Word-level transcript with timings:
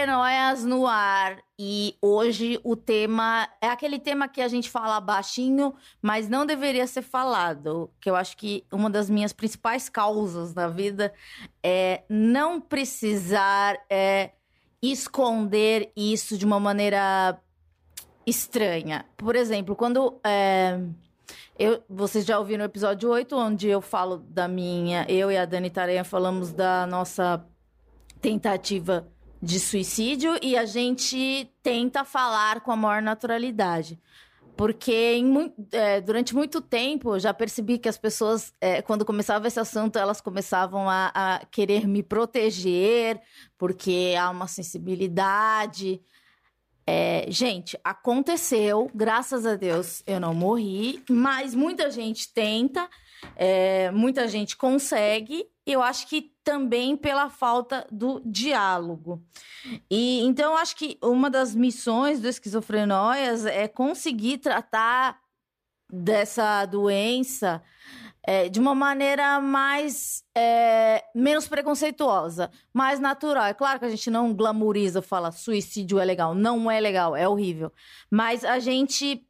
Esquizofrenóias 0.00 0.64
no 0.64 0.86
ar. 0.86 1.42
E 1.58 1.94
hoje 2.00 2.58
o 2.64 2.74
tema 2.74 3.46
é 3.60 3.68
aquele 3.68 3.98
tema 3.98 4.28
que 4.28 4.40
a 4.40 4.48
gente 4.48 4.70
fala 4.70 4.98
baixinho, 4.98 5.74
mas 6.00 6.26
não 6.26 6.46
deveria 6.46 6.86
ser 6.86 7.02
falado. 7.02 7.90
Que 8.00 8.08
eu 8.08 8.16
acho 8.16 8.34
que 8.36 8.64
uma 8.72 8.88
das 8.88 9.10
minhas 9.10 9.32
principais 9.32 9.90
causas 9.90 10.54
na 10.54 10.68
vida 10.68 11.12
é 11.62 12.02
não 12.08 12.60
precisar 12.60 13.78
é, 13.90 14.30
esconder 14.82 15.92
isso 15.94 16.38
de 16.38 16.46
uma 16.46 16.58
maneira 16.58 17.38
estranha. 18.26 19.04
Por 19.16 19.36
exemplo, 19.36 19.76
quando. 19.76 20.18
É, 20.24 20.80
eu, 21.58 21.82
vocês 21.90 22.24
já 22.24 22.38
ouviram 22.38 22.62
o 22.62 22.66
episódio 22.66 23.10
8, 23.10 23.36
onde 23.36 23.68
eu 23.68 23.82
falo 23.82 24.16
da 24.16 24.48
minha. 24.48 25.04
Eu 25.10 25.30
e 25.30 25.36
a 25.36 25.44
Dani 25.44 25.68
Tareia 25.68 26.04
falamos 26.04 26.52
da 26.52 26.86
nossa 26.86 27.44
tentativa 28.22 29.06
de 29.42 29.58
suicídio 29.58 30.38
e 30.42 30.56
a 30.56 30.64
gente 30.64 31.50
tenta 31.62 32.04
falar 32.04 32.60
com 32.60 32.72
a 32.72 32.76
maior 32.76 33.02
naturalidade. 33.02 33.98
Porque 34.56 35.14
em, 35.14 35.54
é, 35.72 36.02
durante 36.02 36.34
muito 36.34 36.60
tempo 36.60 37.14
eu 37.14 37.18
já 37.18 37.32
percebi 37.32 37.78
que 37.78 37.88
as 37.88 37.96
pessoas, 37.96 38.52
é, 38.60 38.82
quando 38.82 39.06
começava 39.06 39.48
esse 39.48 39.58
assunto, 39.58 39.98
elas 39.98 40.20
começavam 40.20 40.88
a, 40.88 41.10
a, 41.14 41.46
querer 41.46 41.86
me 41.86 42.02
proteger, 42.02 43.18
porque 43.56 44.14
há 44.20 44.28
uma 44.28 44.46
sensibilidade. 44.46 46.02
É, 46.86 47.24
gente, 47.30 47.78
aconteceu, 47.82 48.90
graças 48.94 49.46
a 49.46 49.54
Deus 49.54 50.02
eu 50.06 50.20
não 50.20 50.34
morri, 50.34 51.02
mas 51.08 51.54
muita 51.54 51.90
gente 51.90 52.30
tenta, 52.30 52.86
é, 53.36 53.90
muita 53.92 54.28
gente 54.28 54.56
consegue, 54.58 55.46
eu 55.64 55.82
acho 55.82 56.06
que 56.06 56.32
também 56.50 56.96
pela 56.96 57.30
falta 57.30 57.86
do 57.92 58.20
diálogo. 58.26 59.22
E 59.88 60.20
então 60.22 60.56
acho 60.56 60.74
que 60.74 60.98
uma 61.00 61.30
das 61.30 61.54
missões 61.54 62.20
do 62.20 62.26
esquizofrenóias 62.26 63.46
é 63.46 63.68
conseguir 63.68 64.38
tratar 64.38 65.20
dessa 65.88 66.66
doença 66.66 67.62
é, 68.24 68.48
de 68.48 68.58
uma 68.58 68.74
maneira 68.74 69.40
mais 69.40 70.24
é, 70.36 71.04
menos 71.14 71.46
preconceituosa, 71.46 72.50
mais 72.74 72.98
natural. 72.98 73.44
É 73.44 73.54
claro 73.54 73.78
que 73.78 73.84
a 73.84 73.90
gente 73.90 74.10
não 74.10 74.34
glamoriza, 74.34 75.00
fala 75.00 75.30
suicídio 75.30 76.00
é 76.00 76.04
legal, 76.04 76.34
não 76.34 76.68
é 76.68 76.80
legal, 76.80 77.14
é 77.14 77.28
horrível, 77.28 77.72
mas 78.10 78.44
a 78.44 78.58
gente 78.58 79.24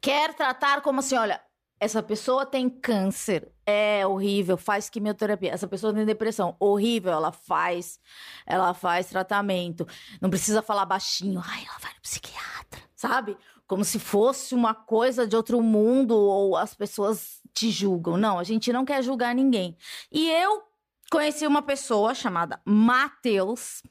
quer 0.00 0.32
tratar 0.32 0.80
como 0.80 1.00
assim, 1.00 1.14
olha, 1.14 1.42
essa 1.80 2.02
pessoa 2.02 2.44
tem 2.44 2.68
câncer, 2.68 3.50
é 3.64 4.06
horrível, 4.06 4.56
faz 4.56 4.90
quimioterapia. 4.90 5.52
Essa 5.52 5.68
pessoa 5.68 5.92
tem 5.94 6.04
depressão, 6.04 6.56
horrível, 6.58 7.12
ela 7.12 7.32
faz, 7.32 8.00
ela 8.46 8.74
faz 8.74 9.06
tratamento. 9.06 9.86
Não 10.20 10.30
precisa 10.30 10.62
falar 10.62 10.84
baixinho, 10.84 11.40
ai, 11.44 11.64
ela 11.66 11.78
vai 11.78 11.92
no 11.94 12.00
psiquiatra, 12.00 12.80
sabe? 12.94 13.36
Como 13.66 13.84
se 13.84 13.98
fosse 13.98 14.54
uma 14.54 14.74
coisa 14.74 15.26
de 15.26 15.36
outro 15.36 15.62
mundo 15.62 16.16
ou 16.16 16.56
as 16.56 16.74
pessoas 16.74 17.40
te 17.52 17.70
julgam. 17.70 18.16
Não, 18.16 18.38
a 18.38 18.44
gente 18.44 18.72
não 18.72 18.84
quer 18.84 19.02
julgar 19.02 19.34
ninguém. 19.34 19.76
E 20.10 20.30
eu 20.30 20.67
conheci 21.10 21.46
uma 21.46 21.62
pessoa 21.62 22.14
chamada 22.14 22.60
Matheus. 22.64 23.82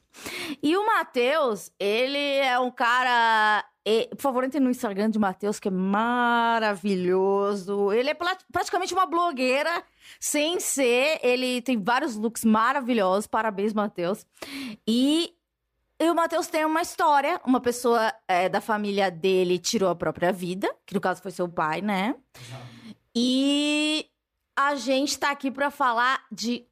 E 0.64 0.75
o 0.75 0.86
Matheus, 0.86 1.72
ele 1.80 2.18
é 2.18 2.58
um 2.59 2.72
cara 2.72 3.64
por 4.12 4.22
favor, 4.22 4.44
entre 4.44 4.59
no 4.59 4.69
Instagram 4.69 5.09
de 5.09 5.18
Matheus, 5.18 5.59
que 5.59 5.69
é 5.69 5.72
maravilhoso. 5.72 7.94
Ele 7.94 8.09
é 8.09 8.18
praticamente 8.52 8.94
uma 8.94 9.06
blogueira, 9.06 9.81
sem 10.19 10.59
ser. 10.59 11.22
Ele 11.24 11.62
tem 11.62 11.81
vários 11.81 12.18
looks 12.18 12.44
maravilhosos. 12.44 13.28
Parabéns, 13.28 13.74
Matheus. 13.74 14.25
E, 14.86 15.34
e 16.00 16.09
o 16.09 16.16
Matheus 16.16 16.47
tem 16.47 16.66
uma 16.66 16.81
história. 16.81 17.40
Uma 17.46 17.62
pessoa 17.62 18.13
é, 18.28 18.50
da 18.50 18.59
família 18.59 19.09
dele 19.09 19.58
tirou 19.58 19.90
a 19.90 19.96
própria 19.96 20.34
vida, 20.34 20.69
que 20.86 20.94
no 20.94 21.00
caso 21.00 21.22
foi 21.22 21.31
seu 21.31 21.47
pai, 21.47 21.80
né? 21.81 22.13
E 23.16 24.06
a 24.53 24.75
gente 24.75 25.18
tá 25.18 25.31
aqui 25.31 25.50
para 25.50 25.72
falar 25.72 26.25
de 26.30 26.68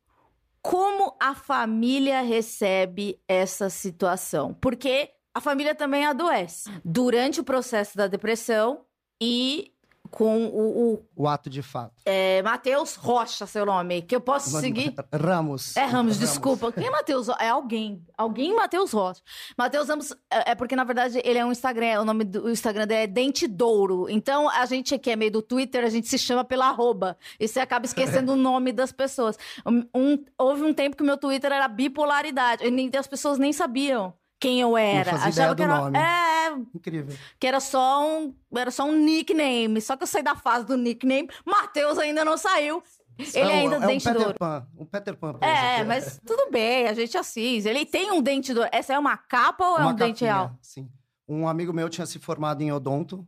como 0.66 1.16
a 1.20 1.36
família 1.36 2.22
recebe 2.22 3.22
essa 3.28 3.70
situação. 3.70 4.52
Porque 4.56 5.12
a 5.32 5.40
família 5.40 5.76
também 5.76 6.08
adoece 6.08 6.72
durante 6.84 7.40
o 7.40 7.44
processo 7.44 7.96
da 7.96 8.08
depressão 8.08 8.84
e 9.22 9.75
com 10.12 10.46
o, 10.48 10.94
o, 10.94 11.06
o 11.16 11.28
ato 11.28 11.50
de 11.50 11.62
fato. 11.62 11.94
É, 12.06 12.42
Matheus 12.44 12.96
Rocha, 12.96 13.46
seu 13.46 13.66
nome, 13.66 14.02
que 14.02 14.16
eu 14.16 14.22
posso 14.22 14.60
seguir? 14.60 14.94
Ramos. 15.14 15.76
É 15.76 15.82
Ramos, 15.82 15.94
Ramos. 15.94 16.20
desculpa. 16.20 16.72
Quem 16.72 16.88
é 16.88 16.90
Matheus? 16.90 17.30
É 17.40 17.50
alguém. 17.50 18.04
Alguém 18.18 18.56
Matheus 18.56 18.92
Rocha. 18.92 19.22
Matheus 19.58 19.88
Ramos 19.88 20.12
é, 20.32 20.52
é 20.52 20.56
porque, 20.56 20.76
na 20.76 20.84
verdade, 20.84 21.22
ele 21.24 21.40
é 21.40 21.46
um 21.46 21.52
Instagram, 21.52 22.02
o 22.02 22.06
nome 22.06 22.24
do 22.24 22.50
Instagram 22.50 22.88
dele 22.88 23.04
é 23.04 23.08
Dente 23.08 23.48
Douro. 23.48 24.08
Então, 24.10 24.50
a 24.50 24.66
gente 24.66 24.98
que 24.98 25.12
é 25.12 25.16
meio 25.16 25.32
do 25.32 25.42
Twitter, 25.42 25.84
a 25.84 25.90
gente 25.90 26.08
se 26.08 26.18
chama 26.18 26.44
pela 26.44 26.68
arroba. 26.68 27.18
E 27.40 27.48
você 27.48 27.60
acaba 27.60 27.86
esquecendo 27.86 28.34
o 28.34 28.36
nome 28.36 28.72
das 28.72 28.92
pessoas. 28.92 29.38
Um, 29.66 30.24
houve 30.38 30.64
um 30.64 30.74
tempo 30.74 30.96
que 30.96 31.04
o 31.04 31.06
meu 31.06 31.18
Twitter 31.18 31.52
era 31.52 31.68
bipolaridade. 31.68 32.64
E 32.66 32.98
as 32.98 33.08
pessoas 33.08 33.38
nem 33.38 33.52
sabiam 33.52 34.14
quem 34.46 34.62
eu 34.62 34.78
era. 34.78 35.12
Não 35.12 35.24
Achava 35.24 35.56
que 35.56 35.64
era, 35.64 35.78
nome. 35.78 35.98
É, 35.98 36.52
incrível. 36.76 37.18
Que 37.40 37.48
era 37.48 37.60
só 37.60 38.08
um, 38.08 38.36
era 38.56 38.70
só 38.70 38.86
um 38.86 38.96
nickname. 38.96 39.82
Só 39.82 39.98
que 39.98 40.04
eu 40.04 40.08
saí 40.08 40.22
da 40.22 40.36
fase 40.36 40.66
do 40.66 40.78
nickname. 40.78 41.28
Matheus 41.44 41.98
ainda 41.98 42.24
não 42.24 42.38
saiu. 42.38 42.84
Ele 43.18 43.40
é 43.40 43.46
um, 43.46 43.50
ainda 43.50 43.76
é 43.78 43.88
dente 43.88 44.08
um 44.08 44.14
Peter 44.14 44.38
Pan, 44.38 44.68
um 44.78 44.86
Peter 44.86 45.18
Pan. 45.18 45.38
É, 45.42 45.84
mas 45.84 46.20
tudo 46.26 46.52
bem, 46.52 46.88
a 46.88 46.94
gente 46.94 47.18
assiste. 47.18 47.68
Ele 47.68 47.86
tem 47.86 48.12
um 48.12 48.22
dente 48.22 48.54
duro. 48.54 48.68
Essa 48.72 48.94
é 48.94 49.00
uma 49.00 49.18
capa 49.18 49.66
ou 49.66 49.78
é 49.78 49.82
uma 49.82 49.88
um 49.88 49.96
capinha, 49.96 50.08
dente 50.08 50.24
real? 50.26 50.58
Sim. 50.62 50.90
Um 51.28 51.48
amigo 51.48 51.74
meu 51.74 51.90
tinha 51.90 52.06
se 52.06 52.20
formado 52.20 52.62
em 52.62 52.72
odonto. 52.72 53.28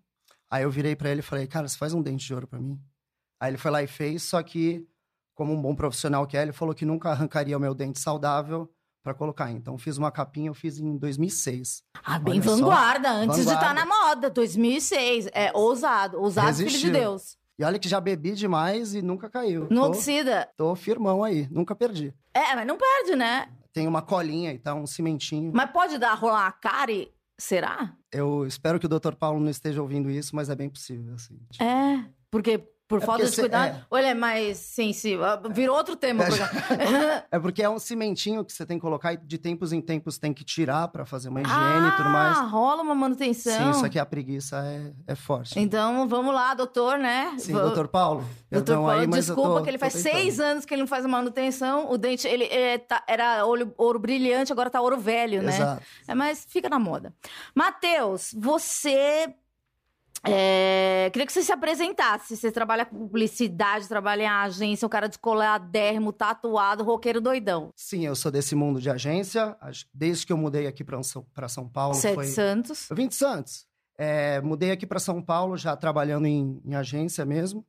Aí 0.52 0.64
eu 0.64 0.70
virei 0.70 0.96
para 0.96 1.10
ele 1.10 1.22
e 1.22 1.24
falei, 1.24 1.48
cara, 1.48 1.68
você 1.68 1.78
faz 1.78 1.94
um 1.94 2.02
dente 2.02 2.28
de 2.28 2.34
ouro 2.34 2.48
para 2.48 2.60
mim? 2.60 2.80
Aí 3.40 3.50
ele 3.50 3.58
foi 3.58 3.72
lá 3.72 3.82
e 3.82 3.88
fez, 3.88 4.24
só 4.24 4.42
que, 4.44 4.86
como 5.34 5.54
um 5.54 5.62
bom 5.62 5.76
profissional 5.76 6.28
que 6.28 6.38
é, 6.38 6.42
ele 6.42 6.54
falou 6.54 6.76
que 6.76 6.86
nunca 6.86 7.10
arrancaria 7.10 7.58
o 7.58 7.60
meu 7.60 7.74
dente 7.74 8.00
saudável 8.00 8.70
para 9.08 9.14
colocar. 9.14 9.50
Então 9.52 9.78
fiz 9.78 9.98
uma 9.98 10.12
capinha, 10.12 10.50
eu 10.50 10.54
fiz 10.54 10.80
em 10.80 10.98
2006. 10.98 11.82
Ah, 12.04 12.20
bem 12.20 12.34
Olha 12.34 12.42
vanguarda, 12.42 13.08
só. 13.08 13.16
antes 13.16 13.38
vanguarda. 13.38 13.44
de 13.44 13.52
estar 13.52 13.68
tá 13.68 13.74
na 13.74 13.86
moda, 13.86 14.30
2006. 14.30 15.30
É 15.34 15.52
ousado, 15.54 16.20
ousado 16.20 16.48
Resistiu. 16.48 16.80
filho 16.80 16.94
de 16.94 17.00
Deus. 17.00 17.38
E 17.58 17.64
olha 17.64 17.80
que 17.80 17.88
já 17.88 18.02
bebi 18.02 18.34
demais 18.34 18.94
e 18.94 19.02
nunca 19.02 19.30
caiu. 19.30 19.66
Não 19.72 19.84
tô, 19.84 19.88
oxida. 19.90 20.50
Tô 20.58 20.76
firmão 20.76 21.24
aí, 21.24 21.48
nunca 21.50 21.74
perdi. 21.74 22.14
É, 22.34 22.54
mas 22.54 22.68
não 22.68 22.78
perde, 22.78 23.16
né? 23.16 23.48
Tem 23.72 23.88
uma 23.88 24.02
colinha 24.02 24.52
e 24.52 24.60
tá, 24.60 24.76
um 24.76 24.86
cimentinho. 24.86 25.52
Mas 25.56 25.72
pode 25.72 25.98
dar, 25.98 26.14
rolar 26.14 26.44
uma 26.44 26.52
cárie? 26.52 27.10
Será? 27.38 27.94
Eu 28.12 28.46
espero 28.46 28.78
que 28.78 28.88
o 28.88 28.90
Dr. 28.90 29.14
Paulo 29.14 29.40
não 29.40 29.50
esteja 29.50 29.82
ouvindo 29.82 30.10
isso, 30.10 30.36
mas 30.36 30.50
é 30.50 30.56
bem 30.56 30.70
possível, 30.70 31.14
assim. 31.14 31.40
Tipo... 31.50 31.64
É, 31.64 32.06
porque 32.30 32.62
por 32.88 33.02
é 33.02 33.06
falta 33.06 33.26
de 33.30 33.36
cuidado? 33.36 33.76
É... 33.76 33.86
Ou 33.90 33.98
ele 33.98 34.08
é 34.08 34.14
mais 34.14 34.58
sensível? 34.58 35.26
Ah, 35.26 35.42
virou 35.50 35.76
outro 35.76 35.96
tema. 35.96 36.24
É, 36.24 37.24
é 37.36 37.40
porque 37.40 37.62
é 37.62 37.70
um 37.70 37.78
cimentinho 37.78 38.46
que 38.46 38.54
você 38.54 38.66
tem 38.66 38.78
que 38.78 38.82
colocar 38.82 39.14
e 39.14 39.18
de 39.18 39.38
tempos 39.38 39.74
em 39.74 39.82
tempos 39.82 40.18
tem 40.18 40.34
que 40.34 40.44
tirar 40.44 40.88
para 40.88 41.06
fazer 41.06 41.28
uma 41.28 41.42
higiene 41.42 41.60
ah, 41.60 41.92
e 41.94 41.98
tudo 41.98 42.10
mais. 42.10 42.38
Ah, 42.38 42.44
rola 42.44 42.82
uma 42.82 42.96
manutenção. 42.96 43.74
Sim, 43.74 43.80
só 43.80 43.90
que 43.90 44.00
a 44.00 44.06
preguiça 44.06 44.64
é, 44.66 44.94
é 45.06 45.16
forte. 45.16 45.60
Então, 45.60 46.08
vamos 46.08 46.34
lá, 46.34 46.54
doutor, 46.54 46.98
né? 46.98 47.36
Sim, 47.38 47.54
doutor 47.54 47.90
Paulo. 47.90 48.24
Doutor 48.50 48.76
Paulo, 48.76 48.90
aí, 48.90 49.08
desculpa 49.08 49.58
tô, 49.58 49.64
que 49.64 49.70
ele 49.70 49.78
faz 49.78 49.94
seis 49.94 50.40
anos 50.40 50.64
que 50.64 50.74
ele 50.74 50.82
não 50.82 50.88
faz 50.88 51.04
a 51.04 51.10
manutenção. 51.10 51.92
O 51.92 51.98
dente, 51.98 52.26
ele, 52.26 52.46
ele 52.46 52.80
tá, 52.80 53.04
era 53.08 53.46
olho, 53.46 53.74
ouro 53.78 54.00
brilhante, 54.00 54.52
agora 54.54 54.70
tá 54.70 54.80
ouro 54.80 54.98
velho, 54.98 55.42
né? 55.42 55.56
Exato. 55.56 55.84
É, 56.08 56.16
mas 56.16 56.46
fica 56.48 56.70
na 56.70 56.80
moda. 56.80 57.14
Matheus, 57.54 58.34
você 58.38 59.34
é, 60.24 61.10
queria 61.12 61.26
que 61.26 61.34
você 61.34 61.42
se 61.42 61.52
apresentasse. 61.52 62.36
Você 62.36 62.52
trabalha 62.52 62.86
com 62.86 62.98
publicidade, 62.98 63.88
trabalha 63.88 64.24
em 64.24 64.28
agência, 64.28 64.86
um 64.86 64.90
cara 64.90 65.08
descoladérrimo, 65.08 66.12
tatuado, 66.12 66.84
roqueiro 66.84 67.22
doidão. 67.22 67.72
Sim, 67.76 68.06
eu 68.06 68.16
sou 68.16 68.32
desse 68.32 68.56
mundo 68.56 68.82
de 68.82 68.90
agência. 68.90 69.56
Desde 69.94 70.26
que 70.26 70.34
eu 70.34 70.38
mudei 70.38 70.68
aqui 70.68 70.84
para 70.84 71.48
São 71.48 71.68
Paulo. 71.68 71.96
Você 71.96 72.14
foi... 72.14 72.26
de 72.26 72.32
Santos? 72.32 72.90
Eu 72.90 72.96
vim 72.96 73.08
de 73.08 73.16
Santos. 73.16 73.66
É, 73.98 74.40
mudei 74.42 74.72
aqui 74.72 74.86
para 74.86 75.00
São 75.00 75.22
Paulo, 75.22 75.58
já 75.58 75.76
trabalhando 75.76 76.28
em, 76.28 76.62
em 76.64 76.76
agência 76.76 77.26
mesmo. 77.26 77.66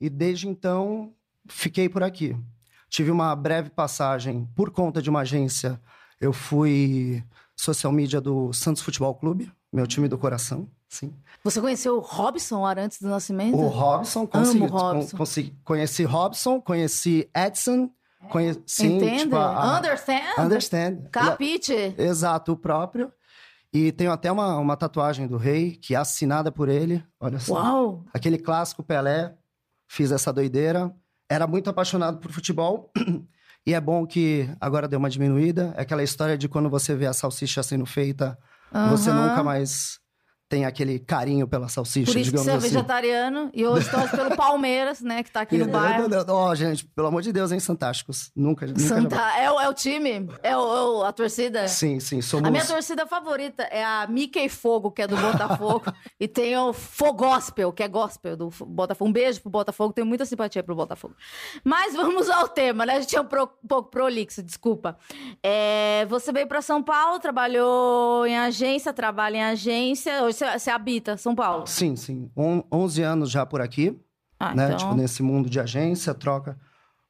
E 0.00 0.10
desde 0.10 0.48
então, 0.48 1.14
fiquei 1.48 1.88
por 1.88 2.02
aqui. 2.02 2.36
Tive 2.88 3.10
uma 3.10 3.34
breve 3.34 3.70
passagem 3.70 4.46
por 4.54 4.70
conta 4.70 5.00
de 5.00 5.08
uma 5.08 5.20
agência. 5.20 5.80
Eu 6.20 6.32
fui 6.32 7.24
social 7.56 7.92
media 7.92 8.20
do 8.20 8.52
Santos 8.52 8.82
Futebol 8.82 9.14
Clube, 9.14 9.50
meu 9.72 9.86
time 9.86 10.08
do 10.08 10.18
coração. 10.18 10.68
Sim. 10.92 11.10
Você 11.42 11.58
conheceu 11.58 11.96
o 11.96 12.00
Robson 12.00 12.66
Arantes 12.66 13.00
do 13.00 13.08
Nascimento? 13.08 13.56
O 13.56 13.66
Robson, 13.66 14.26
consegui, 14.26 14.66
Robson. 14.66 15.10
con- 15.12 15.16
consegui- 15.16 15.56
conheci 15.64 16.04
Robson, 16.04 16.60
conheci 16.60 17.30
Edson, 17.34 17.90
conheci, 18.28 18.60
sim, 18.66 18.96
Entende? 18.98 19.22
tipo, 19.22 19.36
a- 19.36 19.78
Understand? 19.78 20.20
Understand. 20.38 21.08
Capite? 21.10 21.94
Exato, 21.96 22.52
o 22.52 22.56
próprio. 22.58 23.10
E 23.72 23.90
tenho 23.90 24.12
até 24.12 24.30
uma, 24.30 24.58
uma 24.58 24.76
tatuagem 24.76 25.26
do 25.26 25.38
rei, 25.38 25.76
que 25.76 25.94
é 25.94 25.96
assinada 25.98 26.52
por 26.52 26.68
ele. 26.68 27.02
Olha 27.18 27.38
só. 27.40 27.54
Uau! 27.54 28.04
Aquele 28.12 28.36
clássico 28.36 28.82
Pelé, 28.82 29.34
fiz 29.88 30.12
essa 30.12 30.30
doideira. 30.30 30.94
Era 31.26 31.46
muito 31.46 31.70
apaixonado 31.70 32.18
por 32.18 32.30
futebol. 32.30 32.92
E 33.64 33.74
é 33.74 33.80
bom 33.80 34.04
que 34.04 34.50
agora 34.60 34.88
deu 34.88 34.98
uma 34.98 35.08
diminuída. 35.08 35.72
É 35.76 35.82
aquela 35.82 36.02
história 36.02 36.36
de 36.36 36.48
quando 36.48 36.68
você 36.68 36.96
vê 36.96 37.06
a 37.06 37.12
salsicha 37.12 37.62
sendo 37.62 37.86
feita, 37.86 38.36
você 38.90 39.08
Aham. 39.08 39.28
nunca 39.28 39.44
mais 39.44 40.00
tem 40.52 40.66
aquele 40.66 40.98
carinho 40.98 41.48
pela 41.48 41.66
salsicha, 41.66 42.12
Por 42.12 42.20
isso 42.20 42.30
que 42.30 42.36
digamos 42.36 42.44
você 42.44 42.50
é 42.50 42.54
assim. 42.56 42.68
vegetariano 42.74 43.48
e 43.54 43.66
hoje 43.66 43.88
torce 43.90 44.14
pelo 44.14 44.36
Palmeiras, 44.36 45.00
né? 45.00 45.22
Que 45.22 45.30
tá 45.30 45.40
aqui 45.40 45.56
no 45.56 45.64
bairro. 45.72 46.06
Ó, 46.28 46.54
gente, 46.54 46.84
pelo 46.84 47.06
amor 47.08 47.22
de 47.22 47.32
Deus, 47.32 47.50
hein, 47.52 47.58
Fantásticos. 47.58 48.30
Nunca, 48.36 48.66
nunca 48.66 48.78
Santa... 48.78 49.16
É, 49.38 49.50
o, 49.50 49.58
é 49.58 49.66
o 49.66 49.72
time? 49.72 50.28
É, 50.42 50.54
o, 50.54 50.60
é 50.76 50.82
o- 50.84 51.04
a 51.04 51.10
torcida? 51.12 51.66
Sim, 51.68 51.98
sim, 52.00 52.20
somos... 52.20 52.46
A 52.46 52.50
minha 52.50 52.66
torcida 52.66 53.06
favorita 53.06 53.62
é 53.62 53.82
a 53.82 54.06
Mickey 54.06 54.46
Fogo, 54.50 54.90
que 54.90 55.00
é 55.00 55.06
do 55.06 55.16
Botafogo. 55.16 55.90
e 56.20 56.28
tem 56.28 56.54
o 56.58 56.74
Fogospel, 56.74 57.72
que 57.72 57.82
é 57.82 57.88
gospel 57.88 58.36
do 58.36 58.50
Botafogo. 58.66 59.08
Um 59.08 59.12
beijo 59.12 59.40
pro 59.40 59.48
Botafogo, 59.50 59.94
tenho 59.94 60.06
muita 60.06 60.26
simpatia 60.26 60.62
pro 60.62 60.74
Botafogo. 60.74 61.14
Mas 61.64 61.94
vamos 61.94 62.28
ao 62.28 62.46
tema, 62.46 62.84
né? 62.84 62.96
A 62.96 63.00
gente 63.00 63.16
é 63.16 63.20
um, 63.22 63.24
pro- 63.24 63.48
um 63.64 63.66
pouco 63.66 63.88
prolixo, 63.88 64.42
desculpa. 64.42 64.98
É, 65.42 66.04
você 66.10 66.30
veio 66.30 66.46
pra 66.46 66.60
São 66.60 66.82
Paulo, 66.82 67.18
trabalhou 67.18 68.26
em 68.26 68.36
agência, 68.36 68.92
trabalha 68.92 69.38
em 69.38 69.42
agência. 69.44 70.22
Hoje 70.22 70.41
você, 70.44 70.70
habita 70.70 71.16
São 71.16 71.34
Paulo. 71.34 71.66
Sim, 71.66 71.96
sim. 71.96 72.30
On, 72.36 72.62
11 72.72 73.02
anos 73.02 73.30
já 73.30 73.44
por 73.46 73.60
aqui, 73.60 73.98
Ah, 74.38 74.54
né? 74.54 74.66
então... 74.66 74.76
Tipo, 74.78 74.94
nesse 74.94 75.22
mundo 75.22 75.48
de 75.50 75.58
agência, 75.60 76.12
troca. 76.14 76.58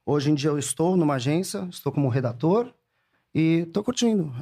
Hoje 0.05 0.31
em 0.31 0.35
dia 0.35 0.51
eu 0.51 0.59
estou 0.59 0.97
numa 0.97 1.15
agência, 1.15 1.67
estou 1.71 1.93
como 1.93 2.09
redator 2.09 2.73
e 3.35 3.67
tô 3.73 3.83
curtindo. 3.85 4.33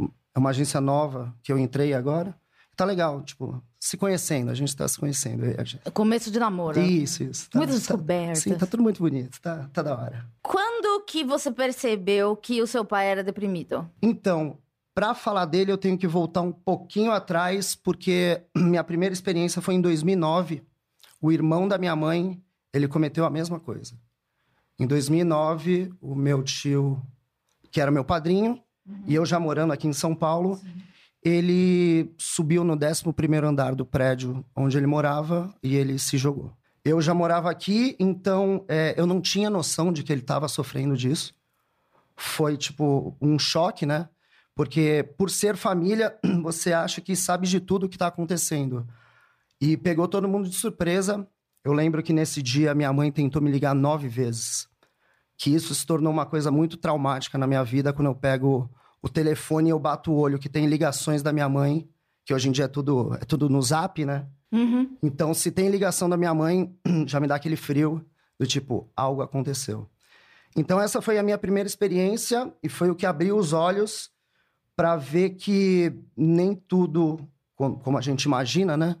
É- 0.00 0.06
É 0.34 0.38
uma 0.38 0.48
agência 0.48 0.80
nova 0.80 1.34
que 1.42 1.52
eu 1.52 1.58
entrei 1.58 1.92
agora. 1.92 2.34
Tá 2.74 2.86
legal, 2.86 3.22
tipo, 3.22 3.62
se 3.78 3.98
conhecendo, 3.98 4.50
a 4.50 4.54
gente 4.54 4.74
tá 4.74 4.88
se 4.88 4.98
conhecendo. 4.98 5.44
gente. 5.62 5.78
Começo 5.92 6.30
de 6.30 6.38
namoro. 6.40 6.80
Isso, 6.80 7.22
isso. 7.22 7.50
Tá, 7.50 7.58
Muitas 7.58 7.74
tá- 7.76 7.80
descobertas. 7.92 8.38
Sim, 8.38 8.54
tá 8.54 8.64
tudo 8.64 8.82
muito 8.82 8.98
bonito, 9.02 9.38
tá, 9.42 9.68
tá 9.74 9.82
da 9.82 9.94
hora. 9.94 10.24
Quando 10.40 11.04
que 11.04 11.22
você 11.22 11.50
percebeu 11.52 12.34
que 12.34 12.62
o 12.62 12.66
seu 12.66 12.82
pai 12.82 13.08
era 13.08 13.22
deprimido? 13.22 13.86
Então, 14.00 14.56
para 14.94 15.14
falar 15.14 15.46
dele, 15.46 15.72
eu 15.72 15.78
tenho 15.78 15.96
que 15.96 16.06
voltar 16.06 16.42
um 16.42 16.52
pouquinho 16.52 17.12
atrás, 17.12 17.74
porque 17.74 18.42
minha 18.54 18.84
primeira 18.84 19.12
experiência 19.12 19.62
foi 19.62 19.74
em 19.74 19.80
2009. 19.80 20.62
O 21.20 21.32
irmão 21.32 21.66
da 21.66 21.78
minha 21.78 21.96
mãe, 21.96 22.40
ele 22.72 22.88
cometeu 22.88 23.24
a 23.24 23.30
mesma 23.30 23.58
coisa. 23.58 23.94
Em 24.78 24.86
2009, 24.86 25.92
o 26.00 26.14
meu 26.14 26.42
tio, 26.42 27.00
que 27.70 27.80
era 27.80 27.90
meu 27.90 28.04
padrinho, 28.04 28.60
e 29.06 29.14
eu 29.14 29.24
já 29.24 29.38
morando 29.38 29.72
aqui 29.72 29.86
em 29.86 29.92
São 29.92 30.14
Paulo, 30.14 30.60
ele 31.22 32.12
subiu 32.18 32.64
no 32.64 32.76
11º 32.76 33.44
andar 33.44 33.74
do 33.74 33.86
prédio 33.86 34.44
onde 34.56 34.76
ele 34.76 34.86
morava 34.86 35.54
e 35.62 35.76
ele 35.76 35.98
se 35.98 36.18
jogou. 36.18 36.52
Eu 36.84 37.00
já 37.00 37.14
morava 37.14 37.48
aqui, 37.48 37.94
então 37.98 38.64
é, 38.66 38.92
eu 38.96 39.06
não 39.06 39.20
tinha 39.20 39.48
noção 39.48 39.92
de 39.92 40.02
que 40.02 40.12
ele 40.12 40.22
estava 40.22 40.48
sofrendo 40.48 40.96
disso. 40.96 41.32
Foi, 42.16 42.56
tipo, 42.56 43.16
um 43.20 43.38
choque, 43.38 43.86
né? 43.86 44.08
Porque 44.54 45.08
por 45.16 45.30
ser 45.30 45.56
família, 45.56 46.16
você 46.42 46.72
acha 46.72 47.00
que 47.00 47.16
sabe 47.16 47.46
de 47.46 47.60
tudo 47.60 47.86
o 47.86 47.88
que 47.88 47.96
está 47.96 48.06
acontecendo. 48.06 48.86
E 49.60 49.76
pegou 49.76 50.06
todo 50.06 50.28
mundo 50.28 50.48
de 50.48 50.56
surpresa. 50.56 51.26
Eu 51.64 51.72
lembro 51.72 52.02
que 52.02 52.12
nesse 52.12 52.42
dia 52.42 52.74
minha 52.74 52.92
mãe 52.92 53.10
tentou 53.10 53.40
me 53.40 53.50
ligar 53.50 53.74
nove 53.74 54.08
vezes. 54.08 54.68
Que 55.38 55.54
isso 55.54 55.74
se 55.74 55.86
tornou 55.86 56.12
uma 56.12 56.26
coisa 56.26 56.50
muito 56.50 56.76
traumática 56.76 57.38
na 57.38 57.46
minha 57.46 57.64
vida 57.64 57.92
quando 57.92 58.08
eu 58.08 58.14
pego 58.14 58.70
o 59.00 59.08
telefone 59.08 59.68
e 59.68 59.72
eu 59.72 59.78
bato 59.78 60.12
o 60.12 60.16
olho 60.16 60.38
que 60.38 60.48
tem 60.48 60.66
ligações 60.66 61.22
da 61.22 61.32
minha 61.32 61.48
mãe, 61.48 61.88
que 62.24 62.32
hoje 62.32 62.48
em 62.48 62.52
dia 62.52 62.66
é 62.66 62.68
tudo, 62.68 63.14
é 63.14 63.24
tudo 63.24 63.48
no 63.48 63.60
zap, 63.60 64.04
né? 64.04 64.28
Uhum. 64.52 64.96
Então, 65.02 65.32
se 65.32 65.50
tem 65.50 65.70
ligação 65.70 66.08
da 66.08 66.16
minha 66.16 66.34
mãe, 66.34 66.72
já 67.06 67.18
me 67.18 67.26
dá 67.26 67.34
aquele 67.34 67.56
frio 67.56 68.04
do 68.38 68.46
tipo, 68.46 68.90
algo 68.94 69.22
aconteceu. 69.22 69.88
Então, 70.54 70.80
essa 70.80 71.00
foi 71.00 71.18
a 71.18 71.22
minha 71.22 71.38
primeira 71.38 71.66
experiência 71.66 72.52
e 72.62 72.68
foi 72.68 72.90
o 72.90 72.94
que 72.94 73.06
abriu 73.06 73.36
os 73.36 73.52
olhos 73.52 74.11
para 74.76 74.96
ver 74.96 75.30
que 75.30 75.92
nem 76.16 76.54
tudo, 76.54 77.18
com- 77.54 77.74
como 77.78 77.98
a 77.98 78.00
gente 78.00 78.22
imagina, 78.24 78.76
né? 78.76 78.96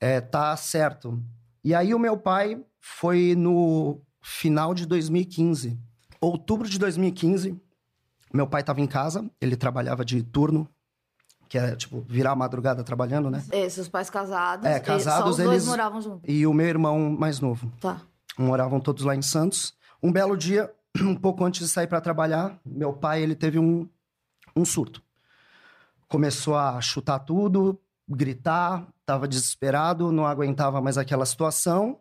É, 0.00 0.20
tá 0.20 0.56
certo. 0.56 1.22
E 1.64 1.74
aí, 1.74 1.94
o 1.94 1.98
meu 1.98 2.16
pai 2.16 2.62
foi 2.80 3.34
no 3.36 4.00
final 4.22 4.74
de 4.74 4.86
2015, 4.86 5.78
outubro 6.20 6.68
de 6.68 6.78
2015. 6.78 7.60
Meu 8.32 8.46
pai 8.46 8.60
estava 8.60 8.80
em 8.80 8.86
casa, 8.86 9.28
ele 9.40 9.56
trabalhava 9.56 10.04
de 10.04 10.22
turno, 10.22 10.68
que 11.48 11.56
é 11.58 11.76
tipo 11.76 12.04
virar 12.08 12.32
a 12.32 12.36
madrugada 12.36 12.82
trabalhando, 12.82 13.30
né? 13.30 13.42
É, 13.50 13.68
seus 13.68 13.88
pais 13.88 14.10
casados. 14.10 14.66
É, 14.66 14.76
e 14.76 14.80
casados, 14.80 15.22
Só 15.24 15.30
os 15.30 15.36
dois 15.36 15.50
eles- 15.62 15.66
moravam 15.66 16.00
juntos. 16.00 16.22
E 16.28 16.46
o 16.46 16.52
meu 16.52 16.66
irmão 16.66 17.10
mais 17.10 17.40
novo. 17.40 17.70
Tá. 17.80 18.00
Moravam 18.36 18.80
todos 18.80 19.04
lá 19.04 19.14
em 19.14 19.22
Santos. 19.22 19.72
Um 20.02 20.12
belo 20.12 20.36
dia, 20.36 20.70
um 21.00 21.14
pouco 21.14 21.44
antes 21.44 21.60
de 21.66 21.68
sair 21.72 21.86
para 21.86 22.00
trabalhar, 22.00 22.58
meu 22.66 22.92
pai 22.92 23.22
ele 23.22 23.34
teve 23.34 23.58
um, 23.58 23.88
um 24.56 24.64
surto. 24.64 25.02
Começou 26.08 26.56
a 26.56 26.80
chutar 26.80 27.18
tudo, 27.20 27.78
gritar, 28.08 28.86
estava 29.00 29.28
desesperado, 29.28 30.10
não 30.10 30.26
aguentava 30.26 30.80
mais 30.80 30.96
aquela 30.96 31.26
situação. 31.26 32.00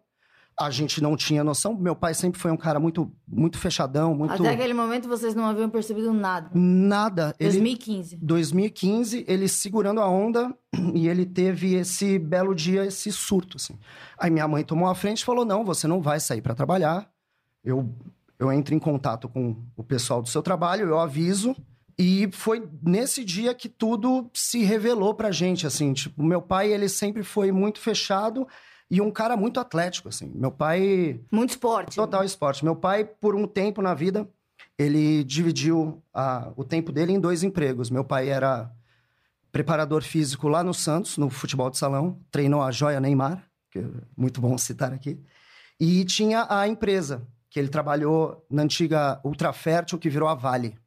A 0.57 0.69
gente 0.69 1.04
não 1.04 1.18
tinha 1.18 1.44
noção. 1.44 1.75
Meu 1.75 1.96
pai 1.96 2.13
sempre 2.13 2.40
foi 2.40 2.50
um 2.50 2.56
cara 2.56 2.80
muito, 2.80 3.12
muito 3.28 3.57
fechadão, 3.57 4.16
muito 4.16 4.34
Até 4.34 4.52
aquele 4.52 4.74
momento 4.74 5.06
vocês 5.06 5.36
não 5.36 5.46
haviam 5.46 5.69
percebido 5.69 6.13
nada. 6.13 6.50
nada. 6.54 7.36
Ele 7.38 7.52
2015. 7.52 8.18
2015, 8.22 9.25
ele 9.28 9.50
segurando 9.50 10.00
a 10.00 10.08
onda 10.08 10.56
e 10.94 11.10
ele 11.10 11.25
teve 11.25 11.75
esse 11.75 12.18
belo 12.18 12.56
dia, 12.56 12.86
esse 12.86 13.12
surto, 13.12 13.58
assim. 13.58 13.78
Aí 14.18 14.31
minha 14.31 14.48
mãe 14.48 14.63
tomou 14.63 14.88
a 14.88 14.96
frente 14.96 15.22
e 15.22 15.25
falou: 15.25 15.44
não, 15.44 15.66
você 15.66 15.88
não 15.88 16.01
vai 16.01 16.22
sair 16.22 16.42
para 16.42 16.56
trabalhar. 16.56 17.10
Eu, 17.62 17.94
eu 18.40 18.50
entro 18.50 18.74
em 18.74 18.80
contato 18.80 19.28
com 19.28 19.58
o 19.75 19.84
pessoal 19.84 20.22
do 20.22 20.30
seu 20.30 20.42
trabalho, 20.42 20.88
eu 20.88 21.00
aviso. 21.00 21.54
E 21.98 22.30
foi 22.32 22.68
nesse 22.84 23.24
dia 23.24 23.54
que 23.54 23.70
tudo 23.70 24.30
se 24.34 24.64
revelou 24.64 25.14
pra 25.14 25.32
gente, 25.32 25.66
assim. 25.66 25.94
Tipo, 25.94 26.22
meu 26.24 26.42
pai, 26.42 26.74
ele 26.74 26.90
sempre 26.90 27.24
foi 27.24 27.52
muito 27.52 27.80
fechado 27.80 28.48
e 28.92 29.00
um 29.00 29.10
cara 29.10 29.38
muito 29.38 29.60
atlético, 29.60 30.10
assim. 30.10 30.32
Meu 30.36 30.52
pai... 30.52 31.22
Muito 31.32 31.52
esporte. 31.52 31.96
Total 31.96 32.24
esporte. 32.24 32.66
Meu 32.66 32.75
pai, 32.75 33.06
por 33.06 33.34
um 33.34 33.48
tempo 33.48 33.82
na 33.82 33.94
vida, 33.94 34.28
ele 34.78 35.24
dividiu 35.24 36.04
a- 36.14 36.52
o 36.58 36.64
tempo 36.66 36.92
dele 36.92 37.14
em 37.14 37.20
dois 37.20 37.44
empregos. 37.44 37.90
Meu 37.90 38.04
pai 38.04 38.30
era 38.30 38.70
preparador 39.52 40.04
físico 40.04 40.50
lá 40.50 40.62
no 40.62 40.74
Santos, 40.74 41.18
no 41.18 41.30
futebol 41.30 41.70
de 41.70 41.78
salão, 41.78 42.20
treinou 42.30 42.62
a 42.62 42.72
joia 42.72 43.00
Neymar, 43.00 43.42
que 43.72 43.80
é 43.80 43.86
muito 44.18 44.42
bom 44.42 44.58
citar 44.58 44.92
aqui, 44.92 45.18
e 45.80 46.04
tinha 46.04 46.46
a 46.50 46.68
empresa, 46.68 47.25
que 47.50 47.58
ele 47.58 47.70
trabalhou 47.70 48.46
na 48.50 48.64
antiga 48.64 49.18
Ultrafértil, 49.24 49.98
que 49.98 50.10
virou 50.10 50.28
a 50.28 50.36
Vale. 50.36 50.78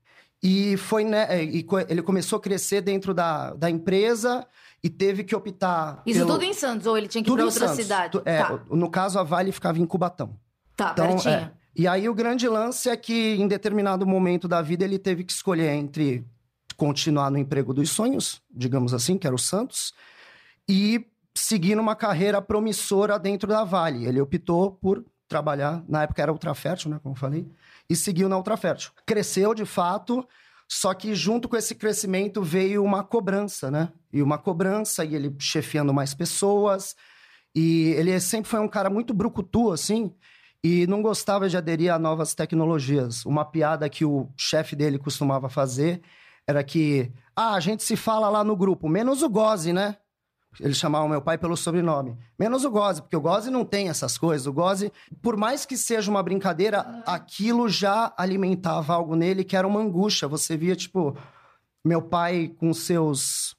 E 0.43 0.77
foi, 0.77 1.03
né, 1.05 1.43
e 1.43 1.63
co- 1.65 1.81
ele 1.81 2.01
começou 2.03 2.37
a 2.39 2.41
crescer 2.41 2.81
dentro 2.81 3.13
da, 3.13 3.53
da 3.55 3.69
empresa 3.69 4.47
e 4.83 4.89
teve 4.89 5.25
que 5.25 5.35
optar. 5.35 6.03
Isso 6.07 6.21
pelo- 6.21 6.33
tudo 6.33 6.45
em 6.45 6.53
Santos, 6.53 6.87
ou 6.87 6.97
ele 6.97 7.09
tinha 7.09 7.23
que 7.25 7.29
ir 7.29 7.33
tudo 7.33 7.39
pra 7.39 7.45
em 7.45 7.47
outra 7.49 7.69
Santos. 7.69 7.83
cidade? 7.83 8.21
É, 8.25 8.43
tá, 8.45 8.61
no 8.71 8.89
caso, 8.91 9.19
a 9.19 9.23
Vale 9.25 9.51
ficava 9.51 9.79
em 9.79 9.87
Cubatão. 9.87 10.39
tá 10.77 10.91
Então, 10.93 11.07
pertinho. 11.09 11.35
é. 11.35 11.53
E 11.75 11.87
aí 11.89 12.09
o 12.09 12.15
grande 12.15 12.49
lance 12.49 12.89
é 12.89 12.97
que 12.97 13.35
em 13.35 13.47
determinado 13.49 14.07
momento 14.07 14.47
da 14.49 14.63
vida 14.63 14.85
ele 14.85 14.99
teve 14.99 15.25
que 15.25 15.33
escolher 15.33 15.71
entre 15.75 16.25
continuar 16.77 17.31
no 17.31 17.39
emprego 17.39 17.75
dos 17.75 17.91
sonhos, 17.91 18.41
digamos 18.51 18.95
assim, 18.95 19.19
que 19.19 19.27
era 19.27 19.35
o 19.35 19.39
Santos, 19.39 19.93
e 20.69 21.05
seguir 21.35 21.75
numa 21.75 21.97
carreira 21.97 22.41
promissora 22.43 23.19
dentro 23.19 23.49
da 23.49 23.65
Vale. 23.65 24.07
Ele 24.07 24.21
optou 24.21 24.73
por 24.73 25.05
trabalhar, 25.29 25.85
na 25.89 26.03
época 26.03 26.23
era 26.23 26.33
Ultrafértil, 26.33 26.91
né, 26.91 26.99
como 27.03 27.15
eu 27.15 27.19
falei, 27.19 27.47
e 27.89 27.95
seguiu 27.95 28.29
na 28.29 28.37
Ultrafértil. 28.37 28.91
Cresceu 29.07 29.55
de 29.55 29.65
fato, 29.65 30.27
só 30.69 30.93
que 30.95 31.15
junto 31.15 31.49
com 31.49 31.57
esse 31.57 31.75
crescimento 31.75 32.43
veio 32.43 32.83
uma 32.83 33.05
cobrança, 33.05 33.71
né? 33.71 33.91
E 34.13 34.23
uma 34.23 34.39
cobrança, 34.39 35.05
e 35.05 35.15
ele 35.15 35.35
chefiando 35.39 35.95
mais 35.95 36.15
pessoas, 36.15 36.97
e 37.55 37.91
ele 37.97 38.19
sempre 38.21 38.51
foi 38.51 38.61
um 38.61 38.69
cara 38.69 38.91
muito 38.91 39.15
brucutu, 39.15 39.71
assim, 39.71 40.15
e 40.63 40.87
não 40.87 41.03
gostava 41.03 41.49
de 41.49 41.57
aderir 41.57 41.93
a 41.93 41.99
novas 41.99 42.35
tecnologias. 42.35 43.25
Uma 43.25 43.45
piada 43.45 43.89
que 43.89 44.05
o 44.05 44.29
chefe 44.37 44.75
dele 44.75 44.99
costumava 44.99 45.49
fazer 45.49 46.03
era 46.47 46.65
que, 46.65 47.13
ah, 47.37 47.55
a 47.55 47.61
gente 47.61 47.83
se 47.83 47.97
fala 47.97 48.29
lá 48.29 48.43
no 48.43 48.57
grupo, 48.57 48.89
menos 48.89 49.23
o 49.23 49.29
Goze, 49.29 49.73
né? 49.73 49.97
Eles 50.61 50.77
chamavam 50.77 51.09
meu 51.09 51.23
pai 51.23 51.39
pelo 51.39 51.57
sobrenome. 51.57 52.17
Menos 52.39 52.65
o 52.65 52.71
Goze, 52.71 53.03
porque 53.03 53.17
o 53.17 53.21
Goze 53.21 53.51
não 53.51 53.65
tem 53.65 53.89
essas 53.89 54.19
coisas. 54.19 54.47
O 54.47 54.53
Goze, 54.53 54.93
por 55.23 55.37
mais 55.37 55.65
que 55.65 55.77
seja 55.77 56.11
uma 56.11 56.23
brincadeira, 56.23 57.03
aquilo 57.07 57.69
já 57.69 58.13
alimentava 58.17 58.95
algo 58.95 59.15
nele 59.15 59.45
que 59.45 59.57
era 59.57 59.67
uma 59.67 59.81
angústia. 59.81 60.27
Você 60.27 60.57
via, 60.57 60.75
tipo, 60.75 61.17
meu 61.85 62.03
pai 62.03 62.53
com 62.59 62.75
seus 62.75 63.57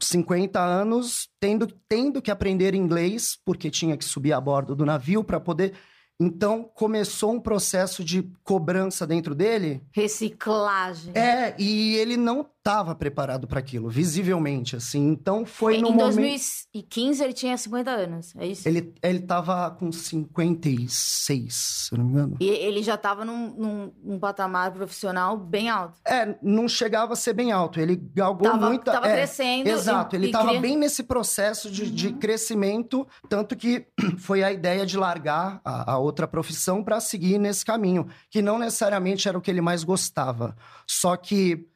50 0.00 0.60
anos, 0.60 1.28
tendo, 1.40 1.66
tendo 1.88 2.20
que 2.20 2.30
aprender 2.30 2.74
inglês, 2.74 3.38
porque 3.44 3.70
tinha 3.70 3.96
que 3.96 4.04
subir 4.04 4.32
a 4.32 4.40
bordo 4.40 4.74
do 4.76 4.84
navio 4.84 5.24
para 5.24 5.40
poder. 5.40 5.74
Então 6.18 6.64
começou 6.64 7.32
um 7.32 7.40
processo 7.40 8.02
de 8.02 8.22
cobrança 8.42 9.06
dentro 9.06 9.34
dele. 9.34 9.82
Reciclagem. 9.92 11.12
É, 11.14 11.54
e 11.58 11.94
ele 11.96 12.16
não 12.16 12.46
estava 12.66 12.96
preparado 12.96 13.46
para 13.46 13.60
aquilo, 13.60 13.88
visivelmente, 13.88 14.74
assim. 14.74 15.08
Então 15.08 15.46
foi 15.46 15.76
em 15.76 15.82
no 15.82 15.88
em 15.90 15.92
momento. 15.92 16.16
2015 16.16 17.22
ele 17.22 17.32
tinha 17.32 17.56
50 17.56 17.90
anos, 17.92 18.34
é 18.36 18.46
isso? 18.46 18.68
Ele, 18.68 18.92
ele 19.00 19.20
tava 19.20 19.70
com 19.70 19.92
56, 19.92 21.54
se 21.54 21.94
eu 21.94 21.98
não 21.98 22.04
me 22.04 22.10
engano. 22.12 22.36
E 22.40 22.48
ele 22.48 22.82
já 22.82 22.96
tava 22.96 23.24
num, 23.24 23.54
num, 23.54 23.92
num 24.02 24.18
patamar 24.18 24.72
profissional 24.72 25.36
bem 25.36 25.70
alto. 25.70 25.94
É, 26.04 26.36
não 26.42 26.68
chegava 26.68 27.12
a 27.12 27.16
ser 27.16 27.34
bem 27.34 27.52
alto. 27.52 27.78
Ele 27.78 27.94
galgou 27.94 28.50
Tava, 28.50 28.68
muita. 28.68 28.90
tava 28.92 29.08
é, 29.08 29.14
crescendo. 29.14 29.68
Exato, 29.68 30.16
e- 30.16 30.18
ele 30.18 30.26
estava 30.26 30.58
bem 30.58 30.76
nesse 30.76 31.04
processo 31.04 31.70
de, 31.70 31.88
de 31.88 32.12
crescimento, 32.14 33.06
tanto 33.28 33.54
que 33.54 33.86
foi 34.18 34.42
a 34.42 34.50
ideia 34.50 34.84
de 34.84 34.96
largar 34.96 35.60
a, 35.64 35.92
a 35.92 35.98
outra 35.98 36.26
profissão 36.26 36.82
para 36.82 36.98
seguir 36.98 37.38
nesse 37.38 37.64
caminho, 37.64 38.08
que 38.28 38.42
não 38.42 38.58
necessariamente 38.58 39.28
era 39.28 39.38
o 39.38 39.40
que 39.40 39.52
ele 39.52 39.60
mais 39.60 39.84
gostava. 39.84 40.56
Só 40.84 41.16
que 41.16 41.68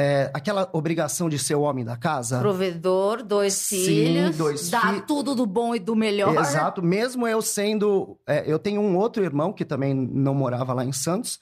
é, 0.00 0.30
aquela 0.32 0.68
obrigação 0.72 1.28
de 1.28 1.38
ser 1.38 1.56
o 1.56 1.62
homem 1.62 1.84
da 1.84 1.96
casa. 1.96 2.38
Provedor, 2.38 3.22
dois 3.24 3.54
Sim, 3.54 3.84
filhos. 3.84 4.36
dois 4.36 4.70
dá 4.70 4.94
fi- 4.94 5.00
tudo 5.02 5.34
do 5.34 5.44
bom 5.44 5.74
e 5.74 5.80
do 5.80 5.96
melhor. 5.96 6.36
Exato, 6.38 6.80
mesmo 6.82 7.26
eu 7.26 7.42
sendo. 7.42 8.16
é, 8.26 8.44
eu 8.46 8.58
tenho 8.60 8.80
um 8.80 8.96
outro 8.96 9.24
irmão 9.24 9.52
que 9.52 9.64
também 9.64 9.92
não 9.94 10.34
morava 10.34 10.72
lá 10.72 10.84
em 10.84 10.92
Santos, 10.92 11.40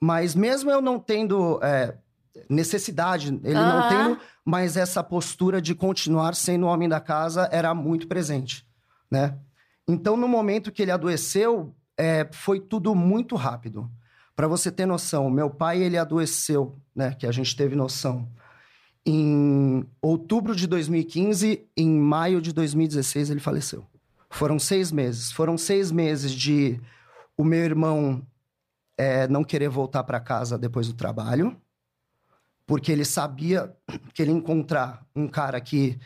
mas 0.00 0.34
mesmo 0.34 0.70
eu 0.70 0.80
não 0.80 0.98
tendo 0.98 1.60
é, 1.62 1.94
necessidade, 2.48 3.38
ele 3.44 3.64
não 3.64 3.78
Aham. 3.80 3.88
tendo, 3.88 4.18
mas 4.44 4.76
essa 4.76 5.02
postura 5.02 5.60
de 5.60 5.74
continuar 5.74 6.34
sendo 6.34 6.64
o 6.66 6.68
homem 6.68 6.88
da 6.88 7.00
casa 7.00 7.48
era 7.52 7.74
muito 7.74 8.08
presente, 8.08 8.66
né? 9.10 9.36
Então, 9.86 10.16
no 10.16 10.28
momento 10.28 10.70
que 10.72 10.80
ele 10.82 10.90
adoeceu, 10.92 11.74
é, 11.98 12.26
foi 12.32 12.60
tudo 12.60 12.94
muito 12.94 13.34
rápido. 13.36 13.90
Para 14.40 14.48
você 14.48 14.72
ter 14.72 14.86
noção, 14.86 15.28
meu 15.28 15.50
pai 15.50 15.82
ele 15.82 15.98
adoeceu, 15.98 16.74
né? 16.96 17.12
Que 17.12 17.26
a 17.26 17.30
gente 17.30 17.54
teve 17.54 17.76
noção 17.76 18.26
em 19.04 19.86
outubro 20.00 20.56
de 20.56 20.66
2015, 20.66 21.68
em 21.76 21.90
maio 21.90 22.40
de 22.40 22.50
2016 22.50 23.28
ele 23.28 23.38
faleceu. 23.38 23.86
Foram 24.30 24.58
seis 24.58 24.90
meses. 24.90 25.30
Foram 25.30 25.58
seis 25.58 25.92
meses 25.92 26.32
de 26.32 26.80
o 27.36 27.44
meu 27.44 27.62
irmão 27.62 28.26
é, 28.96 29.28
não 29.28 29.44
querer 29.44 29.68
voltar 29.68 30.04
para 30.04 30.18
casa 30.18 30.56
depois 30.56 30.88
do 30.88 30.94
trabalho, 30.94 31.54
porque 32.66 32.90
ele 32.90 33.04
sabia 33.04 33.76
que 34.14 34.22
ele 34.22 34.32
encontrar 34.32 35.04
um 35.14 35.28
cara 35.28 35.60
que 35.60 36.00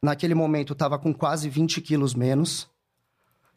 naquele 0.00 0.36
momento 0.36 0.74
estava 0.74 0.96
com 0.96 1.12
quase 1.12 1.48
20 1.48 1.80
quilos 1.80 2.14
menos, 2.14 2.70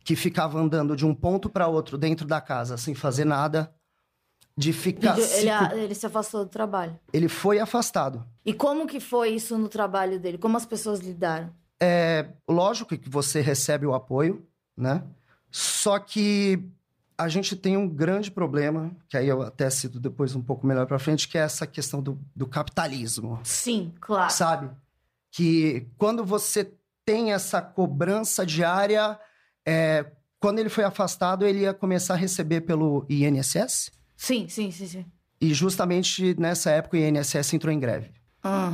que 0.04 0.16
ficava 0.16 0.60
andando 0.60 0.96
de 0.96 1.06
um 1.06 1.14
ponto 1.14 1.52
para 1.52 1.68
outro 1.68 2.00
dentro 2.00 2.26
da 2.26 2.42
casa 2.42 2.78
sem 2.78 2.96
fazer 2.96 3.26
nada, 3.26 3.72
de 4.56 4.72
ficar. 4.72 5.18
Ele, 5.18 5.28
se 5.28 5.48
ele, 5.48 5.84
ele 5.84 5.96
se 5.96 6.06
afastou 6.06 6.46
do 6.46 6.50
trabalho. 6.50 6.98
ele 7.12 7.28
foi 7.28 7.60
afastado. 7.60 8.26
E 8.46 8.54
como 8.54 8.88
que 8.88 9.00
foi 9.00 9.30
isso 9.30 9.58
no 9.58 9.68
trabalho 9.68 10.20
dele? 10.20 10.38
Como 10.38 10.56
as 10.58 10.66
pessoas 10.66 11.00
lidaram? 11.00 11.52
É 11.82 12.28
lógico 12.48 12.98
que 12.98 13.10
você 13.10 13.42
recebe 13.42 13.86
o 13.86 13.94
apoio, 13.94 14.46
né? 14.78 15.04
Só 15.52 16.00
que 16.00 16.64
a 17.18 17.28
gente 17.28 17.56
tem 17.56 17.78
um 17.78 17.88
grande 17.88 18.32
problema, 18.32 18.92
que 19.08 19.18
aí 19.18 19.28
eu 19.28 19.42
até 19.42 19.70
cito 19.70 20.00
depois 20.00 20.36
um 20.36 20.42
pouco 20.42 20.66
melhor 20.66 20.86
para 20.86 21.00
frente, 21.00 21.28
que 21.28 21.38
é 21.38 21.42
essa 21.42 21.68
questão 21.68 22.02
do, 22.02 22.20
do 22.36 22.48
capitalismo, 22.48 23.40
Sim, 23.44 23.94
claro. 24.00 24.32
sabe? 24.32 24.70
Que 25.32 25.88
quando 25.98 26.24
você 26.26 26.72
tem 27.06 27.34
essa 27.34 27.62
cobrança 27.62 28.46
diária, 28.46 29.20
é, 29.66 30.06
quando 30.40 30.60
ele 30.60 30.70
foi 30.70 30.84
afastado, 30.84 31.46
ele 31.46 31.60
ia 31.60 31.74
começar 31.74 32.16
a 32.16 32.18
receber 32.18 32.62
pelo 32.62 33.06
INSS, 33.10 33.92
Sim, 34.24 34.48
sim, 34.48 34.72
sim, 34.72 34.88
sim. 34.88 35.06
e 35.42 35.54
justamente 35.54 36.34
nessa 36.40 36.72
época 36.72 36.96
o 36.96 37.00
INSS 37.00 37.54
entrou 37.54 37.74
em 37.74 37.78
greve. 37.80 38.10
Ah, 38.42 38.72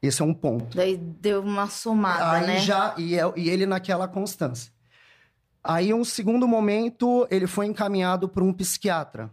Esse 0.00 0.22
é 0.22 0.24
um 0.24 0.32
ponto. 0.32 0.76
daí 0.76 0.96
deu 0.96 1.42
uma 1.42 1.66
somada, 1.66 2.38
Aí 2.38 2.46
né? 2.46 2.58
já, 2.58 2.94
e, 2.96 3.18
é- 3.18 3.32
e 3.36 3.50
ele 3.50 3.66
naquela 3.66 4.06
constância. 4.06 4.72
Aí, 5.64 5.92
um 5.92 6.04
segundo 6.04 6.46
momento, 6.46 7.26
ele 7.28 7.48
foi 7.48 7.66
encaminhado 7.66 8.28
por 8.28 8.42
um 8.44 8.52
psiquiatra. 8.52 9.32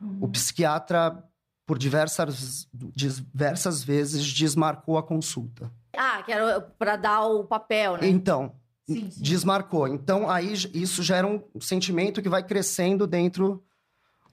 Uhum. 0.00 0.18
O 0.22 0.28
psiquiatra, 0.28 1.22
por 1.66 1.76
diversas, 1.76 2.66
diversas 2.72 3.84
vezes, 3.84 4.24
desmarcou 4.24 4.96
a 4.96 5.02
consulta. 5.02 5.70
Ah, 5.94 6.22
que 6.22 6.32
era 6.32 6.62
pra 6.62 6.96
dar 6.96 7.26
o 7.26 7.44
papel, 7.44 7.98
né? 7.98 8.08
Então, 8.08 8.54
Sim, 8.86 9.10
sim. 9.10 9.22
desmarcou. 9.22 9.86
Então, 9.86 10.30
aí 10.30 10.50
isso 10.72 11.02
gera 11.02 11.26
um 11.26 11.42
sentimento 11.60 12.22
que 12.22 12.28
vai 12.30 12.42
crescendo 12.42 13.06
dentro 13.06 13.62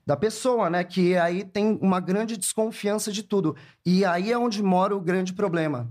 da 0.05 0.17
pessoa, 0.17 0.70
né? 0.70 0.84
Que 0.84 1.15
aí 1.15 1.43
tem 1.43 1.77
uma 1.81 2.00
grande 2.00 2.38
desconfiança 2.38 3.12
de 3.12 3.24
tudo. 3.24 3.55
E 3.86 4.03
aí 4.03 4.31
é 4.31 4.38
onde 4.38 4.62
mora 4.63 4.96
o 4.96 5.01
grande 5.01 5.34
problema. 5.34 5.89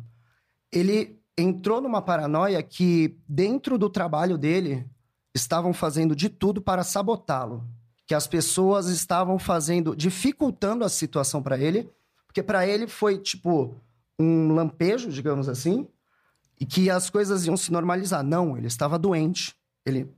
Ele 0.73 1.19
entrou 1.37 1.81
numa 1.81 2.02
paranoia 2.02 2.62
que, 2.62 3.19
dentro 3.29 3.79
do 3.79 3.88
trabalho 3.88 4.37
dele, 4.37 4.87
estavam 5.35 5.73
fazendo 5.73 6.14
de 6.14 6.29
tudo 6.29 6.61
para 6.61 6.85
sabotá-lo. 6.85 7.64
Que 8.07 8.14
as 8.14 8.26
pessoas 8.26 8.88
estavam 8.88 9.38
fazendo, 9.38 9.95
dificultando 9.95 10.85
a 10.85 10.88
situação 10.88 11.43
para 11.43 11.59
ele, 11.59 11.88
porque 12.26 12.43
para 12.43 12.67
ele 12.67 12.87
foi 12.87 13.19
tipo 13.19 13.75
um 14.19 14.52
lampejo, 14.52 15.11
digamos 15.11 15.49
assim, 15.49 15.87
e 16.59 16.67
que 16.67 16.90
as 16.90 17.09
coisas 17.09 17.47
iam 17.47 17.57
se 17.57 17.73
normalizar. 17.73 18.23
Não, 18.23 18.57
ele 18.57 18.67
estava 18.67 18.99
doente, 18.99 19.55
ele 19.87 20.12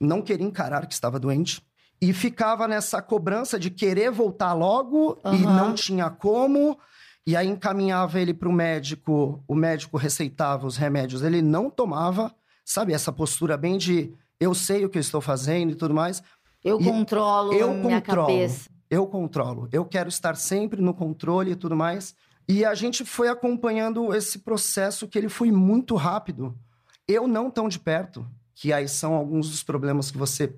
não 0.00 0.20
queria 0.20 0.46
encarar 0.46 0.86
que 0.86 0.94
estava 0.94 1.20
doente 1.20 1.62
e 2.00 2.12
ficava 2.12 2.68
nessa 2.68 3.00
cobrança 3.00 3.58
de 3.58 3.70
querer 3.70 4.10
voltar 4.10 4.52
logo 4.52 5.18
e 5.24 5.44
Aham. 5.44 5.56
não 5.56 5.74
tinha 5.74 6.10
como. 6.10 6.78
E 7.26 7.34
aí 7.34 7.48
encaminhava 7.48 8.20
ele 8.20 8.32
para 8.32 8.48
o 8.48 8.52
médico, 8.52 9.42
o 9.48 9.54
médico 9.54 9.96
receitava 9.96 10.66
os 10.66 10.76
remédios, 10.76 11.22
ele 11.22 11.42
não 11.42 11.68
tomava, 11.68 12.32
sabe? 12.64 12.92
Essa 12.92 13.10
postura 13.10 13.56
bem 13.56 13.78
de 13.78 14.12
eu 14.38 14.54
sei 14.54 14.84
o 14.84 14.88
que 14.88 14.98
eu 14.98 15.00
estou 15.00 15.20
fazendo 15.20 15.72
e 15.72 15.74
tudo 15.74 15.92
mais. 15.94 16.22
Eu 16.62 16.80
E 16.80 16.84
controlo 16.84 17.52
eu 17.52 17.72
minha 17.74 18.00
controlo. 18.00 18.26
cabeça. 18.28 18.70
Eu 18.88 19.06
controlo, 19.08 19.68
eu 19.72 19.84
quero 19.84 20.08
estar 20.08 20.36
sempre 20.36 20.80
no 20.80 20.94
controle 20.94 21.50
e 21.52 21.56
tudo 21.56 21.74
mais. 21.74 22.14
E 22.48 22.64
a 22.64 22.74
gente 22.74 23.04
foi 23.04 23.26
acompanhando 23.28 24.14
esse 24.14 24.38
processo 24.38 25.08
que 25.08 25.18
ele 25.18 25.28
foi 25.28 25.50
muito 25.50 25.96
rápido. 25.96 26.56
Eu 27.08 27.26
não 27.26 27.50
tão 27.50 27.68
de 27.68 27.80
perto, 27.80 28.24
que 28.54 28.72
aí 28.72 28.86
são 28.86 29.14
alguns 29.14 29.50
dos 29.50 29.64
problemas 29.64 30.12
que 30.12 30.18
você 30.18 30.54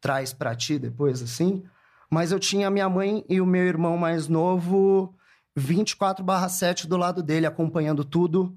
traz 0.00 0.32
para 0.32 0.54
ti 0.54 0.78
depois, 0.78 1.22
assim. 1.22 1.62
Mas 2.10 2.32
eu 2.32 2.38
tinha 2.40 2.70
minha 2.70 2.88
mãe 2.88 3.24
e 3.28 3.40
o 3.40 3.46
meu 3.46 3.62
irmão 3.64 3.96
mais 3.96 4.26
novo 4.28 5.14
24/7 5.56 6.86
do 6.86 6.96
lado 6.96 7.22
dele, 7.22 7.46
acompanhando 7.46 8.04
tudo, 8.04 8.56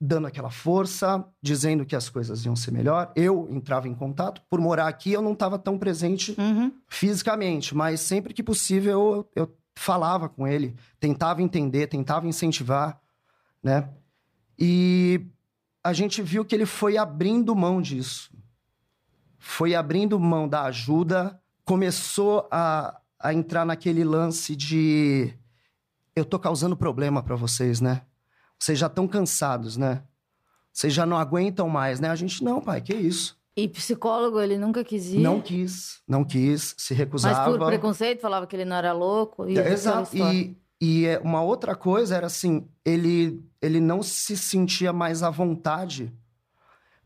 dando 0.00 0.26
aquela 0.26 0.50
força, 0.50 1.24
dizendo 1.42 1.84
que 1.84 1.94
as 1.94 2.08
coisas 2.08 2.44
iam 2.44 2.56
ser 2.56 2.70
melhor. 2.72 3.12
Eu 3.14 3.46
entrava 3.50 3.88
em 3.88 3.94
contato. 3.94 4.42
Por 4.48 4.60
morar 4.60 4.88
aqui, 4.88 5.12
eu 5.12 5.22
não 5.22 5.32
estava 5.32 5.58
tão 5.58 5.78
presente 5.78 6.34
Uhum. 6.38 6.72
fisicamente, 6.88 7.74
mas 7.74 8.00
sempre 8.00 8.32
que 8.34 8.42
possível 8.42 8.90
eu, 9.34 9.44
eu 9.44 9.56
falava 9.76 10.28
com 10.28 10.46
ele, 10.46 10.74
tentava 10.98 11.42
entender, 11.42 11.86
tentava 11.86 12.26
incentivar, 12.26 12.98
né? 13.62 13.88
E 14.58 15.26
a 15.82 15.92
gente 15.92 16.20
viu 16.20 16.44
que 16.44 16.54
ele 16.54 16.66
foi 16.66 16.98
abrindo 16.98 17.54
mão 17.56 17.80
disso. 17.80 18.30
Foi 19.40 19.74
abrindo 19.74 20.20
mão 20.20 20.46
da 20.46 20.64
ajuda, 20.64 21.40
começou 21.64 22.46
a, 22.50 23.00
a 23.18 23.32
entrar 23.32 23.64
naquele 23.64 24.04
lance 24.04 24.54
de 24.54 25.34
eu 26.14 26.24
tô 26.26 26.38
causando 26.38 26.76
problema 26.76 27.22
para 27.22 27.34
vocês, 27.34 27.80
né? 27.80 28.02
Vocês 28.58 28.78
já 28.78 28.86
estão 28.86 29.08
cansados, 29.08 29.78
né? 29.78 30.02
Vocês 30.70 30.92
já 30.92 31.06
não 31.06 31.16
aguentam 31.16 31.68
mais, 31.68 31.98
né? 31.98 32.10
A 32.10 32.14
gente 32.14 32.44
não, 32.44 32.60
pai, 32.60 32.82
que 32.82 32.94
isso? 32.94 33.40
E 33.56 33.66
psicólogo 33.66 34.40
ele 34.40 34.58
nunca 34.58 34.84
quis 34.84 35.06
ir. 35.06 35.18
Não 35.18 35.40
quis, 35.40 36.02
não 36.06 36.22
quis, 36.22 36.74
se 36.76 36.92
Mas 36.92 36.98
recusava. 36.98 37.58
por 37.58 37.66
preconceito, 37.66 38.20
falava 38.20 38.46
que 38.46 38.54
ele 38.54 38.66
não 38.66 38.76
era 38.76 38.92
louco. 38.92 39.48
E 39.48 39.58
É, 39.58 39.72
Exato. 39.72 40.14
E, 40.16 40.56
e 40.80 41.06
é, 41.06 41.18
uma 41.18 41.42
outra 41.42 41.74
coisa 41.74 42.14
era 42.14 42.26
assim, 42.26 42.68
ele, 42.84 43.42
ele 43.60 43.80
não 43.80 44.02
se 44.02 44.36
sentia 44.36 44.92
mais 44.92 45.22
à 45.22 45.30
vontade 45.30 46.12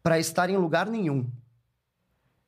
para 0.02 0.18
estar 0.18 0.50
em 0.50 0.56
lugar 0.56 0.88
nenhum. 0.88 1.26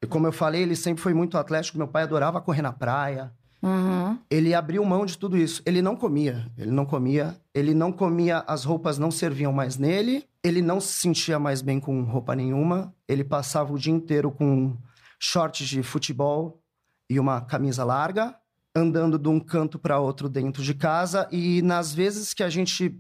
E 0.07 0.09
como 0.09 0.29
eu 0.29 0.33
falei, 0.33 0.63
ele 0.63 0.77
sempre 0.77 1.03
foi 1.03 1.13
muito 1.13 1.37
atlético. 1.37 1.79
Meu 1.79 1.89
pai 1.89 2.05
adorava 2.05 2.41
correr 2.41 2.63
na 2.63 2.73
praia. 2.73 3.33
Uhum. 3.61 4.17
Ele 4.31 4.55
abriu 4.55 4.85
mão 4.85 5.05
de 5.05 5.19
tudo 5.19 5.37
isso. 5.37 5.61
Ele 5.67 5.83
não 5.83 5.97
comia. 5.97 6.49
Ele 6.57 6.71
não 6.71 6.87
comia. 6.87 7.37
Ele 7.53 7.75
não 7.75 7.91
comia. 7.91 8.45
As 8.47 8.63
roupas 8.63 8.99
não 8.99 9.11
serviam 9.11 9.53
mais 9.53 9.77
nele. 9.77 10.25
Ele 10.45 10.63
não 10.63 10.81
se 10.81 10.93
sentia 10.93 11.41
mais 11.41 11.61
bem 11.61 11.81
com 11.81 12.05
roupa 12.05 12.37
nenhuma. 12.37 12.95
Ele 13.09 13.25
passava 13.25 13.73
o 13.73 13.79
dia 13.79 13.93
inteiro 13.93 14.31
com 14.31 14.77
shorts 15.19 15.67
de 15.67 15.83
futebol 15.83 16.63
e 17.11 17.19
uma 17.19 17.41
camisa 17.41 17.83
larga, 17.83 18.37
andando 18.77 19.19
de 19.19 19.29
um 19.29 19.41
canto 19.41 19.77
para 19.77 19.99
outro 19.99 20.29
dentro 20.29 20.63
de 20.63 20.73
casa. 20.73 21.27
E 21.33 21.63
nas 21.63 21.93
vezes 21.93 22.33
que 22.33 22.45
a 22.45 22.49
gente 22.49 22.97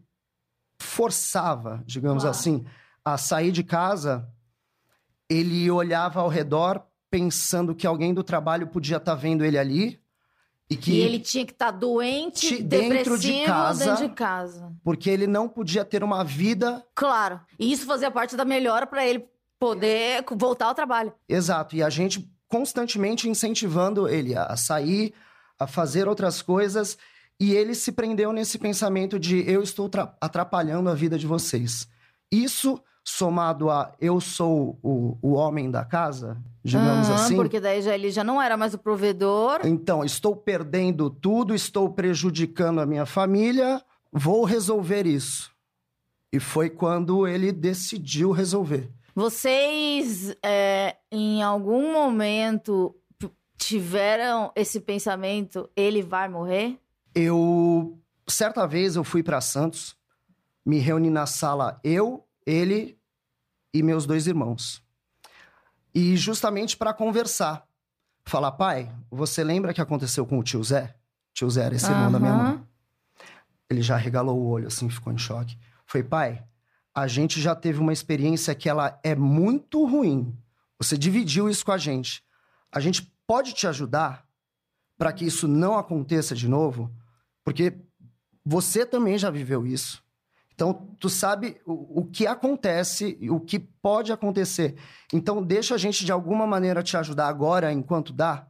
forçava, 0.81 1.85
digamos 1.87 2.25
assim, 2.25 2.65
a 3.05 3.17
sair 3.17 3.53
de 3.53 3.63
casa, 3.63 4.29
ele 5.31 5.71
olhava 5.71 6.21
ao 6.21 6.29
redor 6.29 6.85
pensando 7.21 7.75
que 7.75 7.87
alguém 7.87 8.13
do 8.13 8.23
trabalho 8.23 8.67
podia 8.67 8.99
estar 8.99 9.15
vendo 9.15 9.43
ele 9.43 9.57
ali 9.57 9.99
e 10.69 10.77
que 10.77 10.91
E 10.93 11.01
ele 11.01 11.19
tinha 11.19 11.47
que 11.47 11.53
estar 11.53 11.71
doente, 11.71 12.57
Ti- 12.59 12.63
dentro 12.63 13.17
de 13.19 13.45
casa. 13.45 13.85
dentro 13.87 14.09
de 14.09 14.15
casa. 14.15 14.73
porque 14.85 15.09
ele 15.09 15.27
não 15.27 15.49
podia 15.49 15.83
ter 15.85 16.05
uma 16.05 16.23
vida 16.23 16.85
Claro. 16.95 17.41
E 17.59 17.73
isso 17.73 17.87
fazia 17.87 18.11
parte 18.11 18.37
da 18.37 18.45
melhora 18.45 18.87
pra 18.87 19.07
ele 19.07 19.25
poder 19.59 20.23
voltar 20.37 20.67
ao 20.67 20.75
trabalho. 20.75 21.13
exato 21.29 21.75
e 21.75 21.83
a 21.83 21.89
gente 21.89 22.31
constantemente 22.49 23.29
incentivando 23.29 24.07
ele 24.09 24.37
a 24.37 24.55
sair, 24.57 25.15
a 25.59 25.67
fazer 25.67 26.07
outras 26.07 26.43
coisas 26.43 26.99
e 27.41 27.55
ele 27.55 27.75
se 27.75 27.93
prendeu 27.93 28.31
nesse 28.33 28.59
pensamento 28.59 29.19
de 29.19 29.49
eu 29.51 29.63
estou 29.63 29.89
tra- 29.89 30.15
atrapalhando 30.21 30.91
a 30.91 30.95
vida 30.95 31.19
de 31.19 31.27
vocês. 31.27 31.89
Isso 32.31 32.79
somado 33.07 33.71
a 33.71 33.93
eu 34.01 34.21
sou 34.21 34.77
o, 34.83 35.17
o 35.23 35.33
homem 35.35 35.71
da 35.71 35.85
casa, 35.85 36.37
digamos 36.63 37.09
Aham, 37.09 37.15
assim. 37.15 37.37
Porque 37.37 37.61
daí 37.61 37.81
já, 37.81 37.95
ele 37.95 38.11
já 38.11 38.25
não 38.25 38.43
era 38.43 38.57
mais 38.57 38.75
o 38.75 38.79
provedor. 38.79 39.61
Então, 39.65 40.05
estou 40.05 40.35
perdendo 40.35 41.09
tudo, 41.09 41.55
estou 41.55 41.89
prejudicando 41.89 42.81
a 42.81 42.87
minha 42.87 43.07
família, 43.07 43.81
vou 44.13 44.45
resolver 44.45 45.07
isso. 45.07 45.53
E 46.33 46.41
foi 46.41 46.69
quando 46.69 47.29
ele 47.29 47.53
decidiu 47.53 48.33
resolver. 48.33 48.91
Vocês, 49.15 50.37
é, 50.45 50.97
em 51.11 51.43
algum 51.43 51.93
momento, 51.93 52.95
tiveram 53.57 54.51
esse 54.57 54.81
pensamento, 54.81 55.71
ele 55.77 56.03
vai 56.03 56.29
morrer? 56.29 56.77
Eu, 57.15 57.97
certa 58.27 58.67
vez, 58.67 58.97
eu 58.97 59.05
fui 59.05 59.23
para 59.23 59.41
Santos, 59.41 59.97
me 60.67 60.79
reuni 60.79 61.09
na 61.09 61.25
sala, 61.25 61.81
eu, 61.85 62.26
ele 62.47 62.99
e 63.75 63.83
meus 63.83 64.07
dois 64.07 64.27
irmãos. 64.27 64.83
E 65.95 66.17
justamente 66.17 66.77
para 66.77 66.95
conversar. 66.95 67.67
Falar, 68.25 68.53
pai, 68.53 68.93
você 69.11 69.45
lembra 69.45 69.73
que 69.75 69.81
aconteceu 69.81 70.27
com 70.27 70.39
o 70.39 70.43
tio 70.43 70.63
Zé? 70.63 70.95
Tio 71.33 71.51
Zé 71.51 71.65
era 71.65 71.75
esse 71.77 71.91
irmão 71.91 72.11
da 72.11 72.19
minha 72.19 72.35
mãe. 72.35 72.67
Ele 73.69 73.83
já 73.83 73.97
regalou 73.97 74.39
o 74.39 74.47
olho, 74.49 74.69
assim, 74.69 74.89
ficou 74.89 75.13
em 75.13 75.19
choque. 75.19 75.59
Foi, 75.87 76.03
pai, 76.03 76.45
a 76.95 77.07
gente 77.07 77.41
já 77.41 77.55
teve 77.55 77.79
uma 77.79 77.93
experiência 77.93 78.55
que 78.55 78.69
ela 78.69 78.99
é 79.03 79.15
muito 79.15 79.85
ruim. 79.85 80.37
Você 80.79 80.97
dividiu 80.97 81.49
isso 81.49 81.65
com 81.65 81.73
a 81.73 81.79
gente. 81.79 82.25
A 82.73 82.81
gente 82.81 83.13
pode 83.27 83.53
te 83.53 83.67
ajudar 83.67 84.27
para 84.99 85.13
que 85.13 85.25
isso 85.25 85.47
não 85.47 85.77
aconteça 85.77 86.35
de 86.35 86.49
novo? 86.49 86.91
Porque 87.45 87.79
você 88.45 88.87
também 88.87 89.19
já 89.19 89.31
viveu 89.31 89.67
isso. 89.67 90.03
Então, 90.57 90.89
tu 90.99 91.11
sabe 91.11 91.61
o, 91.67 92.01
o 92.01 92.05
que 92.07 92.27
acontece 92.27 93.19
o 93.31 93.39
que 93.39 93.59
pode 93.59 94.11
acontecer. 94.11 94.75
Então, 95.13 95.43
deixa 95.43 95.75
a 95.75 95.79
gente 95.79 96.03
de 96.03 96.11
alguma 96.11 96.47
maneira 96.47 96.83
te 96.83 96.97
ajudar 96.97 97.29
agora, 97.29 97.71
enquanto 97.71 98.11
dá. 98.11 98.47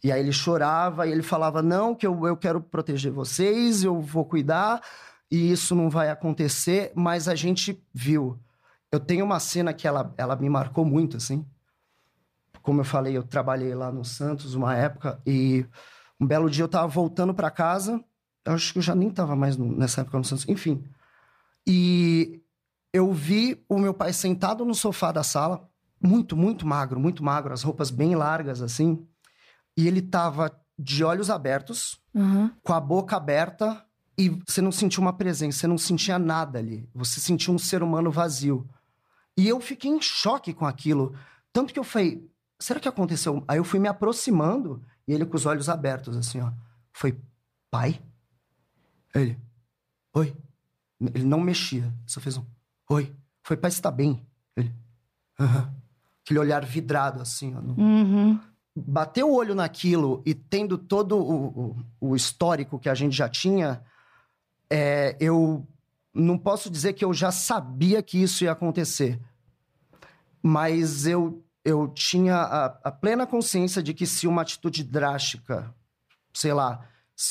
E 0.00 0.12
aí 0.12 0.20
ele 0.20 0.32
chorava 0.32 1.04
e 1.04 1.10
ele 1.10 1.24
falava: 1.24 1.60
Não, 1.60 1.92
que 1.92 2.06
eu, 2.06 2.24
eu 2.24 2.36
quero 2.36 2.60
proteger 2.60 3.10
vocês, 3.10 3.82
eu 3.82 4.00
vou 4.00 4.24
cuidar, 4.24 4.80
e 5.28 5.50
isso 5.50 5.74
não 5.74 5.90
vai 5.90 6.08
acontecer. 6.08 6.92
Mas 6.94 7.26
a 7.26 7.34
gente 7.34 7.84
viu. 7.92 8.38
Eu 8.92 9.00
tenho 9.00 9.24
uma 9.24 9.40
cena 9.40 9.72
que 9.72 9.88
ela, 9.88 10.14
ela 10.16 10.36
me 10.36 10.48
marcou 10.48 10.84
muito, 10.84 11.16
assim. 11.16 11.44
Como 12.62 12.80
eu 12.80 12.84
falei, 12.84 13.16
eu 13.16 13.24
trabalhei 13.24 13.74
lá 13.74 13.90
no 13.90 14.04
Santos 14.04 14.54
uma 14.54 14.76
época, 14.76 15.20
e 15.26 15.66
um 16.20 16.26
belo 16.26 16.48
dia 16.48 16.62
eu 16.62 16.68
tava 16.68 16.86
voltando 16.86 17.34
para 17.34 17.50
casa. 17.50 18.00
Eu 18.44 18.54
acho 18.54 18.72
que 18.72 18.78
eu 18.78 18.82
já 18.82 18.94
nem 18.94 19.10
tava 19.10 19.36
mais 19.36 19.56
no- 19.56 19.76
nessa 19.76 20.00
época 20.00 20.18
no 20.18 20.24
Santos. 20.24 20.48
Enfim. 20.48 20.82
E 21.66 22.42
eu 22.92 23.12
vi 23.12 23.64
o 23.68 23.78
meu 23.78 23.94
pai 23.94 24.12
sentado 24.12 24.64
no 24.64 24.74
sofá 24.74 25.12
da 25.12 25.22
sala, 25.22 25.68
muito, 26.02 26.36
muito 26.36 26.66
magro, 26.66 26.98
muito 26.98 27.22
magro, 27.22 27.52
as 27.52 27.62
roupas 27.62 27.90
bem 27.90 28.14
largas, 28.16 28.60
assim. 28.60 29.06
E 29.76 29.86
ele 29.86 30.02
tava 30.02 30.50
de 30.78 31.04
olhos 31.04 31.30
abertos, 31.30 32.00
Aham. 32.14 32.52
com 32.62 32.72
a 32.72 32.80
boca 32.80 33.16
aberta, 33.16 33.84
e 34.18 34.28
você 34.46 34.60
não 34.60 34.72
sentia 34.72 35.00
uma 35.00 35.12
presença, 35.12 35.58
você 35.60 35.66
não 35.66 35.78
sentia 35.78 36.18
nada 36.18 36.58
ali. 36.58 36.88
Você 36.94 37.20
sentia 37.20 37.54
um 37.54 37.58
ser 37.58 37.82
humano 37.82 38.10
vazio. 38.10 38.68
E 39.36 39.48
eu 39.48 39.60
fiquei 39.60 39.90
em 39.90 40.00
choque 40.02 40.52
com 40.52 40.66
aquilo. 40.66 41.14
Tanto 41.52 41.72
que 41.72 41.78
eu 41.78 41.84
falei, 41.84 42.28
será 42.58 42.78
que 42.80 42.88
aconteceu? 42.88 43.42
Aí 43.48 43.58
eu 43.58 43.64
fui 43.64 43.78
me 43.78 43.88
aproximando, 43.88 44.82
e 45.06 45.12
ele 45.14 45.24
com 45.24 45.36
os 45.36 45.46
olhos 45.46 45.68
abertos, 45.68 46.16
assim, 46.16 46.40
ó. 46.40 46.50
Foi, 46.92 47.16
pai? 47.70 48.02
Ele, 49.14 49.38
oi. 50.14 50.34
Ele 51.00 51.24
não 51.24 51.40
mexia, 51.40 51.92
só 52.06 52.20
fez 52.20 52.36
um, 52.36 52.44
oi. 52.88 53.14
Foi, 53.42 53.56
pai, 53.56 53.70
você 53.70 53.82
tá 53.82 53.90
bem? 53.90 54.24
Ele, 54.56 54.72
aham. 55.38 55.74
Aquele 56.24 56.38
olhar 56.38 56.64
vidrado, 56.64 57.20
assim, 57.20 57.54
ó. 57.56 57.60
no- 57.60 57.74
Uhum. 57.74 58.40
bater 58.76 59.24
o 59.24 59.32
olho 59.34 59.54
naquilo 59.54 60.22
e 60.24 60.34
tendo 60.34 60.78
todo 60.78 61.18
o, 61.18 61.46
o- 61.46 61.76
o 62.12 62.16
histórico 62.16 62.78
que 62.78 62.88
a 62.88 62.94
gente 62.94 63.14
já 63.16 63.28
tinha, 63.28 63.82
é, 64.70 65.16
eu 65.20 65.66
não 66.14 66.38
posso 66.38 66.70
dizer 66.70 66.92
que 66.92 67.04
eu 67.04 67.12
já 67.12 67.30
sabia 67.32 68.02
que 68.02 68.22
isso 68.22 68.44
ia 68.44 68.52
acontecer. 68.52 69.20
Mas 70.42 71.06
eu, 71.06 71.44
eu 71.64 71.88
tinha 71.88 72.36
a, 72.36 72.64
a 72.84 72.90
plena 72.92 73.26
consciência 73.26 73.82
de 73.82 73.92
que 73.94 74.06
se 74.06 74.26
uma 74.26 74.42
atitude 74.42 74.82
drástica, 74.84 75.74
sei 76.32 76.52
lá, 76.52 76.86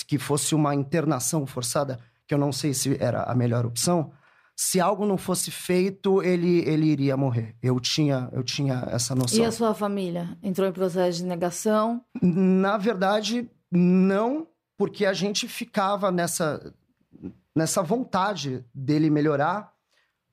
que 0.06 0.18
fosse 0.18 0.56
uma 0.56 0.74
internação 0.74 1.46
forçada, 1.46 2.00
que 2.28 2.34
eu 2.34 2.38
não 2.38 2.52
sei 2.52 2.74
se 2.74 2.98
era 3.02 3.24
a 3.24 3.36
melhor 3.36 3.66
opção, 3.66 4.12
se 4.56 4.80
algo 4.80 5.06
não 5.06 5.18
fosse 5.18 5.50
feito, 5.50 6.22
ele, 6.22 6.60
ele 6.70 6.86
iria 6.86 7.18
morrer. 7.18 7.56
Eu 7.64 7.80
tinha, 7.80 8.30
eu 8.32 8.44
tinha 8.44 8.88
essa 8.92 9.16
noção. 9.16 9.40
E 9.40 9.44
a 9.44 9.52
sua 9.52 9.74
família? 9.74 10.38
Entrou 10.44 10.68
em 10.68 10.72
processo 10.72 11.18
de 11.18 11.26
negação? 11.26 12.04
Na 12.22 12.78
verdade, 12.78 13.50
não, 13.72 14.48
porque 14.78 15.06
a 15.06 15.14
gente 15.14 15.48
ficava 15.48 16.12
nessa, 16.12 16.74
nessa 17.56 17.82
vontade 17.82 18.64
dele 18.74 19.10
melhorar. 19.10 19.72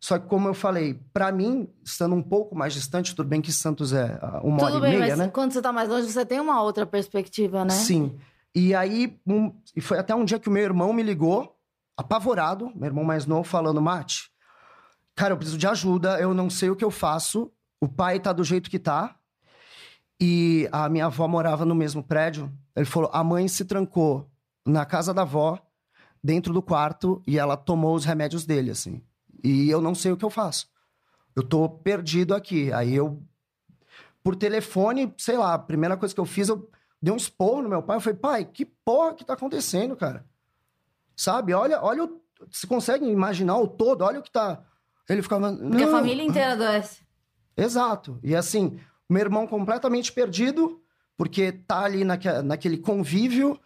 Só 0.00 0.18
que, 0.18 0.28
como 0.28 0.46
eu 0.46 0.54
falei, 0.54 1.00
para 1.12 1.32
mim, 1.32 1.68
estando 1.84 2.14
um 2.14 2.22
pouco 2.22 2.54
mais 2.54 2.72
distante, 2.74 3.16
tudo 3.16 3.28
bem 3.28 3.40
que 3.40 3.52
Santos 3.52 3.92
é 3.92 4.18
ah, 4.22 4.40
uma 4.44 4.58
Tudo 4.58 4.76
hora 4.76 4.80
bem, 4.80 4.94
e 4.94 4.98
meia, 4.98 5.16
mas 5.16 5.26
né? 5.26 5.28
quando 5.32 5.52
você 5.52 5.62
tá 5.62 5.72
mais 5.72 5.88
longe, 5.88 6.06
você 6.06 6.24
tem 6.24 6.38
uma 6.38 6.62
outra 6.62 6.86
perspectiva, 6.86 7.64
né? 7.64 7.70
Sim. 7.70 8.16
E 8.58 8.74
aí, 8.74 9.16
um- 9.24 9.54
e 9.76 9.80
foi 9.80 10.00
até 10.00 10.12
um 10.12 10.24
dia 10.24 10.40
que 10.40 10.48
o 10.48 10.50
meu 10.50 10.64
irmão 10.64 10.92
me 10.92 11.00
ligou, 11.00 11.56
apavorado, 11.96 12.72
meu 12.74 12.86
irmão 12.86 13.04
mais 13.04 13.24
novo, 13.24 13.44
falando: 13.44 13.80
Mate, 13.80 14.32
cara, 15.14 15.32
eu 15.32 15.36
preciso 15.36 15.56
de 15.56 15.68
ajuda, 15.68 16.20
eu 16.20 16.34
não 16.34 16.50
sei 16.50 16.68
o 16.68 16.74
que 16.74 16.84
eu 16.84 16.90
faço, 16.90 17.52
o 17.80 17.86
pai 17.86 18.18
tá 18.18 18.32
do 18.32 18.42
jeito 18.42 18.68
que 18.68 18.80
tá, 18.80 19.14
e 20.20 20.68
a 20.72 20.88
minha 20.88 21.06
avó 21.06 21.28
morava 21.28 21.64
no 21.64 21.72
mesmo 21.72 22.02
prédio. 22.02 22.52
Ele 22.74 22.84
falou: 22.84 23.08
a 23.12 23.22
mãe 23.22 23.46
se 23.46 23.64
trancou 23.64 24.28
na 24.66 24.84
casa 24.84 25.14
da 25.14 25.22
avó, 25.22 25.56
dentro 26.22 26.52
do 26.52 26.60
quarto, 26.60 27.22
e 27.28 27.38
ela 27.38 27.56
tomou 27.56 27.94
os 27.94 28.04
remédios 28.04 28.44
dele, 28.44 28.72
assim. 28.72 29.00
E 29.44 29.70
eu 29.70 29.80
não 29.80 29.94
sei 29.94 30.10
o 30.10 30.16
que 30.16 30.24
eu 30.24 30.30
faço. 30.30 30.68
Eu 31.36 31.44
tô 31.44 31.68
perdido 31.68 32.34
aqui. 32.34 32.72
Aí 32.72 32.92
eu, 32.92 33.22
por 34.20 34.34
telefone, 34.34 35.14
sei 35.16 35.36
lá, 35.38 35.54
a 35.54 35.58
primeira 35.60 35.96
coisa 35.96 36.12
que 36.12 36.20
eu 36.20 36.26
fiz, 36.26 36.48
eu 36.48 36.68
dei 37.00 37.12
um 37.12 37.16
esporro 37.16 37.62
no 37.62 37.68
meu 37.68 37.82
pai. 37.82 37.96
Eu 37.96 38.00
falei, 38.00 38.18
pai, 38.18 38.44
que 38.44 38.64
porra 38.64 39.14
que 39.14 39.24
tá 39.24 39.34
acontecendo, 39.34 39.96
cara? 39.96 40.24
Sabe? 41.16 41.52
Olha, 41.54 41.82
olha, 41.82 42.04
o... 42.04 42.20
você 42.50 42.66
consegue 42.66 43.06
imaginar 43.06 43.56
o 43.58 43.66
todo? 43.66 44.02
Olha 44.02 44.20
o 44.20 44.22
que 44.22 44.30
tá. 44.30 44.62
Ele 45.08 45.22
ficava. 45.22 45.52
Porque 45.54 45.82
a 45.82 45.90
família 45.90 46.22
inteira 46.22 46.52
adoece. 46.52 47.02
Exato. 47.56 48.18
E 48.22 48.36
assim, 48.36 48.78
meu 49.08 49.22
irmão 49.22 49.46
completamente 49.46 50.12
perdido, 50.12 50.80
porque 51.16 51.50
tá 51.50 51.80
ali 51.84 52.04
naque- 52.04 52.42
naquele 52.42 52.78
convívio, 52.78 53.58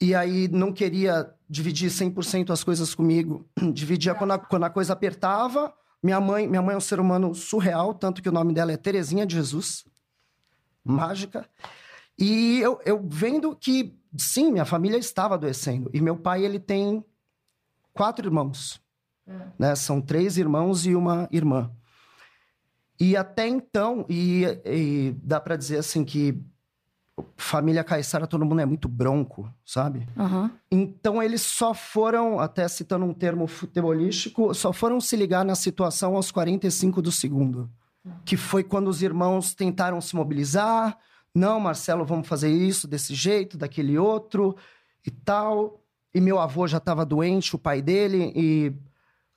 e 0.00 0.14
aí 0.14 0.48
não 0.48 0.72
queria 0.72 1.32
dividir 1.48 1.90
100% 1.90 2.50
as 2.50 2.62
coisas 2.62 2.94
comigo. 2.94 3.48
Dividia 3.72 4.14
quando 4.14 4.32
a, 4.32 4.38
quando 4.38 4.64
a 4.64 4.70
coisa 4.70 4.92
apertava. 4.92 5.72
Minha 6.02 6.20
mãe, 6.20 6.46
minha 6.46 6.62
mãe 6.62 6.74
é 6.74 6.76
um 6.76 6.80
ser 6.80 7.00
humano 7.00 7.34
surreal, 7.34 7.92
tanto 7.94 8.22
que 8.22 8.28
o 8.28 8.32
nome 8.32 8.52
dela 8.52 8.70
é 8.70 8.76
Terezinha 8.76 9.26
de 9.26 9.34
Jesus. 9.34 9.84
Mágica. 10.84 11.48
E 12.18 12.58
eu, 12.60 12.80
eu 12.84 13.06
vendo 13.08 13.54
que, 13.54 13.96
sim, 14.16 14.50
minha 14.50 14.64
família 14.64 14.98
estava 14.98 15.34
adoecendo. 15.34 15.90
E 15.94 16.00
meu 16.00 16.16
pai, 16.16 16.44
ele 16.44 16.58
tem 16.58 17.04
quatro 17.92 18.26
irmãos. 18.26 18.80
Né? 19.58 19.74
São 19.74 20.00
três 20.00 20.36
irmãos 20.36 20.86
e 20.86 20.94
uma 20.94 21.28
irmã. 21.30 21.70
E 22.98 23.16
até 23.16 23.46
então, 23.46 24.04
e, 24.08 24.44
e 24.64 25.14
dá 25.22 25.40
pra 25.40 25.56
dizer 25.56 25.78
assim 25.78 26.04
que 26.04 26.42
família 27.36 27.84
Caissara, 27.84 28.26
todo 28.26 28.44
mundo 28.44 28.60
é 28.60 28.66
muito 28.66 28.88
bronco, 28.88 29.52
sabe? 29.64 30.06
Aham. 30.16 30.50
Então 30.70 31.22
eles 31.22 31.42
só 31.42 31.74
foram, 31.74 32.40
até 32.40 32.66
citando 32.68 33.04
um 33.04 33.14
termo 33.14 33.46
futebolístico, 33.46 34.54
só 34.54 34.72
foram 34.72 35.00
se 35.00 35.16
ligar 35.16 35.44
na 35.44 35.54
situação 35.54 36.16
aos 36.16 36.30
45 36.30 37.02
do 37.02 37.12
segundo. 37.12 37.70
Que 38.24 38.36
foi 38.38 38.64
quando 38.64 38.88
os 38.88 39.02
irmãos 39.02 39.54
tentaram 39.54 40.00
se 40.00 40.16
mobilizar. 40.16 40.96
Não, 41.34 41.60
Marcelo, 41.60 42.04
vamos 42.04 42.26
fazer 42.26 42.50
isso 42.50 42.88
desse 42.88 43.14
jeito, 43.14 43.56
daquele 43.56 43.98
outro 43.98 44.56
e 45.06 45.10
tal. 45.10 45.82
E 46.14 46.20
meu 46.20 46.38
avô 46.38 46.66
já 46.66 46.78
estava 46.78 47.04
doente, 47.04 47.54
o 47.54 47.58
pai 47.58 47.82
dele, 47.82 48.32
e 48.34 48.72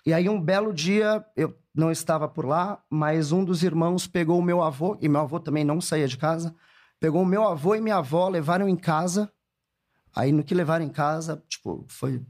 E 0.04 0.14
aí, 0.14 0.28
um 0.28 0.42
belo 0.42 0.74
dia, 0.74 1.24
eu 1.36 1.56
não 1.74 1.92
estava 1.92 2.28
por 2.28 2.46
lá, 2.46 2.84
mas 2.90 3.32
um 3.32 3.46
dos 3.46 3.62
irmãos 3.64 4.08
pegou 4.08 4.40
o 4.40 4.42
meu 4.42 4.64
avô, 4.64 4.98
e 5.00 5.08
meu 5.08 5.22
avô 5.22 5.40
também 5.40 5.64
não 5.64 5.80
saía 5.80 6.08
de 6.08 6.18
casa, 6.18 6.56
pegou 7.00 7.22
o 7.22 7.26
meu 7.26 7.48
avô 7.48 7.76
e 7.76 7.82
minha 7.82 7.98
avó, 7.98 8.28
levaram 8.28 8.68
em 8.68 8.76
casa. 8.76 9.32
Aí, 10.14 10.32
no 10.32 10.44
que 10.44 10.56
levaram 10.56 10.84
em 10.84 10.90
casa, 10.90 11.44
tipo, 11.48 11.86
foi 11.88 12.22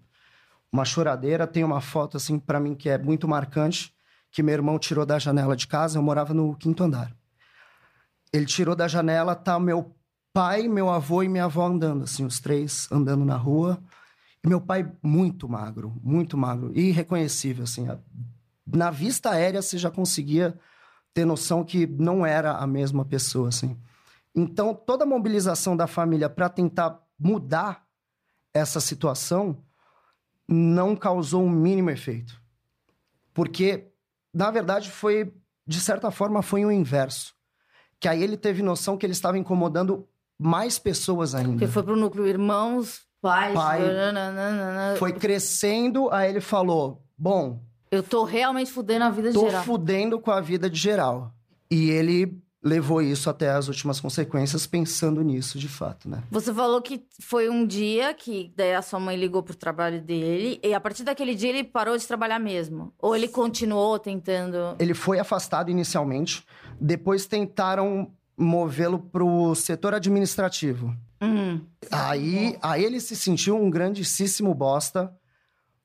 uma 0.71 0.85
choradeira. 0.85 1.47
Tem 1.47 1.63
uma 1.63 1.81
foto, 1.81 2.17
assim, 2.17 2.37
para 2.37 2.59
mim 2.59 2.75
que 2.75 2.89
é 2.89 2.97
muito 2.97 3.27
marcante, 3.27 3.93
que 4.31 4.43
meu 4.43 4.53
irmão 4.53 4.77
tirou 4.77 5.05
da 5.05 5.17
janela 5.17 5.55
de 5.55 5.67
casa. 5.67 5.97
Eu 5.97 6.03
morava 6.03 6.33
no 6.33 6.55
quinto 6.55 6.83
andar. 6.83 7.15
Ele 8.33 8.45
tirou 8.45 8.75
da 8.75 8.87
janela, 8.87 9.35
tá 9.35 9.59
meu 9.59 9.95
pai, 10.33 10.67
meu 10.67 10.89
avô 10.89 11.21
e 11.23 11.27
minha 11.27 11.45
avó 11.45 11.65
andando, 11.65 12.03
assim, 12.03 12.25
os 12.25 12.39
três 12.39 12.87
andando 12.91 13.25
na 13.25 13.35
rua. 13.35 13.81
E 14.43 14.47
meu 14.47 14.59
pai 14.59 14.91
muito 15.03 15.47
magro, 15.47 15.93
muito 16.03 16.37
magro, 16.37 16.71
irreconhecível, 16.77 17.63
assim. 17.63 17.87
Na 18.65 18.89
vista 18.89 19.31
aérea 19.31 19.61
você 19.61 19.77
já 19.77 19.91
conseguia 19.91 20.57
ter 21.13 21.25
noção 21.25 21.63
que 21.63 21.85
não 21.85 22.25
era 22.25 22.53
a 22.53 22.65
mesma 22.65 23.05
pessoa, 23.05 23.49
assim. 23.49 23.77
Então, 24.33 24.73
toda 24.73 25.03
a 25.03 25.07
mobilização 25.07 25.75
da 25.75 25.87
família 25.87 26.29
para 26.29 26.47
tentar 26.47 26.99
mudar 27.19 27.85
essa 28.53 28.79
situação 28.79 29.63
não 30.47 30.95
causou 30.95 31.43
um 31.43 31.49
mínimo 31.49 31.89
efeito. 31.89 32.41
Porque, 33.33 33.91
na 34.33 34.49
verdade, 34.49 34.89
foi, 34.89 35.33
de 35.67 35.79
certa 35.79 36.11
forma, 36.11 36.41
foi 36.41 36.65
o 36.65 36.71
inverso. 36.71 37.35
Que 38.01 38.07
aí 38.09 38.21
ele 38.23 38.35
teve 38.35 38.61
noção 38.63 38.97
que 38.97 39.05
ele 39.05 39.13
estava 39.13 39.37
incomodando 39.37 40.05
mais 40.37 40.77
pessoas 40.79 41.35
ainda. 41.35 41.51
Porque 41.51 41.67
foi 41.67 41.83
pro 41.83 41.95
núcleo 41.95 42.25
irmãos, 42.27 43.01
pais, 43.21 43.53
Pai. 43.53 43.79
nananana. 43.79 44.97
Foi 44.97 45.13
crescendo, 45.13 46.09
aí 46.11 46.29
ele 46.31 46.41
falou: 46.41 47.03
Bom, 47.15 47.61
Eu 47.91 48.01
tô 48.01 48.23
realmente 48.23 48.71
fudendo 48.71 49.05
a 49.05 49.09
vida 49.11 49.29
de 49.29 49.35
tô 49.35 49.45
geral. 49.45 49.63
fudendo 49.63 50.19
com 50.19 50.31
a 50.31 50.41
vida 50.41 50.67
de 50.67 50.79
geral. 50.79 51.31
E 51.69 51.91
ele 51.91 52.41
levou 52.63 53.01
isso 53.01 53.29
até 53.29 53.49
as 53.49 53.67
últimas 53.67 53.99
consequências, 53.99 54.67
pensando 54.67 55.23
nisso 55.23 55.57
de 55.57 55.67
fato, 55.67 56.07
né? 56.07 56.23
Você 56.29 56.53
falou 56.53 56.81
que 56.81 57.03
foi 57.19 57.49
um 57.49 57.65
dia 57.65 58.13
que 58.13 58.53
daí 58.55 58.75
a 58.75 58.81
sua 58.81 58.99
mãe 58.99 59.17
ligou 59.17 59.41
pro 59.41 59.55
trabalho 59.55 60.01
dele 60.01 60.59
e 60.63 60.73
a 60.73 60.79
partir 60.79 61.03
daquele 61.03 61.33
dia 61.33 61.49
ele 61.49 61.63
parou 61.63 61.97
de 61.97 62.05
trabalhar 62.05 62.39
mesmo? 62.39 62.93
Ou 62.99 63.15
ele 63.15 63.27
continuou 63.27 63.97
tentando? 63.97 64.75
Ele 64.79 64.93
foi 64.93 65.19
afastado 65.19 65.71
inicialmente, 65.71 66.45
depois 66.79 67.25
tentaram 67.25 68.11
movê-lo 68.37 68.99
pro 68.99 69.55
setor 69.55 69.93
administrativo. 69.95 70.95
Hum. 71.21 71.61
Aí, 71.91 72.57
aí 72.61 72.83
ele 72.83 72.99
se 72.99 73.15
sentiu 73.15 73.55
um 73.55 73.69
grandíssimo 73.69 74.53
bosta. 74.53 75.13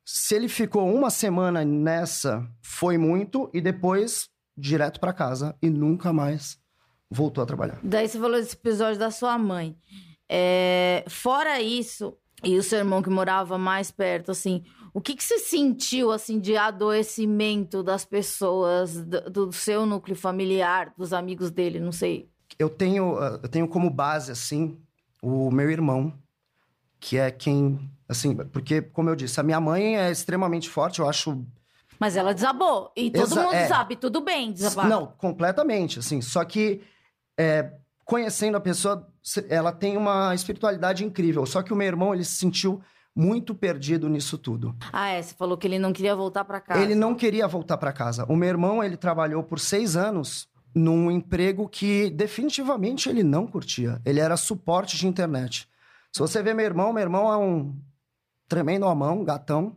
Se 0.04 0.34
ele 0.34 0.48
ficou 0.48 0.94
uma 0.94 1.10
semana 1.10 1.64
nessa, 1.64 2.46
foi 2.62 2.96
muito, 2.96 3.50
e 3.52 3.60
depois 3.60 4.28
direto 4.56 5.00
pra 5.00 5.12
casa 5.12 5.54
e 5.60 5.68
nunca 5.68 6.12
mais 6.12 6.58
voltou 7.10 7.42
a 7.42 7.46
trabalhar. 7.46 7.78
Daí 7.82 8.08
você 8.08 8.18
falou 8.18 8.38
desse 8.38 8.54
episódio 8.54 8.98
da 8.98 9.10
sua 9.10 9.38
mãe. 9.38 9.76
É, 10.28 11.04
fora 11.08 11.60
isso, 11.60 12.16
e 12.42 12.56
o 12.58 12.62
seu 12.62 12.78
irmão 12.78 13.02
que 13.02 13.10
morava 13.10 13.56
mais 13.56 13.90
perto, 13.90 14.30
assim, 14.32 14.64
o 14.92 15.00
que, 15.00 15.14
que 15.14 15.22
você 15.22 15.38
sentiu, 15.38 16.10
assim, 16.10 16.38
de 16.40 16.56
adoecimento 16.56 17.82
das 17.82 18.04
pessoas, 18.04 19.04
do, 19.04 19.30
do 19.30 19.52
seu 19.52 19.86
núcleo 19.86 20.16
familiar, 20.16 20.92
dos 20.96 21.12
amigos 21.12 21.50
dele, 21.50 21.78
não 21.78 21.92
sei. 21.92 22.28
Eu 22.58 22.68
tenho, 22.68 23.16
ah, 23.18 23.38
eu 23.42 23.48
tenho 23.48 23.68
como 23.68 23.90
base, 23.90 24.32
assim, 24.32 24.80
o 25.22 25.50
meu 25.50 25.70
irmão, 25.70 26.12
que 26.98 27.18
é 27.18 27.30
quem, 27.30 27.78
assim, 28.08 28.34
porque, 28.34 28.80
como 28.82 29.10
eu 29.10 29.14
disse, 29.16 29.38
a 29.38 29.42
minha 29.42 29.60
mãe 29.60 29.96
é 29.96 30.10
extremamente 30.10 30.68
forte, 30.68 31.00
eu 31.00 31.08
acho 31.08 31.44
Mas 32.00 32.16
ela 32.16 32.32
desabou. 32.34 32.90
E 32.96 33.10
todo 33.10 33.24
Exa- 33.32 33.42
mundo 33.42 33.54
é. 33.54 33.68
sabe, 33.68 33.96
tudo 33.96 34.20
bem 34.22 34.50
desabar. 34.52 34.88
Não, 34.88 35.06
completamente, 35.18 35.98
assim. 35.98 36.20
Só 36.20 36.44
que 36.44 36.80
é, 37.38 37.72
conhecendo 38.04 38.56
a 38.56 38.60
pessoa, 38.60 39.06
ela 39.48 39.72
tem 39.72 39.96
uma 39.96 40.34
espiritualidade 40.34 41.04
incrível. 41.04 41.44
Só 41.46 41.62
que 41.62 41.72
o 41.72 41.76
meu 41.76 41.86
irmão, 41.86 42.14
ele 42.14 42.24
se 42.24 42.36
sentiu 42.36 42.80
muito 43.14 43.54
perdido 43.54 44.08
nisso 44.08 44.36
tudo. 44.36 44.76
Ah, 44.92 45.08
é, 45.08 45.22
você 45.22 45.34
falou 45.34 45.56
que 45.56 45.66
ele 45.66 45.78
não 45.78 45.92
queria 45.92 46.14
voltar 46.14 46.44
pra 46.44 46.60
casa. 46.60 46.82
Ele 46.82 46.94
não 46.94 47.14
queria 47.14 47.48
voltar 47.48 47.78
para 47.78 47.92
casa. 47.92 48.26
O 48.28 48.36
meu 48.36 48.48
irmão, 48.48 48.84
ele 48.84 48.96
trabalhou 48.96 49.42
por 49.42 49.58
seis 49.58 49.96
anos 49.96 50.48
num 50.74 51.10
emprego 51.10 51.66
que 51.66 52.10
definitivamente 52.10 53.08
ele 53.08 53.22
não 53.22 53.46
curtia. 53.46 54.00
Ele 54.04 54.20
era 54.20 54.36
suporte 54.36 54.98
de 54.98 55.06
internet. 55.06 55.66
Se 56.12 56.20
você 56.20 56.42
vê 56.42 56.52
meu 56.52 56.66
irmão, 56.66 56.92
meu 56.92 57.02
irmão 57.02 57.32
é 57.32 57.36
um 57.38 57.74
tremendo 58.46 58.86
amão, 58.86 59.24
gatão, 59.24 59.76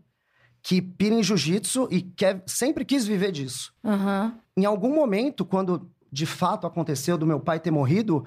que 0.61 0.81
pira 0.81 1.15
em 1.15 1.23
jiu-jitsu 1.23 1.87
e 1.89 2.01
quer, 2.01 2.43
sempre 2.45 2.83
quis 2.83 3.07
viver 3.07 3.31
disso. 3.31 3.73
Aham. 3.83 4.37
Em 4.57 4.65
algum 4.65 4.93
momento, 4.93 5.45
quando 5.45 5.89
de 6.11 6.25
fato 6.25 6.67
aconteceu 6.67 7.17
do 7.17 7.25
meu 7.25 7.39
pai 7.39 7.59
ter 7.59 7.71
morrido, 7.71 8.25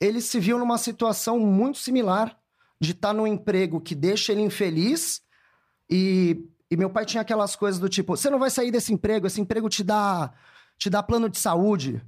ele 0.00 0.20
se 0.20 0.38
viu 0.40 0.58
numa 0.58 0.78
situação 0.78 1.38
muito 1.38 1.78
similar 1.78 2.36
de 2.80 2.92
estar 2.92 3.12
num 3.12 3.26
emprego 3.26 3.80
que 3.80 3.94
deixa 3.94 4.32
ele 4.32 4.42
infeliz 4.42 5.22
e, 5.88 6.44
e 6.70 6.76
meu 6.76 6.90
pai 6.90 7.04
tinha 7.04 7.20
aquelas 7.20 7.54
coisas 7.54 7.80
do 7.80 7.88
tipo, 7.88 8.16
você 8.16 8.28
não 8.28 8.38
vai 8.38 8.50
sair 8.50 8.70
desse 8.70 8.92
emprego, 8.92 9.26
esse 9.26 9.40
emprego 9.40 9.68
te 9.68 9.84
dá 9.84 10.32
te 10.76 10.90
dá 10.90 11.00
plano 11.00 11.28
de 11.28 11.38
saúde. 11.38 12.02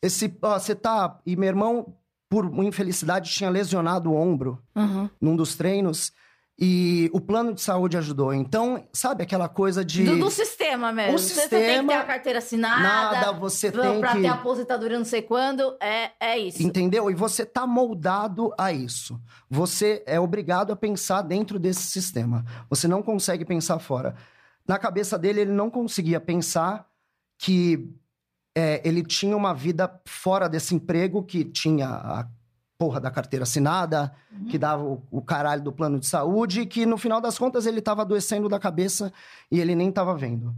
Esse, 0.00 0.32
ó, 0.40 0.56
você 0.56 0.74
tá 0.74 1.18
e 1.26 1.34
meu 1.34 1.48
irmão 1.48 1.96
por 2.28 2.46
infelicidade 2.64 3.28
tinha 3.32 3.50
lesionado 3.50 4.12
o 4.12 4.14
ombro 4.14 4.62
Aham. 4.76 5.10
num 5.20 5.34
dos 5.34 5.56
treinos 5.56 6.12
e 6.62 7.08
o 7.14 7.20
plano 7.20 7.54
de 7.54 7.62
saúde 7.62 7.96
ajudou. 7.96 8.34
Então, 8.34 8.86
sabe 8.92 9.22
aquela 9.22 9.48
coisa 9.48 9.82
de 9.82 10.04
Do, 10.04 10.18
do 10.18 10.30
sistema 10.30 10.92
mesmo. 10.92 11.14
O 11.14 11.18
Você- 11.18 11.34
Você 11.34 11.48
tem 11.48 11.58
que 11.60 11.66
sistema, 11.66 11.92
ter 11.92 11.98
a 11.98 12.04
carteira 12.04 12.38
assinada. 12.38 12.82
nada, 12.82 13.32
você 13.32 13.72
pra, 13.72 13.82
tem 13.90 14.00
pra 14.00 14.12
que 14.12 14.20
ter 14.20 14.26
aposentadoria 14.28 14.98
não 14.98 15.04
sei 15.06 15.22
quando. 15.22 15.74
É, 15.80 16.10
é 16.20 16.38
isso. 16.38 16.62
Entendeu? 16.62 17.10
E 17.10 17.14
você 17.14 17.46
tá 17.46 17.66
moldado 17.66 18.52
a 18.58 18.70
isso. 18.72 19.18
Você 19.48 20.02
é 20.06 20.20
obrigado 20.20 20.70
a 20.70 20.76
pensar 20.76 21.22
dentro 21.22 21.58
desse 21.58 21.82
sistema. 21.84 22.44
Você 22.68 22.86
não 22.86 23.02
consegue 23.02 23.44
pensar 23.46 23.78
fora. 23.78 24.14
Na 24.68 24.78
cabeça 24.78 25.18
dele, 25.18 25.40
ele 25.40 25.52
não 25.52 25.70
conseguia 25.70 26.20
pensar 26.20 26.86
que 27.38 27.90
é, 28.54 28.82
ele 28.84 29.02
tinha 29.02 29.34
uma 29.36 29.54
vida 29.54 29.90
fora 30.04 30.46
desse 30.48 30.74
emprego 30.74 31.22
que 31.22 31.42
tinha 31.44 31.88
a 31.88 32.28
porra 32.80 32.98
da 32.98 33.10
carteira 33.10 33.42
assinada, 33.42 34.10
que 34.48 34.56
dava 34.56 34.82
o, 34.82 35.02
o 35.10 35.20
caralho 35.20 35.62
do 35.62 35.70
plano 35.70 36.00
de 36.00 36.06
saúde, 36.06 36.62
e 36.62 36.66
que 36.66 36.86
no 36.86 36.96
final 36.96 37.20
das 37.20 37.38
contas 37.38 37.66
ele 37.66 37.78
estava 37.80 38.00
adoecendo 38.00 38.48
da 38.48 38.58
cabeça 38.58 39.12
e 39.52 39.60
ele 39.60 39.74
nem 39.74 39.90
estava 39.90 40.16
vendo. 40.16 40.54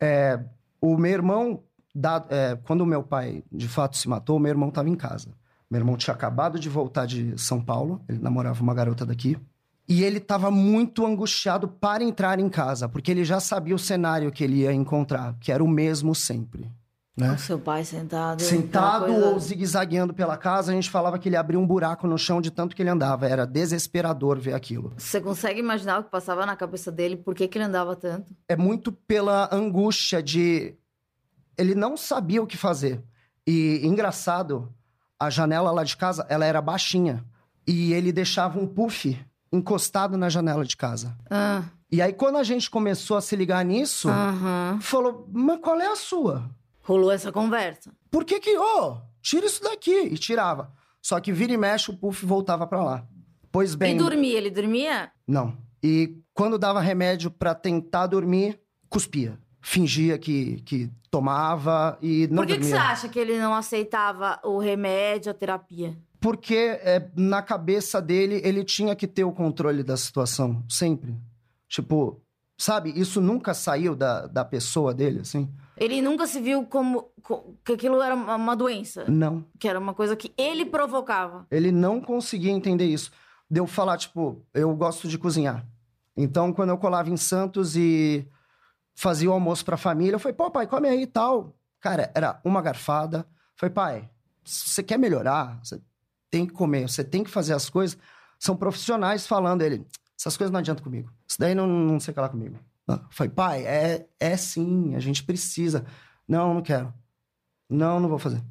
É, 0.00 0.40
o 0.80 0.96
meu 0.96 1.12
irmão, 1.12 1.60
da- 1.94 2.24
é, 2.30 2.56
quando 2.64 2.80
o 2.80 2.86
meu 2.86 3.02
pai 3.02 3.44
de 3.52 3.68
fato 3.68 3.94
se 3.98 4.08
matou, 4.08 4.38
meu 4.38 4.48
irmão 4.48 4.70
estava 4.70 4.88
em 4.88 4.94
casa. 4.94 5.28
Meu 5.70 5.80
irmão 5.80 5.98
tinha 5.98 6.14
acabado 6.14 6.58
de 6.58 6.70
voltar 6.70 7.04
de 7.06 7.36
São 7.38 7.60
Paulo, 7.60 8.00
ele 8.08 8.20
namorava 8.20 8.62
uma 8.62 8.72
garota 8.72 9.04
daqui. 9.04 9.36
E 9.86 10.02
ele 10.02 10.16
estava 10.16 10.50
muito 10.50 11.04
angustiado 11.04 11.68
para 11.68 12.02
entrar 12.02 12.40
em 12.40 12.48
casa, 12.48 12.88
porque 12.88 13.10
ele 13.10 13.22
já 13.22 13.38
sabia 13.38 13.74
o 13.74 13.78
cenário 13.78 14.32
que 14.32 14.42
ele 14.42 14.62
ia 14.62 14.72
encontrar, 14.72 15.34
que 15.40 15.52
era 15.52 15.62
o 15.62 15.68
mesmo 15.68 16.14
sempre. 16.14 16.70
Né? 17.16 17.32
O 17.32 17.38
seu 17.38 17.58
pai 17.58 17.82
sentado. 17.82 18.42
Sentado 18.42 19.06
coisa- 19.06 19.26
ou 19.28 19.38
zigue-zagueando 19.40 20.12
pela 20.12 20.36
casa, 20.36 20.70
a 20.70 20.74
gente 20.74 20.90
falava 20.90 21.18
que 21.18 21.28
ele 21.28 21.36
abria 21.36 21.58
um 21.58 21.66
buraco 21.66 22.06
no 22.06 22.18
chão 22.18 22.42
de 22.42 22.50
tanto 22.50 22.76
que 22.76 22.82
ele 22.82 22.90
andava. 22.90 23.26
Era 23.26 23.46
desesperador 23.46 24.38
ver 24.38 24.52
aquilo. 24.52 24.92
Você 24.98 25.18
consegue 25.20 25.58
imaginar 25.58 26.00
o 26.00 26.04
que 26.04 26.10
passava 26.10 26.44
na 26.44 26.54
cabeça 26.54 26.92
dele? 26.92 27.16
Por 27.16 27.34
que, 27.34 27.48
que 27.48 27.56
ele 27.56 27.64
andava 27.64 27.96
tanto? 27.96 28.34
É 28.46 28.54
muito 28.54 28.92
pela 28.92 29.48
angústia 29.50 30.22
de. 30.22 30.74
Ele 31.56 31.74
não 31.74 31.96
sabia 31.96 32.42
o 32.42 32.46
que 32.46 32.56
fazer. 32.58 33.02
E 33.46 33.80
engraçado, 33.86 34.70
a 35.18 35.30
janela 35.30 35.70
lá 35.70 35.84
de 35.84 35.96
casa, 35.96 36.26
ela 36.28 36.44
era 36.44 36.60
baixinha. 36.60 37.24
E 37.66 37.94
ele 37.94 38.12
deixava 38.12 38.58
um 38.60 38.66
puff 38.66 39.18
encostado 39.50 40.18
na 40.18 40.28
janela 40.28 40.64
de 40.66 40.76
casa. 40.76 41.16
Ah, 41.30 41.62
E 41.90 42.02
aí, 42.02 42.12
quando 42.12 42.36
a 42.36 42.42
gente 42.42 42.68
começou 42.68 43.16
a 43.16 43.22
se 43.22 43.34
ligar 43.34 43.64
nisso, 43.64 44.10
falou: 44.82 45.26
Mas 45.32 45.60
qual 45.60 45.80
é 45.80 45.86
a 45.86 45.96
sua? 45.96 46.44
Rolou 46.86 47.10
essa 47.10 47.32
conversa. 47.32 47.92
Por 48.10 48.24
que 48.24 48.38
que, 48.38 48.56
ô, 48.56 48.98
tira 49.20 49.44
isso 49.46 49.60
daqui? 49.62 50.02
E 50.04 50.16
tirava. 50.16 50.72
Só 51.02 51.18
que 51.20 51.32
vira 51.32 51.52
e 51.52 51.56
mexe, 51.56 51.90
o 51.90 51.96
puff 51.96 52.24
voltava 52.24 52.66
pra 52.66 52.82
lá. 52.82 53.06
Pois 53.50 53.74
bem. 53.74 53.94
E 53.94 53.98
dormia? 53.98 54.38
Ele 54.38 54.50
dormia? 54.50 55.10
Não. 55.26 55.56
E 55.82 56.16
quando 56.32 56.58
dava 56.58 56.80
remédio 56.80 57.30
pra 57.30 57.54
tentar 57.54 58.06
dormir, 58.06 58.60
cuspia. 58.88 59.38
Fingia 59.60 60.16
que, 60.16 60.60
que 60.62 60.88
tomava 61.10 61.98
e 62.00 62.28
não 62.28 62.36
Por 62.36 62.46
que, 62.46 62.52
que 62.54 62.60
dormia. 62.60 62.76
você 62.76 62.82
acha 62.82 63.08
que 63.08 63.18
ele 63.18 63.36
não 63.38 63.52
aceitava 63.52 64.38
o 64.44 64.58
remédio, 64.58 65.30
a 65.30 65.34
terapia? 65.34 65.96
Porque 66.20 66.54
é, 66.82 67.10
na 67.16 67.42
cabeça 67.42 68.00
dele, 68.00 68.40
ele 68.44 68.64
tinha 68.64 68.94
que 68.94 69.08
ter 69.08 69.24
o 69.24 69.32
controle 69.32 69.82
da 69.82 69.96
situação, 69.96 70.64
sempre. 70.68 71.16
Tipo, 71.68 72.20
sabe, 72.58 72.92
isso 72.98 73.20
nunca 73.20 73.52
saiu 73.54 73.94
da, 73.94 74.26
da 74.26 74.44
pessoa 74.44 74.92
dele, 74.94 75.20
assim? 75.20 75.48
Ele 75.76 76.00
nunca 76.00 76.26
se 76.26 76.40
viu 76.40 76.64
como 76.64 77.10
co- 77.22 77.54
que 77.64 77.72
aquilo 77.74 78.00
era 78.00 78.14
uma 78.14 78.54
doença, 78.56 79.04
Não. 79.08 79.44
que 79.58 79.68
era 79.68 79.78
uma 79.78 79.92
coisa 79.92 80.16
que 80.16 80.32
ele 80.38 80.64
provocava. 80.64 81.46
Ele 81.50 81.70
não 81.70 82.00
conseguia 82.00 82.50
entender 82.50 82.86
isso. 82.86 83.10
Deu 83.50 83.66
falar, 83.66 83.98
tipo, 83.98 84.42
eu 84.54 84.74
gosto 84.74 85.06
de 85.06 85.18
cozinhar. 85.18 85.66
Então, 86.16 86.52
quando 86.52 86.70
eu 86.70 86.78
colava 86.78 87.10
em 87.10 87.16
Santos 87.16 87.76
e 87.76 88.26
fazia 88.94 89.28
o 89.30 89.32
almoço 89.34 89.64
pra 89.64 89.76
família. 89.76 90.14
Eu 90.14 90.18
falei, 90.18 90.34
pô, 90.34 90.50
pai, 90.50 90.66
come 90.66 90.88
aí 90.88 91.02
e 91.02 91.06
tal. 91.06 91.54
Cara, 91.80 92.10
era 92.14 92.40
uma 92.42 92.62
garfada. 92.62 93.18
Eu 93.18 93.24
falei, 93.56 93.74
pai, 93.74 94.10
você 94.42 94.82
quer 94.82 94.98
melhorar, 94.98 95.60
você 95.62 95.78
tem 96.30 96.46
que 96.46 96.54
comer, 96.54 96.88
você 96.88 97.04
tem 97.04 97.22
que 97.22 97.30
fazer 97.30 97.52
as 97.52 97.68
coisas. 97.68 97.98
São 98.38 98.56
profissionais 98.56 99.26
falando. 99.26 99.60
Ele, 99.60 99.86
essas 100.18 100.36
coisas 100.36 100.52
não 100.52 100.60
adiantam 100.60 100.84
comigo. 100.84 101.10
Isso 101.28 101.38
daí 101.38 101.54
não, 101.54 101.66
não 101.66 102.00
sei 102.00 102.12
o 102.12 102.14
que 102.14 102.20
lá 102.20 102.28
comigo. 102.28 102.58
Eu 102.88 103.00
falei, 103.10 103.32
pai, 103.32 103.66
é, 103.66 104.06
é 104.18 104.36
sim, 104.36 104.94
a 104.94 105.00
gente 105.00 105.22
precisa. 105.24 105.84
Não, 106.26 106.54
não 106.54 106.62
quero. 106.62 106.92
Não, 107.68 107.98
não 107.98 108.08
vou 108.08 108.18
fazer. 108.18 108.42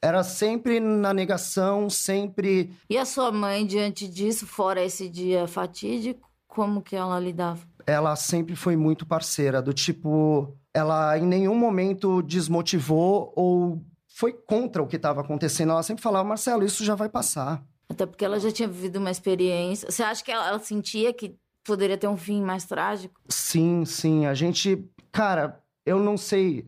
Era 0.00 0.22
sempre 0.22 0.80
na 0.80 1.12
negação, 1.12 1.90
sempre. 1.90 2.72
E 2.88 2.96
a 2.96 3.04
sua 3.04 3.32
mãe, 3.32 3.66
diante 3.66 4.08
disso, 4.08 4.46
fora 4.46 4.82
esse 4.82 5.08
dia 5.08 5.46
fatídico, 5.46 6.30
como 6.46 6.80
que 6.80 6.96
ela 6.96 7.18
lidava? 7.18 7.60
Ela 7.86 8.14
sempre 8.16 8.54
foi 8.54 8.76
muito 8.76 9.06
parceira, 9.06 9.60
do 9.60 9.72
tipo, 9.72 10.56
ela 10.72 11.18
em 11.18 11.26
nenhum 11.26 11.54
momento 11.54 12.22
desmotivou 12.22 13.32
ou 13.34 13.82
foi 14.06 14.32
contra 14.32 14.82
o 14.82 14.86
que 14.86 14.96
estava 14.96 15.20
acontecendo. 15.20 15.72
Ela 15.72 15.82
sempre 15.82 16.02
falava, 16.02 16.28
Marcelo, 16.28 16.64
isso 16.64 16.84
já 16.84 16.94
vai 16.94 17.08
passar. 17.08 17.64
Até 17.88 18.04
porque 18.06 18.24
ela 18.24 18.38
já 18.38 18.50
tinha 18.52 18.68
vivido 18.68 18.96
uma 18.98 19.10
experiência. 19.10 19.90
Você 19.90 20.02
acha 20.02 20.22
que 20.22 20.30
ela, 20.30 20.46
ela 20.48 20.58
sentia 20.58 21.12
que 21.12 21.34
poderia 21.64 21.96
ter 21.96 22.06
um 22.08 22.16
fim 22.16 22.42
mais 22.42 22.64
trágico? 22.64 23.20
Sim, 23.28 23.84
sim. 23.84 24.26
A 24.26 24.34
gente. 24.34 24.84
Cara, 25.10 25.60
eu 25.86 25.98
não 25.98 26.16
sei. 26.16 26.66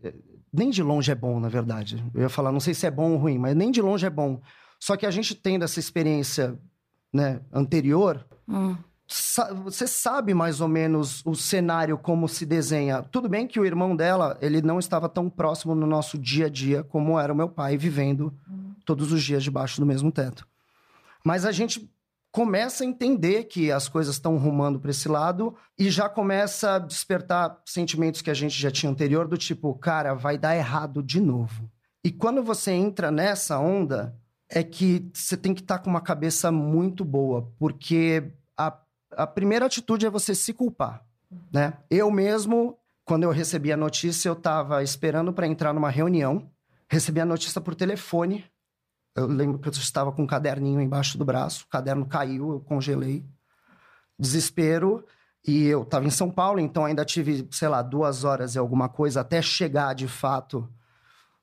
Nem 0.51 0.69
de 0.69 0.81
longe 0.83 1.11
é 1.11 1.15
bom, 1.15 1.39
na 1.39 1.47
verdade. 1.47 2.03
Eu 2.13 2.21
ia 2.23 2.29
falar, 2.29 2.51
não 2.51 2.59
sei 2.59 2.73
se 2.73 2.85
é 2.85 2.91
bom 2.91 3.11
ou 3.11 3.17
ruim, 3.17 3.37
mas 3.37 3.55
nem 3.55 3.71
de 3.71 3.81
longe 3.81 4.05
é 4.05 4.09
bom. 4.09 4.41
Só 4.79 4.97
que 4.97 5.05
a 5.05 5.11
gente 5.11 5.35
tendo 5.35 5.63
essa 5.63 5.79
experiência 5.79 6.59
né, 7.13 7.39
anterior, 7.53 8.25
Hum. 8.49 8.75
sa- 9.07 9.53
você 9.53 9.85
sabe 9.87 10.33
mais 10.33 10.59
ou 10.59 10.67
menos 10.67 11.21
o 11.25 11.35
cenário 11.35 11.97
como 11.97 12.27
se 12.27 12.45
desenha. 12.45 13.01
Tudo 13.03 13.29
bem 13.29 13.47
que 13.47 13.59
o 13.59 13.65
irmão 13.65 13.95
dela, 13.95 14.37
ele 14.41 14.61
não 14.61 14.79
estava 14.79 15.07
tão 15.07 15.29
próximo 15.29 15.75
no 15.75 15.85
nosso 15.85 16.17
dia 16.17 16.47
a 16.47 16.49
dia 16.49 16.83
como 16.83 17.17
era 17.19 17.31
o 17.31 17.35
meu 17.35 17.47
pai 17.47 17.77
vivendo 17.77 18.33
todos 18.85 19.11
os 19.11 19.21
dias 19.23 19.43
debaixo 19.43 19.79
do 19.79 19.85
mesmo 19.85 20.11
teto. 20.11 20.45
Mas 21.23 21.45
a 21.45 21.51
gente 21.51 21.89
começa 22.31 22.83
a 22.83 22.87
entender 22.87 23.43
que 23.45 23.71
as 23.71 23.89
coisas 23.89 24.15
estão 24.15 24.37
rumando 24.37 24.79
para 24.79 24.91
esse 24.91 25.09
lado 25.09 25.55
e 25.77 25.89
já 25.89 26.07
começa 26.07 26.75
a 26.75 26.79
despertar 26.79 27.61
sentimentos 27.65 28.21
que 28.21 28.29
a 28.29 28.33
gente 28.33 28.59
já 28.59 28.71
tinha 28.71 28.91
anterior 28.91 29.27
do 29.27 29.37
tipo, 29.37 29.73
cara, 29.75 30.13
vai 30.13 30.37
dar 30.37 30.55
errado 30.55 31.03
de 31.03 31.19
novo. 31.19 31.69
E 32.03 32.11
quando 32.11 32.41
você 32.41 32.71
entra 32.71 33.11
nessa 33.11 33.59
onda, 33.59 34.17
é 34.49 34.63
que 34.63 35.09
você 35.13 35.37
tem 35.37 35.53
que 35.53 35.61
estar 35.61 35.79
com 35.79 35.89
uma 35.89 36.01
cabeça 36.01 36.51
muito 36.51 37.05
boa, 37.05 37.49
porque 37.59 38.31
a, 38.57 38.77
a 39.11 39.27
primeira 39.27 39.65
atitude 39.65 40.05
é 40.05 40.09
você 40.09 40.33
se 40.33 40.53
culpar, 40.53 41.05
né? 41.51 41.73
Eu 41.89 42.09
mesmo, 42.09 42.77
quando 43.05 43.23
eu 43.23 43.31
recebi 43.31 43.71
a 43.71 43.77
notícia, 43.77 44.29
eu 44.29 44.33
estava 44.33 44.83
esperando 44.83 45.31
para 45.31 45.47
entrar 45.47 45.73
numa 45.73 45.89
reunião, 45.89 46.49
recebi 46.89 47.21
a 47.21 47.25
notícia 47.25 47.61
por 47.61 47.75
telefone. 47.75 48.43
Eu 49.15 49.27
lembro 49.27 49.59
que 49.59 49.67
eu 49.67 49.71
estava 49.71 50.11
com 50.11 50.23
um 50.23 50.27
caderninho 50.27 50.81
embaixo 50.81 51.17
do 51.17 51.25
braço, 51.25 51.65
o 51.65 51.69
caderno 51.69 52.05
caiu, 52.05 52.51
eu 52.53 52.59
congelei. 52.61 53.25
Desespero. 54.17 55.05
E 55.45 55.65
eu 55.65 55.81
estava 55.81 56.05
em 56.05 56.11
São 56.11 56.29
Paulo, 56.29 56.59
então 56.59 56.85
ainda 56.85 57.03
tive, 57.03 57.47
sei 57.51 57.67
lá, 57.67 57.81
duas 57.81 58.23
horas 58.23 58.53
e 58.53 58.59
alguma 58.59 58.87
coisa 58.87 59.21
até 59.21 59.41
chegar 59.41 59.95
de 59.95 60.07
fato 60.07 60.69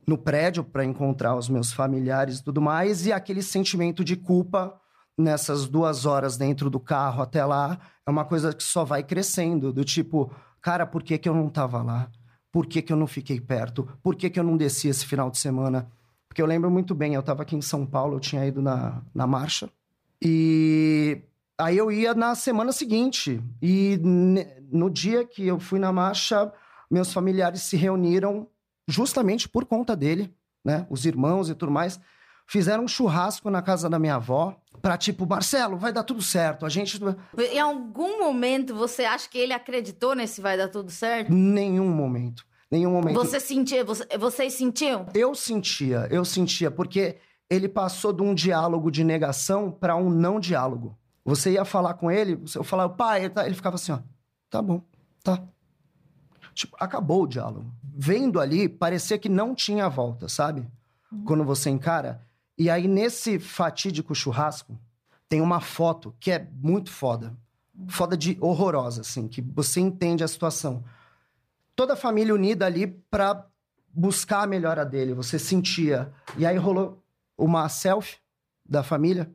no 0.06 0.16
prédio 0.16 0.62
para 0.62 0.84
encontrar 0.84 1.36
os 1.36 1.48
meus 1.48 1.72
familiares 1.72 2.38
e 2.38 2.44
tudo 2.44 2.60
mais. 2.60 3.06
E 3.06 3.12
aquele 3.12 3.42
sentimento 3.42 4.04
de 4.04 4.16
culpa 4.16 4.80
nessas 5.18 5.66
duas 5.66 6.06
horas 6.06 6.36
dentro 6.36 6.70
do 6.70 6.78
carro 6.78 7.20
até 7.20 7.44
lá 7.44 7.76
é 8.06 8.10
uma 8.10 8.24
coisa 8.24 8.54
que 8.54 8.62
só 8.62 8.84
vai 8.84 9.02
crescendo. 9.02 9.72
Do 9.72 9.84
tipo, 9.84 10.32
cara, 10.62 10.86
por 10.86 11.02
que, 11.02 11.18
que 11.18 11.28
eu 11.28 11.34
não 11.34 11.48
estava 11.48 11.82
lá? 11.82 12.08
Por 12.52 12.66
que, 12.66 12.80
que 12.80 12.92
eu 12.92 12.96
não 12.96 13.06
fiquei 13.06 13.40
perto? 13.40 13.88
Por 14.02 14.14
que, 14.14 14.30
que 14.30 14.38
eu 14.38 14.44
não 14.44 14.56
desci 14.56 14.88
esse 14.88 15.04
final 15.04 15.28
de 15.28 15.38
semana? 15.38 15.90
Porque 16.28 16.42
eu 16.42 16.46
lembro 16.46 16.70
muito 16.70 16.94
bem, 16.94 17.14
eu 17.14 17.20
estava 17.20 17.42
aqui 17.42 17.56
em 17.56 17.62
São 17.62 17.86
Paulo, 17.86 18.16
eu 18.16 18.20
tinha 18.20 18.46
ido 18.46 18.60
na, 18.60 19.02
na 19.14 19.26
marcha. 19.26 19.70
E 20.22 21.22
aí 21.56 21.76
eu 21.76 21.90
ia 21.90 22.14
na 22.14 22.34
semana 22.34 22.72
seguinte. 22.72 23.42
E 23.62 23.98
no 24.70 24.90
dia 24.90 25.24
que 25.24 25.46
eu 25.46 25.58
fui 25.58 25.78
na 25.78 25.92
marcha, 25.92 26.52
meus 26.90 27.12
familiares 27.12 27.62
se 27.62 27.76
reuniram 27.76 28.46
justamente 28.86 29.48
por 29.48 29.64
conta 29.64 29.94
dele, 29.96 30.34
né? 30.64 30.86
Os 30.90 31.04
irmãos 31.04 31.48
e 31.48 31.54
tudo 31.54 31.72
mais. 31.72 32.00
Fizeram 32.46 32.84
um 32.84 32.88
churrasco 32.88 33.50
na 33.50 33.60
casa 33.60 33.90
da 33.90 33.98
minha 33.98 34.14
avó 34.14 34.56
pra 34.80 34.96
tipo, 34.96 35.26
Marcelo, 35.26 35.76
vai 35.76 35.92
dar 35.92 36.02
tudo 36.02 36.22
certo. 36.22 36.64
A 36.64 36.68
gente. 36.68 36.98
Em 37.36 37.58
algum 37.58 38.18
momento 38.20 38.74
você 38.74 39.04
acha 39.04 39.28
que 39.28 39.38
ele 39.38 39.52
acreditou 39.52 40.14
nesse 40.14 40.40
vai 40.40 40.56
dar 40.56 40.68
tudo 40.68 40.90
certo? 40.90 41.32
Nenhum 41.32 41.88
momento. 41.88 42.46
Nenhum 42.70 42.90
momento. 42.92 43.14
Você 43.14 43.40
sentia, 43.40 43.84
você- 43.84 44.06
vocês 44.18 44.52
sentiam? 44.54 45.06
Eu 45.14 45.34
sentia, 45.34 46.06
eu 46.10 46.24
sentia, 46.24 46.70
porque 46.70 47.16
ele 47.48 47.68
passou 47.68 48.12
de 48.12 48.22
um 48.22 48.34
diálogo 48.34 48.90
de 48.90 49.02
negação 49.02 49.70
para 49.70 49.96
um 49.96 50.10
não 50.10 50.38
diálogo. 50.38 50.96
Você 51.24 51.52
ia 51.52 51.64
falar 51.64 51.94
com 51.94 52.10
ele, 52.10 52.38
eu 52.54 52.62
falava, 52.64 52.92
pai, 52.92 53.20
ele 53.24 53.30
tá- 53.30 53.46
ele 53.46 53.54
ficava 53.54 53.76
assim, 53.76 53.92
ó, 53.92 53.98
tá 54.50 54.60
bom, 54.60 54.82
tá. 55.22 55.42
Tipo, 56.54 56.76
acabou 56.78 57.22
o 57.22 57.26
diálogo. 57.26 57.72
Vendo 57.82 58.40
ali, 58.40 58.68
parecia 58.68 59.18
que 59.18 59.28
não 59.28 59.54
tinha 59.54 59.88
volta, 59.88 60.28
sabe? 60.28 60.66
Quando 61.24 61.44
você 61.44 61.70
encara. 61.70 62.20
E 62.56 62.68
aí, 62.68 62.86
nesse 62.88 63.38
fatídico 63.38 64.14
churrasco, 64.14 64.78
tem 65.28 65.40
uma 65.40 65.60
foto 65.60 66.14
que 66.20 66.30
é 66.30 66.48
muito 66.60 66.90
foda. 66.90 67.34
Foda 67.86 68.16
de 68.16 68.36
horrorosa, 68.40 69.02
assim, 69.02 69.28
que 69.28 69.40
você 69.40 69.80
entende 69.80 70.24
a 70.24 70.28
situação. 70.28 70.82
Toda 71.78 71.92
a 71.92 71.96
família 71.96 72.34
unida 72.34 72.66
ali 72.66 72.88
pra 72.88 73.46
buscar 73.94 74.42
a 74.42 74.46
melhora 74.48 74.84
dele, 74.84 75.14
você 75.14 75.38
sentia. 75.38 76.12
E 76.36 76.44
aí 76.44 76.56
rolou 76.56 77.00
uma 77.38 77.68
selfie 77.68 78.16
da 78.68 78.82
família. 78.82 79.30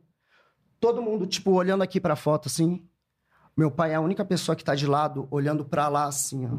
Todo 0.78 1.00
mundo, 1.00 1.26
tipo, 1.26 1.52
olhando 1.52 1.80
aqui 1.80 1.98
pra 1.98 2.14
foto, 2.14 2.48
assim. 2.48 2.86
Meu 3.56 3.70
pai 3.70 3.92
é 3.92 3.94
a 3.94 4.00
única 4.02 4.26
pessoa 4.26 4.54
que 4.54 4.62
tá 4.62 4.74
de 4.74 4.86
lado, 4.86 5.26
olhando 5.30 5.64
pra 5.64 5.88
lá, 5.88 6.04
assim, 6.04 6.44
ó. 6.44 6.58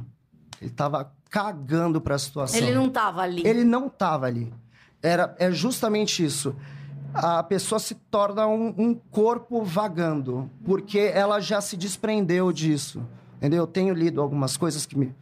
Ele 0.60 0.71
tava 0.71 1.13
cagando 1.30 2.02
pra 2.02 2.17
situação. 2.17 2.60
Ele 2.60 2.74
não 2.74 2.89
tava 2.89 3.21
ali. 3.21 3.45
Ele 3.45 3.63
não 3.63 3.88
tava 3.88 4.26
ali. 4.26 4.52
Era, 5.04 5.36
é 5.38 5.52
justamente 5.52 6.26
isso. 6.26 6.56
A 7.13 7.43
pessoa 7.43 7.78
se 7.78 7.93
torna 7.93 8.48
um, 8.48 8.74
um 8.76 8.95
corpo 8.95 9.63
vagando, 9.63 10.50
porque 10.63 10.98
ela 10.98 11.39
já 11.39 11.62
se 11.62 11.78
desprendeu 11.78 12.52
disso. 12.52 13.06
Entendeu? 13.38 13.60
Eu 13.60 13.67
tenho 13.67 13.93
lido 13.93 14.19
algumas 14.19 14.58
coisas 14.58 14.84
que 14.88 14.98
me 14.98 15.13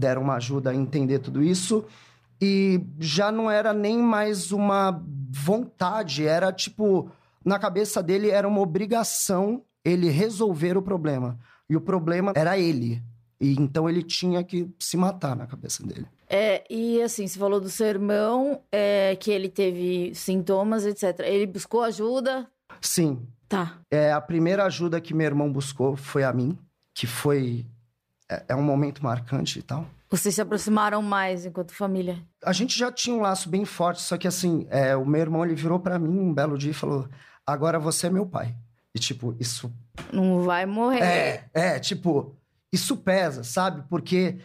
deram 0.00 0.22
uma 0.22 0.34
ajuda 0.34 0.70
a 0.70 0.74
entender 0.74 1.20
tudo 1.20 1.42
isso. 1.42 1.84
E 2.40 2.80
já 2.98 3.30
não 3.30 3.50
era 3.50 3.72
nem 3.72 3.98
mais 3.98 4.50
uma 4.50 5.02
vontade, 5.30 6.26
era 6.26 6.52
tipo, 6.52 7.10
na 7.44 7.58
cabeça 7.58 8.02
dele 8.02 8.30
era 8.30 8.48
uma 8.48 8.60
obrigação 8.60 9.62
ele 9.84 10.08
resolver 10.08 10.76
o 10.76 10.82
problema. 10.82 11.38
E 11.68 11.76
o 11.76 11.80
problema 11.80 12.32
era 12.34 12.58
ele. 12.58 13.02
E 13.40 13.54
então 13.54 13.88
ele 13.88 14.02
tinha 14.02 14.42
que 14.42 14.68
se 14.78 14.96
matar 14.96 15.36
na 15.36 15.46
cabeça 15.46 15.86
dele. 15.86 16.06
É, 16.28 16.64
e 16.70 17.00
assim, 17.02 17.26
você 17.26 17.38
falou 17.38 17.60
do 17.60 17.70
seu 17.70 17.86
irmão, 17.86 18.62
é, 18.72 19.16
que 19.16 19.30
ele 19.30 19.48
teve 19.48 20.14
sintomas, 20.14 20.84
etc. 20.84 21.20
Ele 21.20 21.46
buscou 21.46 21.82
ajuda? 21.82 22.46
Sim, 22.80 23.26
Tá. 23.50 23.80
É, 23.90 24.12
a 24.12 24.20
primeira 24.20 24.64
ajuda 24.64 25.00
que 25.00 25.12
meu 25.12 25.26
irmão 25.26 25.52
buscou 25.52 25.96
foi 25.96 26.22
a 26.22 26.32
mim, 26.32 26.56
que 26.94 27.04
foi. 27.04 27.66
É, 28.30 28.44
é 28.50 28.54
um 28.54 28.62
momento 28.62 29.02
marcante 29.02 29.58
e 29.58 29.62
tal. 29.62 29.84
Vocês 30.08 30.34
se 30.34 30.40
aproximaram 30.40 31.02
mais 31.02 31.44
enquanto 31.44 31.74
família? 31.74 32.22
A 32.44 32.52
gente 32.52 32.78
já 32.78 32.90
tinha 32.92 33.14
um 33.16 33.20
laço 33.20 33.48
bem 33.48 33.64
forte, 33.64 34.00
só 34.02 34.16
que 34.16 34.26
assim, 34.28 34.66
é, 34.70 34.94
o 34.96 35.04
meu 35.04 35.20
irmão 35.20 35.44
ele 35.44 35.54
virou 35.54 35.80
pra 35.80 35.98
mim 35.98 36.18
um 36.18 36.32
belo 36.32 36.56
dia 36.56 36.70
e 36.70 36.74
falou: 36.74 37.08
Agora 37.46 37.78
você 37.78 38.06
é 38.06 38.10
meu 38.10 38.26
pai. 38.26 38.54
E 38.94 38.98
tipo, 38.98 39.36
isso. 39.38 39.72
Não 40.12 40.42
vai 40.42 40.66
morrer. 40.66 41.00
É, 41.02 41.48
é, 41.54 41.78
tipo, 41.78 42.36
isso 42.72 42.96
pesa, 42.96 43.44
sabe? 43.44 43.84
Porque 43.88 44.38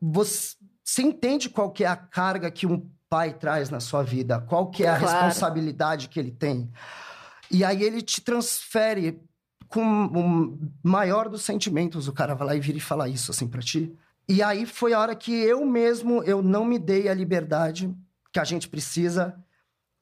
você, 0.00 0.56
você 0.84 1.02
entende 1.02 1.48
qual 1.48 1.70
que 1.70 1.84
é 1.84 1.86
a 1.86 1.96
carga 1.96 2.50
que 2.50 2.66
um 2.66 2.86
pai 3.08 3.32
traz 3.32 3.70
na 3.70 3.80
sua 3.80 4.02
vida, 4.02 4.40
qual 4.40 4.70
que 4.70 4.84
é 4.84 4.88
a 4.90 4.98
Claro. 4.98 5.14
responsabilidade 5.24 6.08
que 6.08 6.20
ele 6.20 6.30
tem. 6.30 6.70
E 7.50 7.64
aí 7.64 7.82
ele 7.82 8.02
te 8.02 8.20
transfere 8.20 9.22
com 9.68 10.06
o 10.06 10.58
maior 10.82 11.28
dos 11.28 11.42
sentimentos. 11.42 12.08
O 12.08 12.12
cara 12.12 12.34
vai 12.34 12.48
lá 12.48 12.56
e 12.56 12.60
vira 12.60 12.78
e 12.78 12.80
fala 12.80 13.08
isso 13.08 13.30
assim 13.30 13.46
pra 13.46 13.60
ti. 13.60 13.92
E 14.28 14.42
aí 14.42 14.66
foi 14.66 14.92
a 14.92 15.00
hora 15.00 15.14
que 15.14 15.32
eu 15.32 15.64
mesmo, 15.64 16.22
eu 16.22 16.42
não 16.42 16.64
me 16.64 16.78
dei 16.78 17.08
a 17.08 17.14
liberdade 17.14 17.94
que 18.32 18.38
a 18.38 18.44
gente 18.44 18.68
precisa 18.68 19.34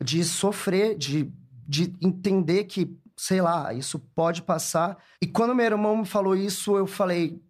de 0.02 0.24
sofrer, 0.24 0.96
de, 0.96 1.32
de 1.66 1.94
entender 2.00 2.64
que, 2.64 2.96
sei 3.16 3.40
lá, 3.40 3.72
isso 3.72 3.98
pode 4.14 4.42
passar. 4.42 4.98
E 5.22 5.26
quando 5.26 5.54
meu 5.54 5.66
irmão 5.66 5.98
me 5.98 6.04
falou 6.04 6.34
isso, 6.34 6.76
eu 6.76 6.86
falei, 6.86 7.40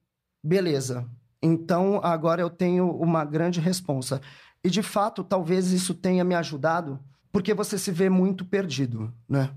beleza. 0.43 1.09
Então 1.43 2.01
agora 2.03 2.41
eu 2.41 2.51
tenho 2.51 2.91
uma 2.91 3.25
grande 3.25 3.61
responsa. 3.61 4.21
E 4.63 4.69
de 4.69 4.83
fato, 4.83 5.25
talvez 5.25 5.71
isso 5.71 5.95
tenha 5.95 6.25
me 6.25 6.35
ajudado, 6.35 7.01
porque 7.33 7.55
você 7.55 7.79
se 7.79 7.91
vê 7.91 8.09
muito 8.11 8.45
perdido, 8.45 9.13
né? 9.29 9.51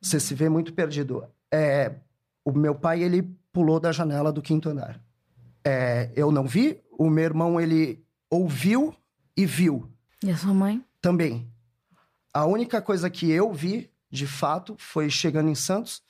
Você 0.00 0.18
se 0.18 0.34
vê 0.34 0.48
muito 0.48 0.72
perdido. 0.72 1.24
É, 1.52 1.92
o 2.44 2.52
meu 2.52 2.74
pai, 2.74 3.02
ele 3.02 3.22
pulou 3.52 3.80
da 3.80 3.92
janela 3.92 4.32
do 4.32 4.42
quinto 4.42 4.68
andar. 4.68 5.00
É, 5.64 6.10
eu 6.14 6.30
não 6.30 6.46
vi 6.46 6.80
o 6.92 7.10
meu 7.10 7.24
irmão, 7.24 7.60
ele 7.60 8.02
ouviu 8.30 8.94
e 9.36 9.44
viu 9.44 9.90
E 10.22 10.30
a 10.30 10.36
sua 10.36 10.54
mãe? 10.54 10.84
também. 11.00 11.50
A 12.32 12.46
única 12.46 12.80
coisa 12.80 13.10
que 13.10 13.30
eu 13.30 13.52
vi, 13.52 13.90
de 14.10 14.26
fato, 14.26 14.76
foi 14.78 15.10
chegando 15.10 15.50
em 15.50 15.54
Santos. 15.54 16.02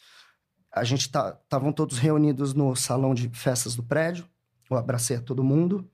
A 0.72 0.84
gente 0.84 1.00
estavam 1.06 1.72
todos 1.72 1.98
reunidos 1.98 2.52
no 2.54 2.76
salão 2.76 3.14
de 3.14 3.28
festas 3.30 3.74
do 3.74 3.82
prédio. 3.82 4.26
Eu 4.70 4.76
abracei 4.76 5.16
a 5.16 5.20
todo 5.20 5.42
mundo. 5.42 5.88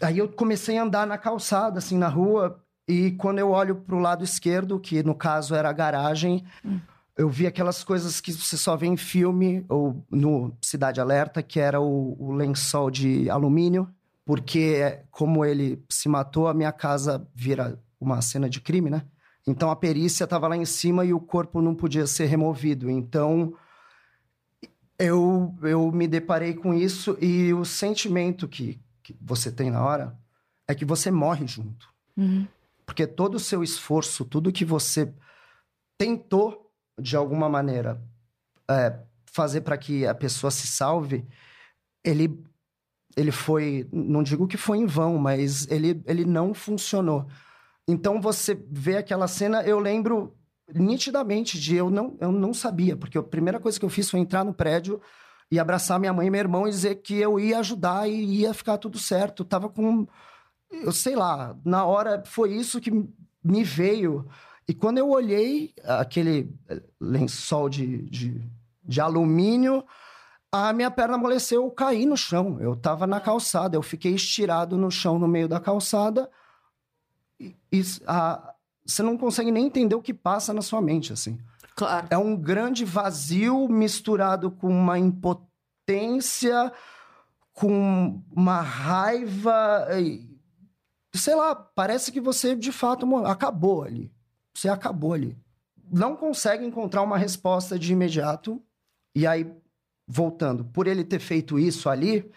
Aí 0.00 0.18
eu 0.18 0.28
comecei 0.28 0.78
a 0.78 0.82
andar 0.84 1.06
na 1.06 1.18
calçada, 1.18 1.78
assim, 1.78 1.98
na 1.98 2.08
rua. 2.08 2.62
E 2.86 3.10
quando 3.12 3.40
eu 3.40 3.50
olho 3.50 3.76
pro 3.76 3.98
lado 3.98 4.22
esquerdo, 4.24 4.78
que 4.78 5.02
no 5.02 5.14
caso 5.14 5.54
era 5.54 5.68
a 5.68 5.72
garagem, 5.72 6.46
eu 7.18 7.28
vi 7.28 7.48
aquelas 7.48 7.82
coisas 7.82 8.20
que 8.20 8.32
você 8.32 8.56
só 8.56 8.76
vê 8.76 8.86
em 8.86 8.96
filme 8.96 9.66
ou 9.68 10.06
no 10.08 10.56
Cidade 10.62 11.00
Alerta, 11.00 11.42
que 11.42 11.58
era 11.58 11.80
o, 11.80 12.16
o 12.16 12.32
lençol 12.32 12.92
de 12.92 13.28
alumínio. 13.28 13.92
Porque, 14.24 15.00
como 15.10 15.44
ele 15.44 15.82
se 15.88 16.08
matou, 16.08 16.46
a 16.46 16.54
minha 16.54 16.70
casa 16.70 17.28
vira 17.34 17.82
uma 18.00 18.22
cena 18.22 18.48
de 18.48 18.60
crime, 18.60 18.88
né? 18.88 19.04
Então 19.44 19.68
a 19.68 19.74
perícia 19.74 20.24
estava 20.24 20.46
lá 20.46 20.56
em 20.56 20.64
cima 20.64 21.04
e 21.04 21.12
o 21.12 21.18
corpo 21.18 21.60
não 21.60 21.74
podia 21.74 22.06
ser 22.06 22.26
removido. 22.26 22.88
Então 22.88 23.54
eu, 24.96 25.56
eu 25.62 25.90
me 25.90 26.06
deparei 26.06 26.54
com 26.54 26.72
isso 26.72 27.16
e 27.20 27.52
o 27.52 27.64
sentimento 27.64 28.46
que, 28.46 28.78
que 29.02 29.16
você 29.20 29.50
tem 29.50 29.70
na 29.70 29.82
hora 29.82 30.16
é 30.68 30.74
que 30.74 30.84
você 30.84 31.10
morre 31.10 31.46
junto. 31.46 31.88
Uhum. 32.16 32.46
Porque 32.84 33.06
todo 33.06 33.36
o 33.36 33.40
seu 33.40 33.62
esforço, 33.62 34.24
tudo 34.24 34.52
que 34.52 34.64
você 34.64 35.12
tentou, 35.96 36.67
de 36.98 37.16
alguma 37.16 37.48
maneira, 37.48 38.00
é, 38.70 38.98
fazer 39.26 39.60
para 39.62 39.78
que 39.78 40.06
a 40.06 40.14
pessoa 40.14 40.50
se 40.50 40.66
salve, 40.66 41.26
ele, 42.04 42.42
ele 43.16 43.30
foi. 43.30 43.88
Não 43.92 44.22
digo 44.22 44.46
que 44.46 44.56
foi 44.56 44.78
em 44.78 44.86
vão, 44.86 45.18
mas 45.18 45.66
ele, 45.70 46.02
ele 46.06 46.24
não 46.24 46.54
funcionou. 46.54 47.26
Então 47.86 48.20
você 48.20 48.54
vê 48.70 48.96
aquela 48.96 49.26
cena, 49.26 49.62
eu 49.62 49.78
lembro 49.78 50.36
nitidamente 50.74 51.58
de 51.58 51.74
eu 51.76 51.88
não, 51.90 52.16
eu 52.20 52.30
não 52.30 52.52
sabia, 52.52 52.96
porque 52.96 53.16
a 53.16 53.22
primeira 53.22 53.58
coisa 53.58 53.78
que 53.78 53.84
eu 53.84 53.88
fiz 53.88 54.10
foi 54.10 54.20
entrar 54.20 54.44
no 54.44 54.52
prédio 54.52 55.00
e 55.50 55.58
abraçar 55.58 55.98
minha 55.98 56.12
mãe 56.12 56.26
e 56.26 56.30
meu 56.30 56.40
irmão 56.40 56.68
e 56.68 56.70
dizer 56.70 56.96
que 56.96 57.14
eu 57.14 57.40
ia 57.40 57.58
ajudar 57.60 58.08
e 58.08 58.40
ia 58.40 58.52
ficar 58.52 58.76
tudo 58.76 58.98
certo. 58.98 59.44
Tava 59.44 59.68
com. 59.68 60.06
Eu 60.70 60.92
sei 60.92 61.16
lá, 61.16 61.56
na 61.64 61.84
hora 61.86 62.22
foi 62.26 62.52
isso 62.52 62.80
que 62.80 62.90
me 63.42 63.64
veio. 63.64 64.28
E 64.68 64.74
quando 64.74 64.98
eu 64.98 65.08
olhei 65.08 65.72
aquele 65.82 66.54
lençol 67.00 67.70
de, 67.70 68.02
de, 68.10 68.42
de 68.84 69.00
alumínio, 69.00 69.82
a 70.52 70.74
minha 70.74 70.90
perna 70.90 71.14
amoleceu, 71.14 71.64
eu 71.64 71.70
caí 71.70 72.04
no 72.04 72.18
chão. 72.18 72.60
Eu 72.60 72.76
tava 72.76 73.06
na 73.06 73.18
calçada, 73.18 73.76
eu 73.78 73.82
fiquei 73.82 74.12
estirado 74.14 74.76
no 74.76 74.90
chão 74.90 75.18
no 75.18 75.26
meio 75.26 75.48
da 75.48 75.58
calçada. 75.58 76.30
E, 77.40 77.56
e 77.72 77.82
a, 78.06 78.54
você 78.84 79.02
não 79.02 79.16
consegue 79.16 79.50
nem 79.50 79.66
entender 79.66 79.94
o 79.94 80.02
que 80.02 80.12
passa 80.12 80.52
na 80.52 80.60
sua 80.60 80.82
mente, 80.82 81.14
assim. 81.14 81.38
Claro. 81.74 82.06
É 82.10 82.18
um 82.18 82.36
grande 82.36 82.84
vazio 82.84 83.68
misturado 83.68 84.50
com 84.50 84.68
uma 84.68 84.98
impotência, 84.98 86.70
com 87.54 88.22
uma 88.30 88.60
raiva. 88.60 89.86
e, 89.98 90.28
Sei 91.14 91.34
lá, 91.34 91.54
parece 91.54 92.12
que 92.12 92.20
você 92.20 92.54
de 92.54 92.70
fato 92.70 93.06
acabou 93.24 93.82
ali. 93.82 94.12
Você 94.58 94.68
acabou 94.68 95.12
ali. 95.12 95.38
Não 95.88 96.16
consegue 96.16 96.64
encontrar 96.64 97.02
uma 97.02 97.16
resposta 97.16 97.78
de 97.78 97.92
imediato. 97.92 98.60
E 99.14 99.24
aí, 99.24 99.48
voltando, 100.06 100.64
por 100.64 100.88
ele 100.88 101.04
ter 101.04 101.20
feito 101.20 101.60
isso 101.60 101.88
ali, 101.88 102.28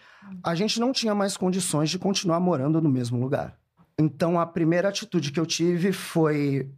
a 0.42 0.54
gente 0.54 0.78
não 0.78 0.92
tinha 0.92 1.16
mais 1.16 1.36
condições 1.36 1.90
de 1.90 1.98
continuar 1.98 2.38
morando 2.38 2.80
no 2.80 2.88
mesmo 2.88 3.18
lugar. 3.18 3.58
Então, 3.98 4.38
a 4.38 4.46
primeira 4.46 4.88
atitude 4.88 5.32
que 5.32 5.40
eu 5.40 5.44
tive 5.44 5.92
foi. 5.92 6.70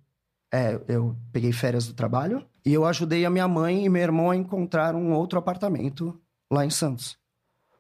é, 0.51 0.81
eu 0.89 1.15
peguei 1.31 1.53
férias 1.53 1.87
do 1.87 1.93
trabalho 1.93 2.47
e 2.65 2.73
eu 2.73 2.87
ajudei 2.87 3.27
a 3.27 3.31
minha 3.31 3.47
mãe 3.47 3.85
e 3.85 3.89
meu 3.91 4.03
irmão 4.03 4.31
a 4.31 4.37
encontrar 4.37 4.95
um 4.95 5.13
outro 5.13 5.39
apartamento 5.39 6.19
lá 6.51 6.65
em 6.65 6.71
Santos. 6.71 7.19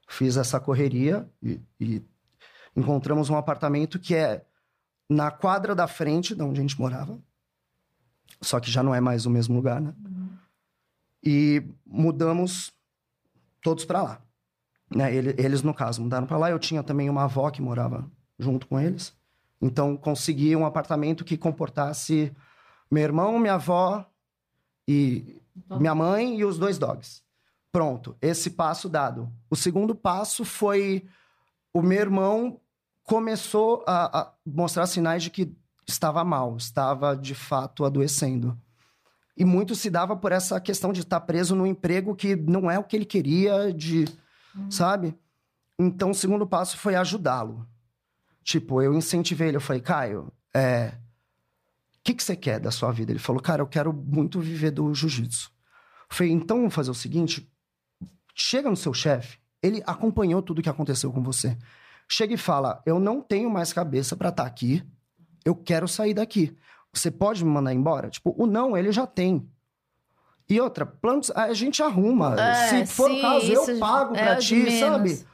Fiz 0.07 0.37
essa 0.37 0.61
correria 0.61 1.27
e, 1.43 1.59
e 1.81 2.03
encontramos 2.77 3.31
um 3.31 3.37
apartamento 3.37 3.99
que 3.99 4.15
é 4.15 4.45
na 5.09 5.31
quadra 5.31 5.75
da 5.75 5.89
frente 5.89 6.35
de 6.35 6.43
onde 6.43 6.61
a 6.61 6.63
gente 6.63 6.79
morava. 6.79 7.19
Só 8.41 8.61
que 8.61 8.71
já 8.71 8.83
não 8.83 8.95
é 8.95 9.01
mais 9.01 9.27
o 9.27 9.31
mesmo 9.31 9.55
lugar, 9.57 9.81
né? 9.81 9.95
E 11.25 11.63
mudamos 11.87 12.73
todos 13.63 13.85
para 13.85 14.03
lá. 14.03 14.21
Né? 14.95 15.15
Ele- 15.15 15.35
Eles, 15.39 15.63
no 15.63 15.73
caso, 15.73 16.03
mudaram 16.03 16.27
para 16.27 16.37
lá. 16.37 16.51
Eu 16.51 16.59
tinha 16.59 16.83
também 16.83 17.09
uma 17.09 17.25
avó 17.25 17.51
que 17.51 17.63
morava 17.63 18.11
junto 18.39 18.67
com 18.67 18.79
eles. 18.79 19.15
Então, 19.61 19.97
consegui 19.97 20.55
um 20.55 20.67
apartamento 20.67 21.25
que 21.25 21.37
comportasse 21.39 22.33
meu 22.91 23.03
irmão, 23.03 23.39
minha 23.39 23.55
avó 23.55 24.05
e 24.87 25.41
minha 25.81 25.95
mãe 25.95 26.39
e 26.39 26.45
os 26.45 26.59
dois 26.59 26.77
dogs. 26.79 27.23
Pronto, 27.73 28.17
esse 28.21 28.51
passo 28.51 28.89
dado. 28.89 29.33
O 29.51 29.57
segundo 29.57 29.95
passo 29.95 30.45
foi 30.45 31.07
o 31.73 31.81
meu 31.83 31.99
irmão 31.99 32.61
começou 33.03 33.83
a, 33.87 34.21
a 34.21 34.33
mostrar 34.47 34.87
sinais 34.87 35.23
de 35.23 35.31
que 35.31 35.57
estava 35.87 36.25
mal, 36.25 36.57
estava 36.57 37.17
de 37.17 37.35
fato 37.35 37.85
adoecendo. 37.85 38.59
E 39.37 39.45
muito 39.45 39.75
se 39.75 39.91
dava 39.91 40.17
por 40.17 40.33
essa 40.33 40.61
questão 40.61 40.93
de 40.93 41.01
estar 41.01 41.21
preso 41.21 41.57
num 41.57 41.67
emprego 41.67 42.15
que 42.15 42.37
não 42.37 42.71
é 42.71 42.79
o 42.79 42.85
que 42.85 42.95
ele 42.95 43.05
queria, 43.05 43.73
de, 43.73 44.05
sabe? 44.71 45.17
Então, 45.79 46.11
o 46.11 46.15
segundo 46.15 46.47
passo 46.47 46.79
foi 46.79 46.95
ajudá-lo. 46.95 47.67
Tipo, 48.45 48.81
eu 48.81 48.95
incentivei 48.95 49.49
ele, 49.49 49.57
eu 49.57 49.61
falei, 49.61 49.83
Caio, 49.83 50.33
é, 50.55 50.95
o 51.99 52.05
que, 52.05 52.15
que 52.15 52.23
você 52.23 52.37
quer 52.37 52.61
da 52.61 52.71
sua 52.71 52.93
vida? 52.93 53.11
Ele 53.11 53.19
falou, 53.19 53.43
cara, 53.43 53.63
eu 53.63 53.67
quero 53.67 53.93
muito 53.93 54.39
viver 54.41 54.71
do 54.71 54.95
jiu-jitsu. 54.95 55.51
Eu 56.11 56.17
falei, 56.17 56.33
então 56.33 56.59
vamos 56.59 56.75
fazer 56.75 56.91
o 56.91 56.95
seguinte: 56.95 57.51
chega 58.35 58.71
no 58.71 58.77
seu 58.77 58.95
chefe, 58.95 59.39
ele 59.63 59.83
acompanhou 59.87 60.43
tudo 60.43 60.63
que 60.63 60.69
aconteceu 60.69 61.11
com 61.11 61.23
você. 61.23 61.57
Chega 62.09 62.35
e 62.35 62.37
fala: 62.39 62.83
eu 62.85 63.01
não 63.01 63.21
tenho 63.21 63.51
mais 63.51 63.73
cabeça 63.73 64.15
pra 64.15 64.29
estar 64.29 64.45
aqui, 64.45 64.87
eu 65.45 65.55
quero 65.55 65.87
sair 65.87 66.15
daqui. 66.15 66.57
Você 66.93 67.11
pode 67.11 67.45
me 67.45 67.51
mandar 67.51 67.75
embora? 67.75 68.09
Tipo, 68.09 68.35
o 68.39 68.47
não, 68.47 68.77
ele 68.77 68.93
já 68.93 69.07
tem. 69.07 69.49
E 70.49 70.61
outra, 70.61 70.85
planos, 70.85 71.31
a 71.31 71.53
gente 71.55 71.83
arruma. 71.83 72.39
É, 72.41 72.69
Se 72.69 72.87
for 72.87 73.11
sim, 73.11 73.19
o 73.19 73.23
caso, 73.23 73.53
eu 73.53 73.79
pago 73.79 74.15
é 74.15 74.25
pra 74.25 74.35
o 74.37 74.39
ti, 74.39 74.57
menos. 74.57 74.79
sabe? 74.79 75.27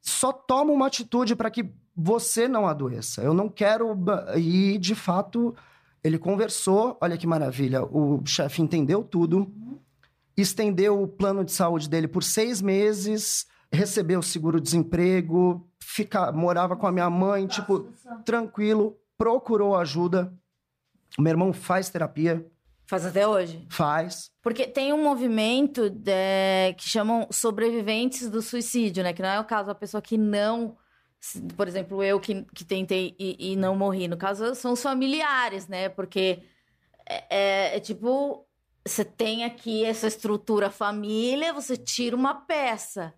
Só 0.00 0.32
toma 0.32 0.72
uma 0.72 0.86
atitude 0.86 1.34
para 1.36 1.50
que 1.50 1.70
você 1.94 2.48
não 2.48 2.66
adoeça. 2.66 3.20
Eu 3.22 3.34
não 3.34 3.48
quero. 3.48 3.96
E, 4.36 4.78
de 4.78 4.94
fato, 4.94 5.54
ele 6.02 6.18
conversou. 6.18 6.96
Olha 7.00 7.16
que 7.16 7.26
maravilha. 7.26 7.84
O 7.84 8.22
chefe 8.24 8.62
entendeu 8.62 9.02
tudo, 9.02 9.52
estendeu 10.36 11.02
o 11.02 11.08
plano 11.08 11.44
de 11.44 11.52
saúde 11.52 11.88
dele 11.88 12.08
por 12.08 12.22
seis 12.22 12.62
meses, 12.62 13.46
recebeu 13.70 14.22
seguro-desemprego, 14.22 15.66
fica, 15.78 16.32
morava 16.32 16.76
com 16.76 16.86
a 16.86 16.92
minha 16.92 17.10
mãe, 17.10 17.46
tipo, 17.46 17.86
tranquilo, 18.24 18.96
procurou 19.22 19.76
ajuda. 19.76 20.34
O 21.16 21.22
meu 21.22 21.30
irmão 21.30 21.52
faz 21.52 21.88
terapia, 21.88 22.44
Faz 22.84 23.06
até 23.06 23.26
hoje. 23.26 23.64
faz. 23.70 24.32
Porque 24.42 24.66
tem 24.66 24.92
um 24.92 25.02
movimento 25.02 25.82
é, 26.06 26.74
que 26.76 26.86
chamam 26.88 27.28
sobreviventes 27.30 28.28
do 28.28 28.42
suicídio, 28.42 29.02
né? 29.04 29.12
Que 29.12 29.22
não 29.22 29.28
é 29.28 29.38
o 29.38 29.44
caso 29.44 29.68
da 29.68 29.74
pessoa 29.76 30.02
que 30.02 30.18
não. 30.18 30.76
Por 31.56 31.68
exemplo, 31.68 32.02
eu 32.02 32.18
que, 32.18 32.42
que 32.52 32.64
tentei 32.64 33.14
e, 33.18 33.52
e 33.52 33.56
não 33.56 33.76
morri. 33.76 34.08
No 34.08 34.16
caso, 34.16 34.54
são 34.56 34.72
os 34.72 34.82
familiares, 34.82 35.68
né? 35.68 35.88
Porque 35.88 36.42
é, 37.08 37.24
é- 37.30 37.76
é 37.76 37.80
tipo. 37.80 38.44
Você 38.84 39.04
tem 39.04 39.44
aqui 39.44 39.84
essa 39.84 40.08
estrutura 40.08 40.68
família, 40.68 41.52
você 41.52 41.76
tira 41.76 42.16
uma 42.16 42.34
peça. 42.34 43.14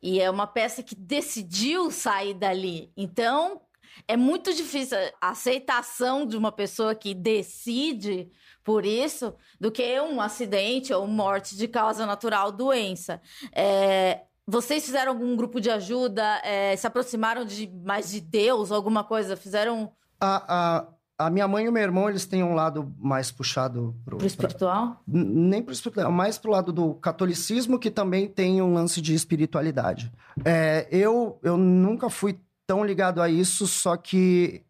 E 0.00 0.20
é 0.20 0.30
uma 0.30 0.46
peça 0.46 0.80
que 0.80 0.94
decidiu 0.94 1.90
sair 1.90 2.34
dali. 2.34 2.92
Então, 2.96 3.60
é 4.06 4.16
muito 4.16 4.54
difícil 4.54 4.96
a 5.20 5.30
aceitação 5.30 6.26
de 6.26 6.36
uma 6.36 6.52
pessoa 6.52 6.94
que 6.94 7.14
decide 7.14 8.30
por 8.62 8.84
isso 8.84 9.34
do 9.60 9.70
que 9.70 10.00
um 10.00 10.20
acidente 10.20 10.92
ou 10.92 11.06
morte 11.06 11.56
de 11.56 11.66
causa 11.66 12.04
natural, 12.06 12.52
doença. 12.52 13.20
É, 13.52 14.20
vocês 14.46 14.84
fizeram 14.84 15.12
algum 15.12 15.34
grupo 15.36 15.60
de 15.60 15.70
ajuda? 15.70 16.22
É, 16.44 16.76
se 16.76 16.86
aproximaram 16.86 17.44
de 17.44 17.66
mais 17.84 18.10
de 18.10 18.20
Deus, 18.20 18.70
alguma 18.70 19.02
coisa? 19.04 19.36
Fizeram 19.36 19.90
A, 20.20 20.86
a, 21.18 21.26
a 21.26 21.30
minha 21.30 21.48
mãe 21.48 21.64
e 21.64 21.68
o 21.68 21.72
meu 21.72 21.82
irmão, 21.82 22.08
eles 22.08 22.26
têm 22.26 22.42
um 22.42 22.54
lado 22.54 22.94
mais 22.98 23.30
puxado 23.30 23.94
pro, 24.04 24.18
pro 24.18 24.26
espiritual? 24.26 25.02
N- 25.06 25.24
nem 25.50 25.62
pro 25.62 25.72
espiritual, 25.72 26.10
mais 26.12 26.38
pro 26.38 26.50
lado 26.50 26.72
do 26.72 26.94
catolicismo, 26.94 27.78
que 27.78 27.90
também 27.90 28.26
tem 28.28 28.60
um 28.62 28.72
lance 28.74 29.00
de 29.00 29.14
espiritualidade. 29.14 30.12
É, 30.44 30.86
eu, 30.90 31.38
eu 31.42 31.56
nunca 31.56 32.08
fui 32.10 32.38
tão 32.68 32.84
ligado 32.84 33.22
a 33.22 33.30
isso, 33.30 33.66
só 33.66 33.96
que 33.96 34.62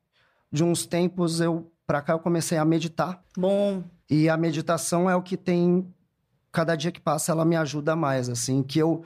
de 0.53 0.62
uns 0.62 0.86
tempos 0.86 1.40
eu 1.40 1.70
pra 1.84 2.01
cá 2.01 2.12
eu 2.12 2.20
comecei 2.20 2.57
a 2.57 2.64
meditar. 2.64 3.20
Bom, 3.36 3.82
E 4.09 4.28
a 4.28 4.36
meditação 4.36 5.11
é 5.11 5.16
o 5.16 5.20
que 5.20 5.36
tem. 5.36 5.92
Cada 6.53 6.76
dia 6.76 6.92
que 6.92 7.01
passa, 7.01 7.32
ela 7.32 7.44
me 7.44 7.57
ajuda 7.57 7.94
mais, 7.94 8.28
assim, 8.28 8.62
que 8.62 8.78
eu, 8.78 9.03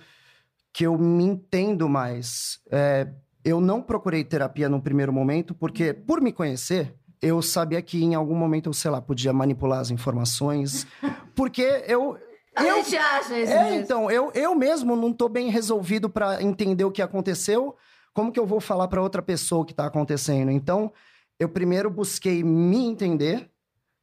que 0.72 0.86
eu 0.86 0.96
me 0.96 1.24
entendo 1.24 1.88
mais. 1.88 2.60
É, 2.70 3.08
eu 3.44 3.60
não 3.60 3.82
procurei 3.82 4.22
terapia 4.22 4.68
no 4.68 4.80
primeiro 4.80 5.12
momento, 5.12 5.54
porque, 5.54 5.92
por 5.92 6.20
me 6.20 6.32
conhecer, 6.32 6.94
eu 7.20 7.42
sabia 7.42 7.82
que 7.82 8.02
em 8.02 8.14
algum 8.14 8.34
momento 8.36 8.68
eu, 8.68 8.72
sei 8.72 8.90
lá, 8.90 9.00
podia 9.00 9.32
manipular 9.32 9.80
as 9.80 9.90
informações. 9.90 10.86
Porque 11.34 11.84
eu. 11.86 12.18
A 12.54 12.64
eu 12.64 12.84
gente 12.84 12.96
acha 12.96 13.38
isso 13.38 13.52
é, 13.52 13.64
mesmo. 13.64 13.80
então, 13.80 14.10
eu, 14.10 14.30
eu 14.34 14.54
mesmo 14.54 14.94
não 14.94 15.12
tô 15.12 15.28
bem 15.28 15.48
resolvido 15.48 16.10
para 16.10 16.42
entender 16.42 16.84
o 16.84 16.90
que 16.90 17.00
aconteceu. 17.00 17.74
Como 18.14 18.30
que 18.32 18.38
eu 18.38 18.46
vou 18.46 18.60
falar 18.60 18.88
para 18.88 19.02
outra 19.02 19.22
pessoa 19.22 19.62
o 19.62 19.64
que 19.64 19.74
tá 19.74 19.86
acontecendo? 19.86 20.50
Então, 20.50 20.92
eu 21.38 21.48
primeiro 21.48 21.90
busquei 21.90 22.42
me 22.42 22.84
entender, 22.86 23.50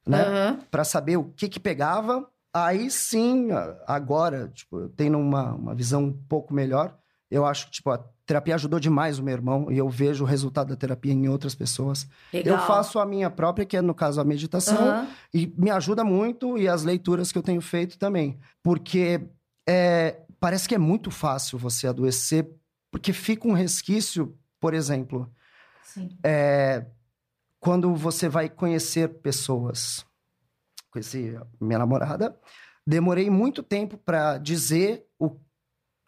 né? 0.08 0.24
Aham. 0.24 0.60
Pra 0.72 0.84
saber 0.84 1.18
o 1.18 1.26
que 1.26 1.48
que 1.48 1.60
pegava. 1.60 2.28
Aí 2.54 2.90
sim, 2.90 3.50
agora, 3.86 4.48
tipo, 4.50 4.80
eu 4.80 4.90
tenho 4.90 5.20
uma, 5.20 5.54
uma 5.54 5.76
visão 5.76 6.04
um 6.06 6.14
pouco 6.14 6.54
melhor. 6.54 6.98
Eu 7.30 7.46
acho 7.46 7.68
que, 7.68 7.74
tipo, 7.74 7.92
a 7.92 8.04
terapia 8.26 8.56
ajudou 8.56 8.80
demais 8.80 9.20
o 9.20 9.24
meu 9.24 9.34
irmão 9.34 9.72
e 9.72 9.78
eu 9.78 9.88
vejo 9.88 10.24
o 10.24 10.28
resultado 10.28 10.70
da 10.70 10.76
terapia 10.76 11.14
em 11.14 11.30
outras 11.30 11.54
pessoas. 11.54 12.08
Legal. 12.34 12.58
Eu 12.58 12.66
faço 12.66 12.98
a 12.98 13.06
minha 13.06 13.30
própria, 13.30 13.66
que 13.66 13.78
é, 13.78 13.82
no 13.82 13.94
caso, 13.94 14.20
a 14.20 14.24
meditação. 14.24 14.90
Aham. 14.90 15.08
E 15.32 15.54
me 15.56 15.70
ajuda 15.70 16.04
muito, 16.04 16.58
e 16.58 16.68
as 16.68 16.84
leituras 16.84 17.32
que 17.32 17.38
eu 17.38 17.44
tenho 17.44 17.62
feito 17.62 18.00
também. 18.00 18.40
Porque 18.64 19.22
é, 19.68 20.22
parece 20.40 20.68
que 20.68 20.74
é 20.74 20.80
muito 20.80 21.12
fácil 21.12 21.60
você 21.60 21.88
adoecer, 21.88 22.50
porque 22.92 23.14
fica 23.14 23.48
um 23.48 23.54
resquício, 23.54 24.38
por 24.60 24.74
exemplo, 24.74 25.32
Sim. 25.84 26.10
é, 26.24 26.86
quando 27.60 27.94
você 27.96 28.28
vai 28.30 28.50
conhecer 28.50 29.08
pessoas. 29.22 30.06
Conheci 30.92 31.36
a 31.36 31.46
minha 31.64 31.80
namorada, 31.80 32.38
demorei 32.86 33.30
muito 33.30 33.62
tempo 33.62 33.98
para 33.98 34.38
dizer 34.38 35.06
o, 35.20 35.40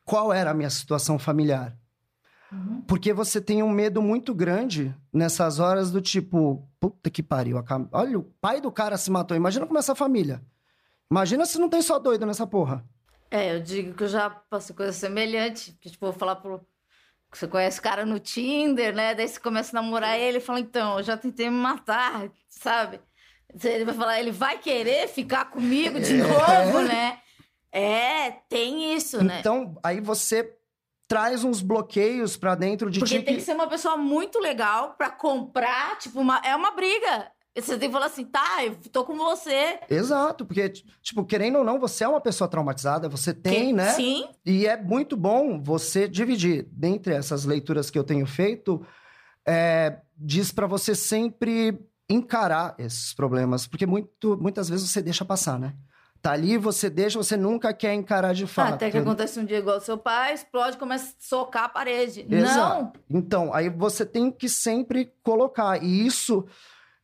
qual 0.04 0.34
era 0.34 0.52
a 0.52 0.54
minha 0.54 0.70
situação 0.70 1.20
familiar. 1.20 1.78
Uhum. 2.52 2.82
Porque 2.82 3.14
você 3.14 3.40
tem 3.40 3.64
um 3.64 3.70
medo 3.70 4.02
muito 4.02 4.34
grande 4.36 4.94
nessas 5.14 5.60
horas 5.60 5.92
do 5.92 6.02
tipo, 6.02 6.68
puta 6.80 7.10
que 7.10 7.24
pariu, 7.24 7.58
acaba- 7.58 7.88
olha, 7.94 8.20
o 8.20 8.24
pai 8.24 8.60
do 8.60 8.72
cara 8.72 8.98
se 8.98 9.10
matou. 9.10 9.38
Imagina 9.38 9.66
como 9.66 9.78
é 9.78 9.80
essa 9.80 9.96
família. 9.96 10.42
Imagina 11.10 11.46
se 11.46 11.60
não 11.60 11.70
tem 11.70 11.82
só 11.82 12.00
doido 12.00 12.26
nessa 12.26 12.46
porra. 12.48 12.84
É, 13.30 13.56
eu 13.56 13.62
digo 13.62 13.94
que 13.94 14.04
eu 14.04 14.08
já 14.10 14.30
passei 14.30 14.76
coisa 14.76 14.92
semelhante. 14.92 15.78
Que, 15.80 15.90
tipo, 15.90 16.06
eu 16.06 16.12
vou 16.12 16.20
falar 16.20 16.36
pro. 16.38 16.66
Você 17.34 17.48
conhece 17.48 17.80
o 17.80 17.84
cara 17.84 18.06
no 18.06 18.20
Tinder, 18.20 18.94
né? 18.94 19.16
Daí 19.16 19.28
você 19.28 19.40
começa 19.40 19.78
a 19.78 19.82
namorar 19.82 20.20
ele 20.20 20.38
e 20.40 20.42
fala, 20.42 20.60
então, 20.60 20.98
eu 20.98 21.04
já 21.04 21.16
tentei 21.16 21.50
me 21.50 21.56
matar, 21.56 22.30
sabe? 22.50 23.00
Ele 23.64 23.86
vai 23.86 23.94
falar, 23.94 24.20
ele 24.20 24.32
vai 24.32 24.58
querer 24.58 25.08
ficar 25.08 25.46
comigo 25.46 26.00
de 26.00 26.18
novo, 26.18 26.82
né? 26.88 27.20
É, 27.72 28.32
tem 28.50 28.94
isso, 28.94 29.24
né? 29.24 29.40
Então, 29.40 29.78
aí 29.84 30.02
você 30.02 30.58
traz 31.08 31.44
uns 31.44 31.62
bloqueios 31.62 32.36
pra 32.38 32.56
dentro 32.56 32.90
de 32.90 33.00
Porque 33.00 33.20
ti 33.20 33.26
tem 33.26 33.36
que- 33.36 33.42
ser 33.42 33.54
uma 33.54 33.68
pessoa 33.68 33.98
muito 33.98 34.40
legal 34.40 34.94
pra 34.98 35.10
comprar, 35.10 35.98
tipo, 35.98 36.20
uma, 36.20 36.42
é 36.44 36.56
uma 36.56 36.72
briga. 36.72 37.32
Você 37.56 37.78
tem 37.78 37.90
que 37.90 37.94
falar 37.94 38.06
assim, 38.06 38.24
tá, 38.24 38.64
eu 38.66 38.76
tô 38.92 39.04
com 39.04 39.18
você. 39.18 39.80
Exato, 39.90 40.46
porque, 40.46 40.70
tipo, 40.70 41.26
querendo 41.26 41.58
ou 41.58 41.64
não, 41.66 41.80
você 41.80 42.06
é 42.06 42.08
uma 42.08 42.22
pessoa 42.22 42.48
traumatizada, 42.48 43.10
você 43.10 43.34
tem, 43.34 43.68
Que- 43.68 43.74
né? 43.74 43.90
Sim. 43.92 44.30
E 44.46 44.66
é 44.66 44.78
muito 44.82 45.18
bom 45.18 45.62
você 45.62 46.08
dividir. 46.08 46.66
Dentre 46.72 47.14
essas 47.14 47.44
leituras 47.44 47.90
que 47.90 48.00
eu 48.00 48.06
tenho 48.06 48.26
feito, 48.26 48.86
é, 49.46 49.98
diz 50.18 50.52
pra 50.54 50.66
você 50.66 50.96
sempre 50.96 51.78
encarar 52.10 52.74
esses 52.78 53.14
problemas, 53.14 53.68
porque 53.68 53.86
muito, 53.86 54.38
muitas 54.38 54.70
vezes 54.70 54.90
você 54.90 55.02
deixa 55.02 55.26
passar, 55.26 55.60
né? 55.60 55.74
Tá 56.22 56.32
ali, 56.34 56.56
você 56.58 56.90
deixa, 56.90 57.18
você 57.18 57.36
nunca 57.36 57.74
quer 57.74 57.94
encarar 57.96 58.34
de 58.34 58.46
fato. 58.46 58.76
Até 58.76 58.92
que 58.92 58.98
acontece 58.98 59.40
um 59.40 59.46
dia 59.46 59.58
igual 59.58 59.82
seu 59.82 59.98
pai, 59.98 60.36
explode, 60.36 60.78
começa 60.78 61.08
a 61.08 61.14
socar 61.20 61.64
a 61.64 61.70
parede. 61.70 62.26
Exato. 62.30 63.00
Então, 63.10 63.52
aí 63.54 63.70
você 63.70 64.06
tem 64.06 64.32
que 64.32 64.48
sempre 64.48 65.12
colocar. 65.24 65.82
E 65.84 66.06
isso 66.06 66.46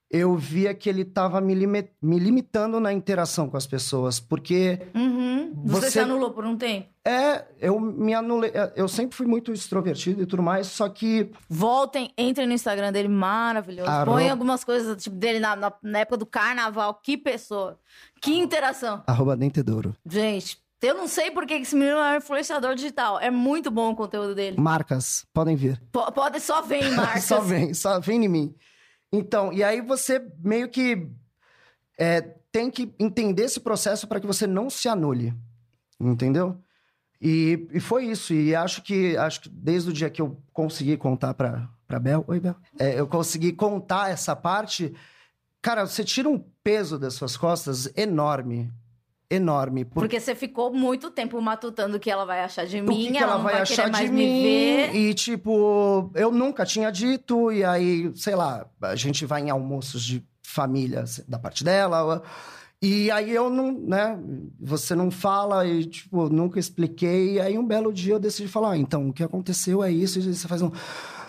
eu 0.09 0.35
via 0.37 0.73
que 0.73 0.89
ele 0.89 1.01
estava 1.01 1.41
me, 1.41 1.53
limi- 1.53 1.89
me 2.01 2.17
limitando 2.19 2.79
na 2.79 2.93
interação 2.93 3.49
com 3.49 3.57
as 3.57 3.67
pessoas, 3.67 4.19
porque. 4.19 4.79
Uhum. 4.95 5.27
Você, 5.65 5.81
Você- 5.87 5.91
se 5.91 5.99
anulou 5.99 6.31
por 6.31 6.45
um 6.45 6.55
tempo. 6.55 6.87
é, 7.03 7.45
eu 7.59 7.79
me 7.79 8.13
anulei, 8.13 8.51
é, 8.53 8.73
eu 8.75 8.87
sempre 8.87 9.15
fui 9.17 9.25
muito 9.25 9.51
extrovertido 9.51 10.21
e 10.21 10.25
tudo 10.25 10.43
mais, 10.43 10.67
só 10.67 10.87
que 10.87 11.31
Voltem, 11.49 12.11
entrem 12.17 12.45
no 12.47 12.53
Instagram 12.53 12.91
dele, 12.91 13.07
maravilhoso. 13.07 13.89
Arro- 13.89 14.11
Põe 14.13 14.29
algumas 14.29 14.63
coisas 14.63 15.01
tipo, 15.01 15.15
dele 15.15 15.39
na, 15.39 15.55
na, 15.55 15.73
na 15.81 15.99
época 15.99 16.17
do 16.17 16.25
carnaval. 16.25 16.93
Que 17.03 17.17
pessoa. 17.17 17.79
Que 18.21 18.33
interação. 18.37 19.03
arroba 19.07 19.35
dentedouro. 19.35 19.95
Gente, 20.05 20.57
eu 20.81 20.93
não 20.95 21.07
sei 21.07 21.31
por 21.31 21.45
que 21.47 21.55
esse 21.55 21.75
menino 21.75 21.97
é 21.97 22.13
um 22.13 22.17
influenciador 22.17 22.75
digital. 22.75 23.19
É 23.19 23.31
muito 23.31 23.71
bom 23.71 23.91
o 23.91 23.95
conteúdo 23.95 24.35
dele. 24.35 24.57
Marcas, 24.59 25.25
podem 25.33 25.55
vir. 25.55 25.81
Po- 25.91 26.11
Pode 26.11 26.39
só 26.39 26.61
ver 26.61 26.83
em 26.83 26.91
marcas. 26.95 27.23
Só 27.23 27.39
vem, 27.41 27.73
só 27.73 27.99
vem 27.99 28.23
em 28.25 28.27
mim. 28.27 28.55
Então, 29.11 29.53
e 29.53 29.63
aí 29.63 29.81
você 29.81 30.25
meio 30.39 30.69
que 30.69 31.09
é, 31.97 32.21
tem 32.51 32.69
que 32.69 32.93
entender 32.99 33.43
esse 33.43 33.59
processo 33.59 34.07
para 34.07 34.19
que 34.19 34.27
você 34.27 34.45
não 34.45 34.69
se 34.69 34.87
anule. 34.87 35.33
Entendeu? 35.99 36.61
E, 37.21 37.67
e 37.71 37.79
foi 37.79 38.05
isso. 38.05 38.33
E 38.33 38.55
acho 38.55 38.81
que 38.83 39.17
acho 39.17 39.41
que 39.41 39.49
desde 39.49 39.89
o 39.89 39.93
dia 39.93 40.09
que 40.09 40.21
eu 40.21 40.39
consegui 40.53 40.97
contar 40.97 41.33
pra, 41.33 41.69
pra 41.87 41.99
Bel. 41.99 42.23
Oi, 42.27 42.39
Bel. 42.39 42.55
É, 42.77 42.99
eu 42.99 43.07
consegui 43.07 43.53
contar 43.53 44.11
essa 44.11 44.35
parte. 44.35 44.93
Cara, 45.61 45.85
você 45.85 46.03
tira 46.03 46.29
um 46.29 46.39
peso 46.63 46.99
das 46.99 47.15
suas 47.15 47.35
costas 47.35 47.91
enorme. 47.95 48.71
Enorme. 49.29 49.83
Por 49.83 50.01
Porque 50.03 50.19
você 50.21 50.33
ficou 50.33 50.73
muito 50.73 51.11
tempo 51.11 51.41
matutando 51.41 51.97
o 51.97 51.99
que 51.99 52.09
ela 52.09 52.23
vai 52.25 52.41
achar 52.41 52.65
de 52.65 52.81
mim, 52.81 53.07
que, 53.07 53.11
que 53.11 53.17
ela, 53.17 53.33
ela 53.33 53.43
vai 53.43 53.53
vai 53.53 53.61
achar 53.63 53.89
de 53.89 54.07
mim 54.09 54.41
ver. 54.41 54.95
e 54.95 55.13
tipo 55.13 56.09
eu 56.15 56.31
nunca 56.31 56.65
tinha 56.65 56.89
dito 56.89 57.51
e 57.51 57.61
aí 57.63 58.09
sei 58.15 58.35
lá 58.35 58.65
a 58.81 58.95
gente 58.95 59.25
vai 59.25 59.41
em 59.41 59.49
almoços 59.49 60.01
de 60.03 60.23
família 60.41 61.03
da 61.27 61.37
parte 61.37 61.61
dela 61.61 62.23
e 62.81 63.11
aí 63.11 63.29
eu 63.31 63.49
não 63.49 63.73
né 63.73 64.17
você 64.61 64.95
não 64.95 65.11
fala 65.11 65.67
e 65.67 65.83
tipo 65.85 66.29
nunca 66.29 66.57
expliquei 66.57 67.33
e 67.33 67.39
aí 67.41 67.57
um 67.57 67.67
belo 67.67 67.91
dia 67.91 68.13
eu 68.13 68.19
decidi 68.19 68.47
falar 68.47 68.71
"Ah, 68.71 68.77
então 68.77 69.09
o 69.09 69.13
que 69.13 69.23
aconteceu 69.23 69.83
é 69.83 69.91
isso 69.91 70.19
e 70.19 70.33
você 70.33 70.47
faz 70.47 70.61
um 70.61 70.71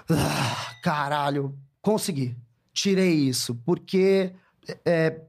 "Ah, 0.09 0.73
caralho 0.85 1.53
consegui 1.83 2.37
tirei 2.73 3.13
isso 3.13 3.57
porque 3.67 4.33
é, 4.85 5.21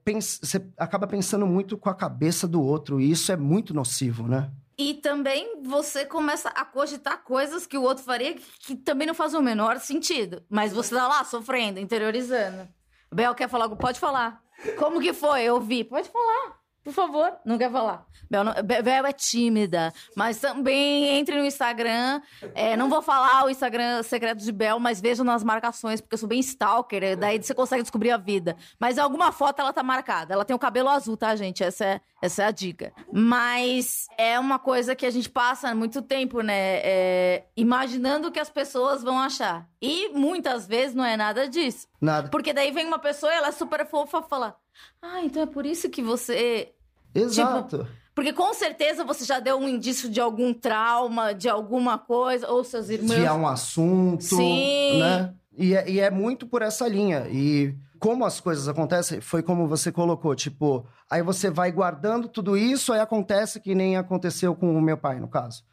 você 0.42 0.66
acaba 0.78 1.08
pensando 1.08 1.46
muito 1.46 1.78
com 1.78 1.90
a 1.90 1.96
cabeça 1.96 2.48
do 2.48 2.62
outro 2.62 3.00
e 3.00 3.12
isso 3.12 3.32
é 3.32 3.38
muito 3.38 3.74
nocivo 3.74 4.28
né 4.28 4.52
E 4.78 4.94
também 4.94 5.62
você 5.64 6.06
começa 6.06 6.50
a 6.50 6.64
cogitar 6.64 7.24
coisas 7.24 7.68
que 7.68 7.78
o 7.78 7.84
outro 7.84 8.04
faria 8.04 8.34
que, 8.34 8.76
também 8.76 9.06
não 9.06 9.14
fazem 9.14 9.38
o 9.38 9.44
menor 9.44 9.78
sentido. 9.80 10.42
Mas 10.50 10.72
você 10.72 10.96
tá 10.96 11.06
lá 11.06 11.22
sofrendo, 11.26 11.82
interiorizando. 11.82 12.66
Bel 13.14 13.36
quer 13.36 13.50
falar 13.50 13.66
algo? 13.66 13.76
Pode 13.76 14.00
falar. 14.00 14.42
Como 14.78 15.02
que 15.02 15.12
foi? 15.12 15.44
Eu 15.44 15.60
vi. 15.60 15.84
Pode 15.84 16.10
falar. 16.10 16.59
Por 16.90 16.96
favor. 16.96 17.34
Não 17.46 17.58
quer 17.58 17.72
falar. 17.72 18.06
Bel, 18.30 18.44
não- 18.44 18.54
Be- 18.64 18.82
Bel 18.82 19.06
é 19.06 19.14
tímida. 19.14 19.94
Mas 20.16 20.40
também 20.40 21.06
entre 21.18 21.38
no 21.38 21.46
Instagram. 21.46 22.22
É, 22.56 22.76
não 22.76 22.90
vou 22.90 23.02
falar 23.02 23.46
o 23.46 23.50
Instagram 23.50 24.02
secreto 24.04 24.44
de 24.44 24.52
Bel, 24.52 24.80
mas 24.80 25.00
vejam 25.02 25.24
nas 25.26 25.44
marcações, 25.44 26.02
porque 26.02 26.16
eu 26.16 26.20
sou 26.20 26.30
bem 26.30 26.40
stalker. 26.40 27.04
é, 27.04 27.16
Daí 27.16 27.42
você 27.42 27.54
consegue 27.54 27.82
descobrir 27.84 28.12
a 28.12 28.18
vida. 28.18 28.56
Mas 28.80 28.98
alguma 28.98 29.32
foto 29.32 29.60
ela 29.62 29.74
tá 29.74 29.84
marcada. 29.84 30.34
Ela 30.34 30.46
tem 30.46 30.56
o 30.56 30.60
cabelo 30.60 30.90
azul, 30.90 31.16
tá, 31.18 31.36
gente? 31.36 31.64
Essa 31.64 31.86
é, 31.86 32.02
essa 32.22 32.44
é 32.44 32.46
a 32.48 32.52
dica. 32.52 32.92
Mas 33.12 34.08
é 34.18 34.40
uma 34.40 34.58
coisa 34.60 34.96
que 34.96 35.06
a 35.06 35.12
gente 35.12 35.30
passa 35.30 35.74
muito 35.76 36.02
tempo, 36.02 36.42
né? 36.42 36.80
é, 36.84 37.44
imaginando 37.56 38.28
o 38.28 38.32
que 38.32 38.40
as 38.40 38.50
pessoas 38.50 39.04
vão 39.04 39.20
achar. 39.20 39.68
E 39.82 40.10
muitas 40.10 40.68
vezes 40.68 40.96
não 40.96 41.06
é 41.06 41.16
nada 41.16 41.48
disso. 41.48 41.88
nada 42.02 42.30
Porque 42.30 42.52
daí 42.54 42.72
vem 42.72 42.86
uma 42.88 43.00
pessoa 43.00 43.32
e 43.32 43.36
ela 43.36 43.48
é 43.48 43.52
super 43.52 43.86
fofa 43.88 44.24
e 44.26 44.30
fala: 44.30 44.56
Ah, 45.02 45.22
então 45.22 45.44
é 45.44 45.46
por 45.46 45.66
isso 45.66 45.90
que 45.90 46.02
você. 46.02 46.74
Exato 47.14 47.88
Porque 48.14 48.34
com 48.34 48.53
certeza 48.53 49.03
você 49.03 49.24
já 49.24 49.39
deu 49.39 49.57
um 49.57 49.68
indício 49.68 50.10
de 50.10 50.20
algum 50.20 50.53
trauma, 50.53 51.34
de 51.34 51.47
alguma 51.47 51.97
coisa, 51.97 52.49
ou 52.49 52.64
seus 52.64 52.89
irmãos. 52.89 53.12
desviar 53.12 53.38
um 53.38 53.47
assunto, 53.47 54.24
Sim. 54.24 54.99
né? 54.99 55.34
E 55.57 55.76
é, 55.76 55.89
e 55.89 55.99
é 55.99 56.10
muito 56.10 56.47
por 56.47 56.62
essa 56.62 56.88
linha. 56.88 57.28
E 57.30 57.76
como 57.99 58.26
as 58.26 58.39
coisas 58.39 58.68
acontecem, 58.68 59.20
foi 59.22 59.43
como 59.43 59.68
você 59.68 59.91
colocou, 59.91 60.34
tipo, 60.36 60.86
aí 61.10 61.22
você 61.22 61.49
vai 61.49 61.72
guardando 61.72 62.28
tudo 62.28 62.57
isso, 62.57 62.93
aí 62.93 62.99
acontece 62.99 63.60
que 63.60 63.76
nem 63.76 63.97
aconteceu 63.97 64.55
com 64.55 64.76
o 64.76 64.82
meu 64.82 64.97
pai, 64.97 65.20
no 65.20 65.28
caso. 65.28 65.64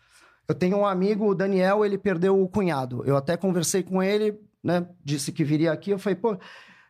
Eu 0.49 0.55
tenho 0.55 0.78
um 0.78 0.87
amigo, 0.87 1.26
o 1.28 1.34
Daniel, 1.34 1.84
ele 1.84 1.99
perdeu 1.99 2.41
o 2.41 2.49
cunhado. 2.49 3.03
Eu 3.05 3.16
até 3.16 3.37
conversei 3.37 3.82
com 3.82 4.03
ele, 4.03 4.39
né? 4.62 4.87
Disse 5.05 5.32
que 5.32 5.45
viria 5.45 5.72
aqui. 5.72 5.91
Eu 5.91 5.99
falei, 5.99 6.16
pô. 6.16 6.39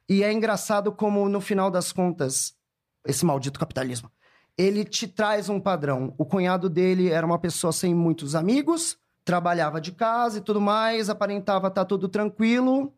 E 0.09 0.23
é 0.23 0.33
engraçado 0.33 0.93
como, 0.93 1.29
no 1.29 1.41
final 1.41 1.71
das 1.71 1.93
contas, 1.93 2.55
esse 3.07 3.25
maldito 3.25 3.59
capitalismo, 3.59 4.11
ele 4.57 4.85
te 4.85 5.07
traz 5.07 5.49
um 5.49 5.61
padrão. 5.61 6.15
O 6.17 6.25
cunhado 6.25 6.69
dele 6.69 7.11
era 7.11 7.27
uma 7.27 7.39
pessoa 7.39 7.73
sem 7.73 7.95
muitos 7.95 8.35
amigos, 8.35 8.97
trabalhava 9.25 9.81
de 9.81 9.93
casa 9.93 10.39
e 10.39 10.41
tudo 10.41 10.61
mais, 10.61 11.11
aparentava 11.11 11.69
estar 11.69 11.85
tudo 11.85 12.09
tranquilo. 12.09 12.93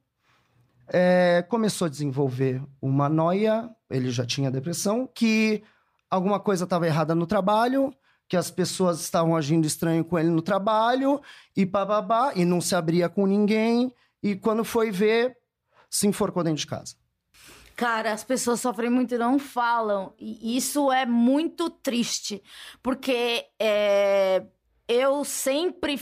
É, 0.88 1.44
começou 1.48 1.86
a 1.86 1.88
desenvolver 1.88 2.62
uma 2.80 3.08
noia, 3.08 3.68
ele 3.90 4.10
já 4.10 4.24
tinha 4.24 4.50
depressão, 4.50 5.06
que 5.06 5.62
alguma 6.10 6.40
coisa 6.40 6.64
estava 6.64 6.86
errada 6.86 7.14
no 7.14 7.26
trabalho, 7.26 7.92
que 8.28 8.36
as 8.36 8.50
pessoas 8.50 9.00
estavam 9.00 9.36
agindo 9.36 9.66
estranho 9.66 10.04
com 10.04 10.18
ele 10.18 10.30
no 10.30 10.42
trabalho 10.42 11.20
e 11.56 11.64
bababá, 11.64 12.32
e 12.34 12.44
não 12.44 12.60
se 12.60 12.74
abria 12.74 13.08
com 13.08 13.26
ninguém. 13.26 13.92
E 14.22 14.36
quando 14.36 14.64
foi 14.64 14.90
ver, 14.90 15.36
se 15.90 16.06
enforcou 16.06 16.42
dentro 16.42 16.60
de 16.60 16.66
casa. 16.66 16.94
Cara, 17.78 18.12
as 18.12 18.24
pessoas 18.24 18.60
sofrem 18.60 18.90
muito 18.90 19.14
e 19.14 19.18
não 19.18 19.38
falam. 19.38 20.12
E 20.18 20.56
isso 20.56 20.90
é 20.90 21.06
muito 21.06 21.70
triste. 21.70 22.42
Porque 22.82 23.46
é, 23.56 24.44
eu 24.88 25.24
sempre 25.24 25.96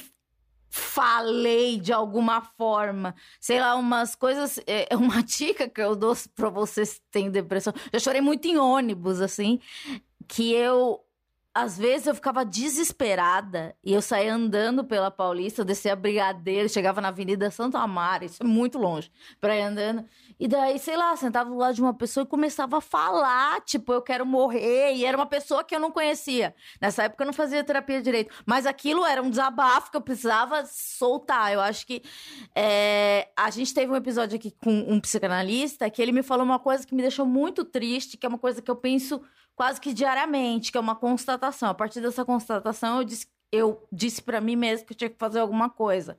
falei 0.71 1.79
de 1.79 1.93
alguma 1.93 2.41
forma. 2.41 3.15
Sei 3.39 3.61
lá, 3.61 3.75
umas 3.77 4.15
coisas. 4.15 4.59
É, 4.67 4.89
uma 4.97 5.23
dica 5.23 5.69
que 5.69 5.83
eu 5.83 5.95
dou 5.95 6.17
pra 6.35 6.49
vocês 6.49 6.95
que 6.95 7.05
têm 7.11 7.31
depressão. 7.31 7.75
Já 7.93 7.99
chorei 7.99 8.23
muito 8.23 8.49
em 8.49 8.57
ônibus, 8.57 9.21
assim. 9.21 9.61
Que 10.27 10.55
eu 10.55 11.06
às 11.57 11.79
vezes 11.79 12.07
eu 12.07 12.15
ficava 12.15 12.45
desesperada 12.45 13.75
e 13.83 13.95
eu 13.95 14.03
saía 14.03 14.35
andando 14.35 14.85
pela 14.85 15.11
Paulista, 15.11 15.63
eu 15.63 15.65
descia 15.65 15.97
Brigadeiro, 15.97 16.69
chegava 16.69 17.01
na 17.01 17.09
Avenida 17.09 17.51
Santo 17.51 17.79
Amaro, 17.79 18.27
isso 18.27 18.43
é 18.43 18.47
muito 18.47 18.77
longe, 18.77 19.11
pra 19.41 19.57
ir 19.57 19.63
andando. 19.63 20.05
E 20.39 20.47
daí, 20.47 20.79
sei 20.79 20.99
lá, 20.99 21.17
sentava 21.17 21.49
do 21.49 21.57
lado 21.57 21.75
de 21.75 21.81
uma 21.81 21.95
pessoa 21.95 22.25
e 22.25 22.27
começava 22.27 22.77
a 22.77 22.81
falar, 22.83 23.63
tipo, 23.63 23.91
eu 23.91 24.03
quero 24.03 24.27
morrer. 24.27 24.93
E 24.97 25.07
era 25.07 25.17
uma 25.17 25.25
pessoa 25.25 25.65
que 25.65 25.75
eu 25.75 25.81
não 25.81 25.91
conhecia. 25.91 26.55
Nessa 26.79 27.05
época 27.05 27.23
eu 27.25 27.27
não 27.27 27.33
fazia 27.33 27.65
terapia 27.65 28.03
direito. 28.03 28.35
Mas 28.45 28.67
aquilo 28.67 29.07
era 29.07 29.23
um 29.23 29.31
desabafo 29.31 29.91
que 29.91 29.97
eu 29.97 30.03
precisava 30.03 30.63
soltar. 30.67 31.55
Eu 31.55 31.63
acho 31.63 31.87
que 31.87 32.03
é... 32.55 33.31
a 33.35 33.49
gente 33.49 33.73
teve 33.73 33.91
um 33.91 33.97
episódio 33.97 34.37
aqui 34.37 34.51
com 34.63 34.71
um 34.71 35.01
psicanalista 35.01 35.89
que 35.89 36.03
ele 36.03 36.13
me 36.13 36.23
falou 36.23 36.45
uma 36.45 36.59
coisa 36.59 36.87
que 36.87 36.95
me 36.95 37.01
deixou 37.01 37.25
muito 37.25 37.65
triste, 37.65 38.19
que 38.19 38.27
é 38.27 38.29
uma 38.29 38.39
coisa 38.39 38.61
que 38.61 38.71
eu 38.71 38.77
penso 38.77 39.23
quase 39.57 39.81
que 39.81 39.93
diariamente, 39.95 40.71
que 40.71 40.79
é 40.79 40.81
uma 40.81 40.95
constatação. 40.95 41.71
A 41.71 41.75
partir 41.75 42.01
dessa 42.01 42.25
constatação, 42.25 42.99
eu 42.99 43.05
disse, 43.05 43.27
eu 43.51 43.89
disse 43.91 44.23
para 44.23 44.41
mim 44.41 44.55
mesmo 44.55 44.87
que 44.87 44.93
eu 44.93 44.97
tinha 44.97 45.11
que 45.11 45.19
fazer 45.19 45.41
alguma 45.41 45.71
coisa. 45.71 46.19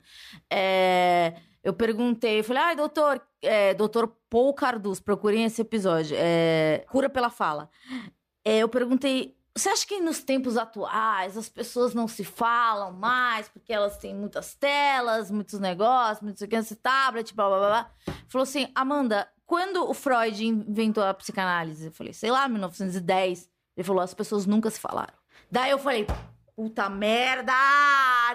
É, 0.50 1.34
eu 1.62 1.72
perguntei, 1.72 2.40
eu 2.40 2.44
falei, 2.44 2.62
ai, 2.62 2.76
doutor, 2.76 3.22
é, 3.40 3.72
doutor 3.74 4.08
Paul 4.28 4.52
Carduz, 4.52 4.98
procurem 4.98 5.44
esse 5.44 5.62
episódio, 5.62 6.16
é, 6.18 6.84
Cura 6.90 7.08
pela 7.08 7.30
Fala. 7.30 7.70
É, 8.44 8.58
eu 8.58 8.68
perguntei, 8.68 9.38
você 9.54 9.68
acha 9.68 9.86
que 9.86 10.00
nos 10.00 10.22
tempos 10.22 10.56
atuais 10.56 11.36
as 11.36 11.48
pessoas 11.48 11.94
não 11.94 12.08
se 12.08 12.24
falam 12.24 12.92
mais 12.92 13.48
porque 13.48 13.72
elas 13.72 13.96
têm 13.98 14.14
muitas 14.14 14.54
telas, 14.54 15.30
muitos 15.30 15.60
negócios, 15.60 16.22
muitos 16.22 16.46
tablet, 16.82 17.34
blá 17.34 17.48
blá 17.48 17.58
blá? 17.58 17.90
Falou 18.28 18.42
assim, 18.42 18.68
Amanda, 18.74 19.28
quando 19.48 19.88
o 19.88 19.94
Freud 19.94 20.46
inventou 20.46 21.02
a 21.02 21.14
psicanálise? 21.14 21.86
Eu 21.86 21.92
falei, 21.92 22.12
sei 22.12 22.30
lá, 22.30 22.46
1910. 22.46 23.48
Ele 23.74 23.84
falou, 23.84 24.02
as 24.02 24.12
pessoas 24.12 24.44
nunca 24.44 24.70
se 24.70 24.78
falaram. 24.78 25.14
Daí 25.50 25.70
eu 25.70 25.78
falei, 25.78 26.06
puta 26.54 26.90
merda! 26.90 27.54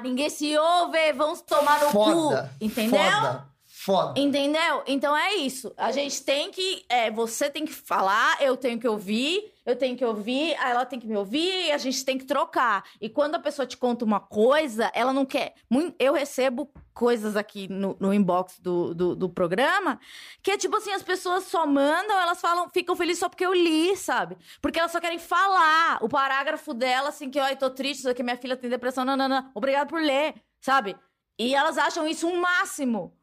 Ninguém 0.02 0.28
se 0.28 0.58
ouve, 0.58 1.14
vamos 1.14 1.42
tomar 1.42 1.80
no 1.82 1.92
Foda, 1.92 2.50
cu. 2.60 2.66
Entendeu? 2.66 3.00
Foda. 3.00 3.53
Foda. 3.84 4.18
Entendeu? 4.18 4.82
Então 4.88 5.16
é 5.16 5.36
isso. 5.36 5.74
A 5.76 5.92
gente 5.92 6.24
tem 6.24 6.50
que. 6.52 6.86
É, 6.88 7.12
você 7.12 7.50
tem 7.50 7.66
que 7.66 7.74
falar, 7.74 8.42
eu 8.42 8.56
tenho 8.56 8.80
que 8.80 8.88
ouvir, 8.88 9.54
eu 9.66 9.76
tenho 9.76 9.98
que 9.98 10.06
ouvir, 10.06 10.54
ela 10.54 10.86
tem 10.86 10.98
que 10.98 11.06
me 11.06 11.18
ouvir, 11.18 11.70
a 11.70 11.78
gente 11.78 12.06
tem 12.06 12.18
que 12.18 12.24
trocar. 12.24 12.86
E 13.02 13.10
quando 13.10 13.36
a 13.36 13.40
pessoa 13.40 13.66
te 13.66 13.76
conta 13.76 14.06
uma 14.06 14.22
coisa, 14.22 14.90
ela 14.94 15.12
não 15.12 15.26
quer. 15.26 15.56
Eu 16.00 16.14
recebo 16.14 16.72
coisas 16.94 17.36
aqui 17.36 17.68
no, 17.68 17.98
no 18.00 18.14
inbox 18.14 18.58
do, 18.58 18.94
do, 18.94 19.16
do, 19.18 19.30
programa 19.30 20.00
que 20.42 20.52
é 20.52 20.58
tipo 20.58 20.78
assim: 20.78 20.94
as 20.94 21.04
pessoas 21.04 21.44
só 21.44 21.68
mandam, 21.68 22.18
elas 22.18 22.40
falam, 22.40 22.70
ficam 22.70 22.96
felizes 22.96 23.20
só 23.20 23.28
porque 23.28 23.46
eu 23.46 23.54
li, 23.54 23.98
sabe? 23.98 24.38
Porque 24.62 24.80
elas 24.80 24.94
só 24.94 25.02
querem 25.02 25.20
falar 25.20 25.98
o 26.02 26.08
parágrafo 26.08 26.74
dela, 26.74 27.10
assim, 27.10 27.30
que, 27.30 27.38
ai, 27.38 27.58
tô 27.58 27.70
triste, 27.70 28.14
que 28.14 28.24
minha 28.24 28.38
filha 28.38 28.56
tem 28.56 28.70
depressão, 28.70 29.04
não, 29.04 29.18
não, 29.18 29.28
não. 29.28 29.52
Obrigado 29.54 29.90
por 29.90 30.02
ler, 30.02 30.36
sabe? 30.62 30.96
E 31.38 31.54
elas 31.54 31.78
acham 31.78 32.08
isso 32.08 32.28
um 32.28 32.40
máximo. 32.40 33.14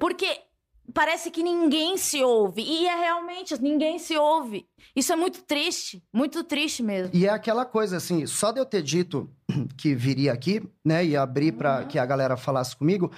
Porque 0.00 0.40
parece 0.94 1.30
que 1.30 1.42
ninguém 1.42 1.96
se 1.96 2.24
ouve. 2.24 2.62
E 2.62 2.86
é 2.86 2.96
realmente, 2.98 3.60
ninguém 3.60 3.98
se 3.98 4.16
ouve. 4.16 4.66
Isso 4.96 5.12
é 5.12 5.16
muito 5.16 5.42
triste, 5.42 6.02
muito 6.12 6.42
triste 6.42 6.82
mesmo. 6.82 7.14
E 7.14 7.26
é 7.26 7.30
aquela 7.30 7.64
coisa 7.66 7.98
assim, 7.98 8.26
só 8.26 8.50
de 8.50 8.58
eu 8.58 8.66
ter 8.66 8.82
dito 8.82 9.30
que 9.76 9.94
viria 9.94 10.32
aqui, 10.32 10.62
né, 10.84 11.04
e 11.04 11.16
abrir 11.16 11.52
para 11.52 11.80
uhum. 11.80 11.86
que 11.86 11.98
a 11.98 12.06
galera 12.06 12.36
falasse 12.36 12.74
comigo, 12.74 13.12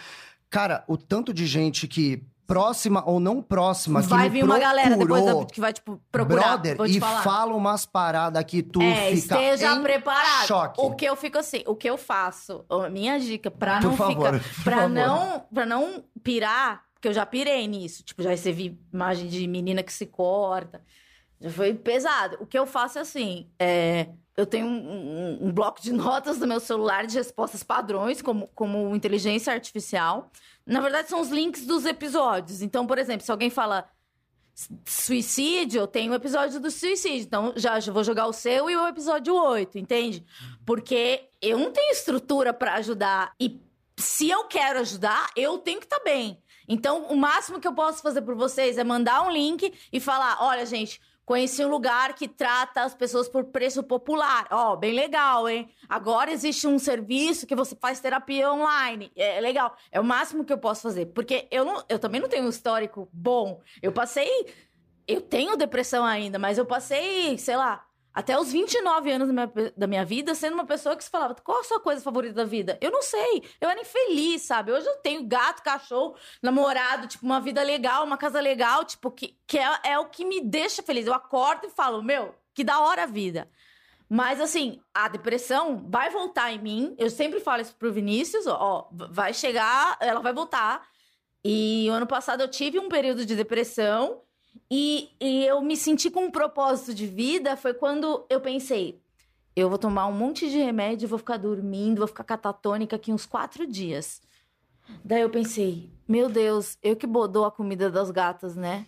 cara, 0.50 0.84
o 0.88 0.98
tanto 0.98 1.32
de 1.32 1.46
gente 1.46 1.86
que 1.86 2.22
próxima 2.46 3.02
ou 3.08 3.20
não 3.20 3.40
próxima 3.40 4.00
vai 4.02 4.28
vir 4.28 4.44
uma 4.44 4.58
galera 4.58 4.96
depois 4.96 5.46
que 5.52 5.60
vai 5.60 5.72
tipo 5.72 6.00
procurar 6.10 6.58
brother, 6.58 6.76
e 6.86 7.00
falar. 7.00 7.22
fala 7.22 7.54
umas 7.54 7.86
paradas 7.86 8.44
que 8.44 8.62
tu 8.62 8.82
é, 8.82 9.14
fica 9.14 9.40
esteja 9.40 9.80
preparado 9.80 10.46
choque. 10.46 10.80
o 10.80 10.94
que 10.94 11.04
eu 11.04 11.16
fico 11.16 11.38
assim 11.38 11.62
o 11.66 11.74
que 11.74 11.88
eu 11.88 11.96
faço 11.96 12.64
a 12.68 12.88
minha 12.90 13.18
dica 13.18 13.50
para 13.50 13.80
não 13.80 13.96
favor, 13.96 14.38
ficar 14.40 14.64
para 14.64 14.88
não 14.88 15.40
para 15.52 15.66
não 15.66 16.04
pirar 16.22 16.82
porque 17.02 17.08
eu 17.08 17.12
já 17.12 17.26
pirei 17.26 17.66
nisso. 17.66 18.04
Tipo, 18.04 18.22
já 18.22 18.30
recebi 18.30 18.78
imagem 18.92 19.26
de 19.26 19.44
menina 19.48 19.82
que 19.82 19.92
se 19.92 20.06
corta. 20.06 20.80
Já 21.40 21.50
foi 21.50 21.74
pesado. 21.74 22.36
O 22.38 22.46
que 22.46 22.56
eu 22.56 22.64
faço 22.64 22.96
é 22.96 23.00
assim: 23.00 23.50
é, 23.58 24.06
eu 24.36 24.46
tenho 24.46 24.68
um, 24.68 24.70
um, 24.70 25.48
um, 25.48 25.52
bloco 25.52 25.82
de 25.82 25.90
notas 25.92 26.38
no 26.38 26.46
meu 26.46 26.60
celular 26.60 27.04
de 27.04 27.16
respostas 27.18 27.64
padrões, 27.64 28.22
como, 28.22 28.46
como 28.54 28.94
inteligência 28.94 29.52
artificial. 29.52 30.30
Na 30.66 30.80
verdade, 30.80 31.08
são 31.08 31.20
os 31.20 31.28
links 31.28 31.66
dos 31.66 31.84
episódios. 31.84 32.62
Então, 32.62 32.86
por 32.86 32.98
exemplo, 32.98 33.24
se 33.24 33.30
alguém 33.30 33.50
fala 33.50 33.88
suicídio, 34.84 35.86
tenho 35.86 36.12
o 36.12 36.14
episódio 36.14 36.60
do 36.60 36.70
suicídio. 36.70 37.24
Então, 37.26 37.52
já, 37.56 37.80
já 37.80 37.92
vou 37.92 38.04
jogar 38.04 38.26
o 38.26 38.32
seu 38.32 38.68
e 38.70 38.76
o 38.76 38.86
episódio 38.86 39.34
8, 39.34 39.78
entende? 39.78 40.24
Porque 40.64 41.28
eu 41.40 41.58
não 41.58 41.70
tenho 41.70 41.92
estrutura 41.92 42.52
para 42.52 42.74
ajudar. 42.74 43.34
E 43.40 43.60
se 43.96 44.28
eu 44.28 44.44
quero 44.44 44.80
ajudar, 44.80 45.30
eu 45.36 45.58
tenho 45.58 45.80
que 45.80 45.86
estar 45.86 45.98
tá 45.98 46.04
bem. 46.04 46.38
Então, 46.68 47.06
o 47.06 47.16
máximo 47.16 47.60
que 47.60 47.66
eu 47.66 47.74
posso 47.74 48.02
fazer 48.02 48.22
por 48.22 48.34
vocês 48.34 48.78
é 48.78 48.84
mandar 48.84 49.22
um 49.26 49.30
link 49.30 49.72
e 49.92 50.00
falar: 50.00 50.38
olha, 50.40 50.64
gente. 50.66 51.00
Conheci 51.24 51.64
um 51.64 51.68
lugar 51.68 52.14
que 52.14 52.26
trata 52.26 52.82
as 52.82 52.94
pessoas 52.94 53.28
por 53.28 53.44
preço 53.44 53.82
popular. 53.82 54.46
Ó, 54.50 54.72
oh, 54.72 54.76
bem 54.76 54.92
legal, 54.92 55.48
hein? 55.48 55.70
Agora 55.88 56.32
existe 56.32 56.66
um 56.66 56.78
serviço 56.78 57.46
que 57.46 57.54
você 57.54 57.76
faz 57.76 58.00
terapia 58.00 58.52
online. 58.52 59.12
É 59.14 59.40
legal. 59.40 59.76
É 59.90 60.00
o 60.00 60.04
máximo 60.04 60.44
que 60.44 60.52
eu 60.52 60.58
posso 60.58 60.82
fazer. 60.82 61.06
Porque 61.06 61.46
eu, 61.50 61.64
não, 61.64 61.84
eu 61.88 61.98
também 61.98 62.20
não 62.20 62.28
tenho 62.28 62.44
um 62.44 62.48
histórico 62.48 63.08
bom. 63.12 63.60
Eu 63.80 63.92
passei. 63.92 64.28
Eu 65.06 65.20
tenho 65.20 65.56
depressão 65.56 66.04
ainda, 66.04 66.38
mas 66.38 66.58
eu 66.58 66.66
passei, 66.66 67.36
sei 67.36 67.56
lá, 67.56 67.84
até 68.14 68.38
os 68.38 68.52
29 68.52 69.10
anos 69.10 69.28
da 69.28 69.32
minha, 69.32 69.72
da 69.76 69.86
minha 69.86 70.04
vida, 70.04 70.34
sendo 70.34 70.54
uma 70.54 70.66
pessoa 70.66 70.96
que 70.96 71.04
se 71.04 71.10
falava, 71.10 71.34
qual 71.34 71.60
a 71.60 71.64
sua 71.64 71.80
coisa 71.80 72.02
favorita 72.02 72.34
da 72.34 72.44
vida? 72.44 72.76
Eu 72.80 72.90
não 72.90 73.02
sei. 73.02 73.42
Eu 73.60 73.70
era 73.70 73.80
infeliz, 73.80 74.42
sabe? 74.42 74.70
Hoje 74.70 74.86
eu 74.86 74.96
tenho 74.96 75.24
gato, 75.24 75.62
cachorro, 75.62 76.14
namorado, 76.42 77.06
tipo, 77.06 77.24
uma 77.24 77.40
vida 77.40 77.62
legal, 77.62 78.04
uma 78.04 78.18
casa 78.18 78.40
legal, 78.40 78.84
tipo, 78.84 79.10
que, 79.10 79.36
que 79.46 79.58
é, 79.58 79.80
é 79.84 79.98
o 79.98 80.06
que 80.06 80.24
me 80.24 80.40
deixa 80.40 80.82
feliz. 80.82 81.06
Eu 81.06 81.14
acordo 81.14 81.66
e 81.66 81.70
falo, 81.70 82.02
meu, 82.02 82.34
que 82.54 82.62
da 82.62 82.80
hora 82.80 83.04
a 83.04 83.06
vida. 83.06 83.48
Mas, 84.08 84.42
assim, 84.42 84.78
a 84.92 85.08
depressão 85.08 85.86
vai 85.88 86.10
voltar 86.10 86.52
em 86.52 86.58
mim. 86.58 86.94
Eu 86.98 87.08
sempre 87.08 87.40
falo 87.40 87.62
isso 87.62 87.74
pro 87.76 87.90
Vinícius, 87.90 88.46
ó, 88.46 88.88
vai 88.92 89.32
chegar, 89.32 89.96
ela 90.00 90.20
vai 90.20 90.34
voltar. 90.34 90.86
E 91.42 91.86
o 91.90 91.94
ano 91.94 92.06
passado 92.06 92.42
eu 92.42 92.48
tive 92.48 92.78
um 92.78 92.90
período 92.90 93.24
de 93.24 93.34
depressão 93.34 94.20
e, 94.74 95.10
e 95.20 95.44
eu 95.44 95.60
me 95.60 95.76
senti 95.76 96.10
com 96.10 96.24
um 96.24 96.30
propósito 96.30 96.94
de 96.94 97.06
vida 97.06 97.58
foi 97.58 97.74
quando 97.74 98.24
eu 98.30 98.40
pensei, 98.40 99.02
eu 99.54 99.68
vou 99.68 99.76
tomar 99.76 100.06
um 100.06 100.12
monte 100.12 100.48
de 100.48 100.56
remédio, 100.56 101.06
vou 101.06 101.18
ficar 101.18 101.36
dormindo, 101.36 101.98
vou 101.98 102.08
ficar 102.08 102.24
catatônica 102.24 102.96
aqui 102.96 103.12
uns 103.12 103.26
quatro 103.26 103.66
dias. 103.66 104.22
Daí 105.04 105.20
eu 105.20 105.28
pensei, 105.28 105.90
meu 106.08 106.30
Deus, 106.30 106.78
eu 106.82 106.96
que 106.96 107.06
bodou 107.06 107.44
a 107.44 107.52
comida 107.52 107.90
das 107.90 108.10
gatas, 108.10 108.56
né? 108.56 108.86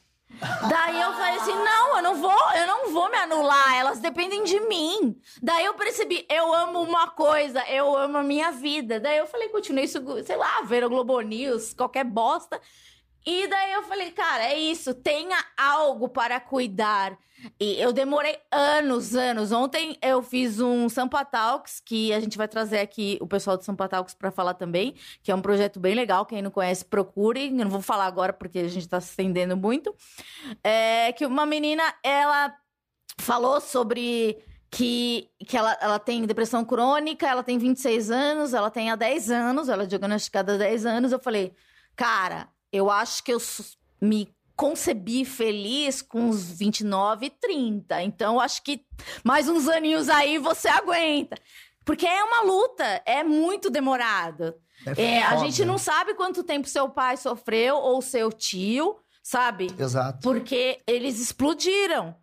Daí 0.70 1.02
eu 1.02 1.12
falei 1.12 1.36
assim, 1.36 1.52
não, 1.52 1.96
eu 1.98 2.02
não 2.02 2.14
vou, 2.16 2.52
eu 2.54 2.66
não 2.66 2.90
vou 2.90 3.10
me 3.10 3.18
anular, 3.18 3.76
elas 3.76 4.00
dependem 4.00 4.42
de 4.42 4.60
mim. 4.60 5.20
Daí 5.42 5.66
eu 5.66 5.74
percebi, 5.74 6.24
eu 6.30 6.50
amo 6.54 6.80
uma 6.80 7.10
coisa, 7.10 7.62
eu 7.68 7.94
amo 7.94 8.16
a 8.16 8.22
minha 8.22 8.50
vida. 8.50 8.98
Daí 8.98 9.18
eu 9.18 9.26
falei, 9.26 9.50
continuei 9.50 9.84
isso, 9.84 10.02
sei 10.24 10.36
lá, 10.36 10.62
ver 10.62 10.82
o 10.82 10.88
Globo 10.88 11.20
News, 11.20 11.74
qualquer 11.74 12.04
bosta. 12.04 12.58
E 13.26 13.46
daí 13.46 13.72
eu 13.72 13.82
falei, 13.84 14.10
cara, 14.10 14.44
é 14.44 14.58
isso, 14.58 14.92
tenha 14.94 15.36
algo 15.56 16.08
para 16.08 16.38
cuidar. 16.38 17.18
E 17.60 17.80
eu 17.80 17.92
demorei 17.92 18.38
anos, 18.50 19.14
anos. 19.14 19.52
Ontem 19.52 19.96
eu 20.02 20.22
fiz 20.22 20.60
um 20.60 20.88
Sampa 20.88 21.24
Talks, 21.24 21.80
que 21.80 22.12
a 22.12 22.20
gente 22.20 22.36
vai 22.36 22.48
trazer 22.48 22.78
aqui 22.78 23.18
o 23.20 23.26
pessoal 23.26 23.56
do 23.56 23.64
Sampa 23.64 23.88
Talks 23.88 24.14
para 24.14 24.30
falar 24.30 24.54
também, 24.54 24.94
que 25.22 25.30
é 25.30 25.34
um 25.34 25.40
projeto 25.40 25.80
bem 25.80 25.94
legal. 25.94 26.26
Quem 26.26 26.42
não 26.42 26.50
conhece, 26.50 26.84
procure. 26.84 27.46
Eu 27.48 27.52
não 27.52 27.70
vou 27.70 27.82
falar 27.82 28.06
agora 28.06 28.32
porque 28.32 28.58
a 28.58 28.68
gente 28.68 28.84
está 28.84 29.00
se 29.00 29.10
estendendo 29.10 29.56
muito. 29.56 29.94
É 30.62 31.12
que 31.12 31.26
uma 31.26 31.46
menina, 31.46 31.82
ela 32.02 32.54
falou 33.18 33.60
sobre 33.60 34.38
que, 34.70 35.28
que 35.46 35.56
ela, 35.56 35.76
ela 35.80 35.98
tem 35.98 36.26
depressão 36.26 36.64
crônica, 36.64 37.26
ela 37.26 37.42
tem 37.42 37.58
26 37.58 38.10
anos, 38.10 38.54
ela 38.54 38.70
tem 38.70 38.90
há 38.90 38.96
10 38.96 39.30
anos, 39.30 39.68
ela 39.68 39.84
é 39.84 39.86
diagnosticada 39.86 40.54
há 40.54 40.58
10 40.58 40.86
anos. 40.86 41.12
Eu 41.12 41.18
falei, 41.18 41.54
cara 41.94 42.53
eu 42.74 42.90
acho 42.90 43.22
que 43.22 43.32
eu 43.32 43.40
me 44.00 44.28
concebi 44.56 45.24
feliz 45.24 46.02
com 46.02 46.28
uns 46.28 46.50
29, 46.50 47.30
30. 47.30 48.02
Então, 48.02 48.40
acho 48.40 48.62
que 48.64 48.84
mais 49.22 49.48
uns 49.48 49.68
aninhos 49.68 50.08
aí 50.08 50.38
você 50.38 50.66
aguenta. 50.66 51.36
Porque 51.84 52.04
é 52.04 52.24
uma 52.24 52.42
luta, 52.42 53.00
é 53.06 53.22
muito 53.22 53.70
demorado. 53.70 54.54
É, 54.96 55.22
a 55.22 55.30
foda. 55.30 55.44
gente 55.44 55.64
não 55.64 55.78
sabe 55.78 56.14
quanto 56.14 56.42
tempo 56.42 56.68
seu 56.68 56.88
pai 56.88 57.16
sofreu 57.16 57.76
ou 57.76 58.02
seu 58.02 58.32
tio, 58.32 58.96
sabe? 59.22 59.68
Exato. 59.78 60.18
Porque 60.20 60.82
eles 60.84 61.20
explodiram. 61.20 62.16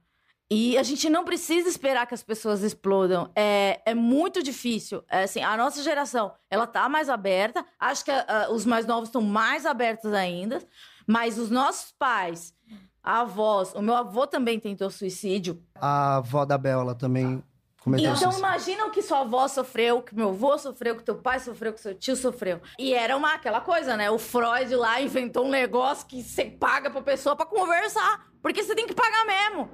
E 0.53 0.77
a 0.77 0.83
gente 0.83 1.09
não 1.09 1.23
precisa 1.23 1.69
esperar 1.69 2.05
que 2.05 2.13
as 2.13 2.21
pessoas 2.21 2.61
explodam. 2.61 3.31
É, 3.33 3.79
é 3.85 3.93
muito 3.93 4.43
difícil. 4.43 5.01
É, 5.09 5.23
assim, 5.23 5.41
a 5.41 5.55
nossa 5.55 5.81
geração, 5.81 6.33
ela 6.49 6.67
tá 6.67 6.89
mais 6.89 7.07
aberta. 7.07 7.65
Acho 7.79 8.03
que 8.03 8.11
ah, 8.11 8.49
os 8.51 8.65
mais 8.65 8.85
novos 8.85 9.07
estão 9.07 9.21
mais 9.21 9.65
abertos 9.65 10.11
ainda. 10.11 10.61
Mas 11.07 11.37
os 11.37 11.49
nossos 11.49 11.93
pais, 11.97 12.53
avós... 13.01 13.73
O 13.75 13.81
meu 13.81 13.95
avô 13.95 14.27
também 14.27 14.59
tentou 14.59 14.89
suicídio. 14.89 15.63
A 15.73 16.17
avó 16.17 16.43
da 16.43 16.57
Bela 16.57 16.93
também 16.95 17.41
cometeu 17.81 18.09
Então 18.11 18.17
suicídio. 18.17 18.39
imagina 18.39 18.85
o 18.87 18.91
que 18.91 19.01
sua 19.01 19.21
avó 19.21 19.47
sofreu, 19.47 20.01
que 20.01 20.13
meu 20.13 20.31
avô 20.31 20.57
sofreu, 20.57 20.97
que 20.97 21.03
teu 21.03 21.15
pai 21.15 21.39
sofreu, 21.39 21.71
que 21.71 21.79
seu 21.79 21.95
tio 21.95 22.17
sofreu. 22.17 22.59
E 22.77 22.93
era 22.93 23.15
uma 23.15 23.35
aquela 23.35 23.61
coisa, 23.61 23.95
né? 23.95 24.11
O 24.11 24.19
Freud 24.19 24.75
lá 24.75 25.01
inventou 25.01 25.45
um 25.45 25.49
negócio 25.49 26.05
que 26.05 26.21
você 26.21 26.43
paga 26.43 26.89
pra 26.89 27.01
pessoa 27.01 27.37
pra 27.37 27.45
conversar. 27.45 28.30
Porque 28.41 28.63
você 28.63 28.75
tem 28.75 28.87
que 28.87 28.95
pagar 28.95 29.25
mesmo. 29.25 29.69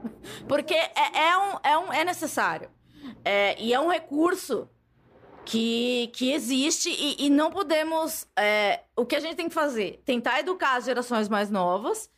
Porque 0.47 0.73
é, 0.73 0.93
é, 1.13 1.37
um, 1.37 1.59
é, 1.63 1.77
um, 1.77 1.93
é 1.93 2.03
necessário. 2.03 2.69
É, 3.23 3.59
e 3.61 3.73
é 3.73 3.79
um 3.79 3.89
recurso 3.89 4.69
que, 5.45 6.11
que 6.13 6.31
existe 6.33 6.89
e, 6.89 7.25
e 7.25 7.29
não 7.29 7.49
podemos. 7.49 8.27
é, 8.35 8.83
o 8.95 9.05
que 9.05 9.15
a 9.15 9.19
gente 9.19 9.35
tem 9.35 9.47
que 9.47 9.55
fazer? 9.55 10.01
Tentar 10.05 10.39
educar 10.39 10.75
as 10.75 10.85
gerações 10.85 11.29
mais 11.29 11.49
novas, 11.49 12.09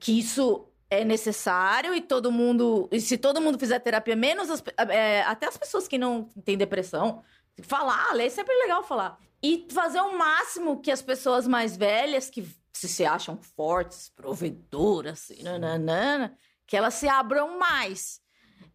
que 0.00 0.18
isso 0.18 0.66
é 0.90 1.04
necessário 1.04 1.94
e 1.94 2.00
todo 2.00 2.32
mundo. 2.32 2.88
E 2.90 3.00
se 3.00 3.16
todo 3.16 3.40
mundo 3.40 3.58
fizer 3.58 3.78
terapia, 3.78 4.16
menos 4.16 4.50
as, 4.50 4.62
é, 4.90 5.22
até 5.22 5.46
as 5.46 5.56
pessoas 5.56 5.86
que 5.86 5.98
não 5.98 6.24
têm 6.44 6.56
depressão, 6.56 7.22
falar, 7.62 8.18
é 8.18 8.28
sempre 8.28 8.54
legal 8.56 8.82
falar. 8.82 9.18
E 9.42 9.66
fazer 9.70 10.00
o 10.00 10.16
máximo 10.16 10.80
que 10.80 10.90
as 10.90 11.02
pessoas 11.02 11.46
mais 11.46 11.76
velhas, 11.76 12.30
que 12.30 12.44
se, 12.74 12.88
se 12.88 13.04
acham 13.04 13.38
fortes, 13.56 14.10
provedoras, 14.14 15.30
assim, 15.30 15.42
nananana, 15.42 16.36
que 16.66 16.76
elas 16.76 16.94
se 16.94 17.08
abram 17.08 17.58
mais. 17.58 18.20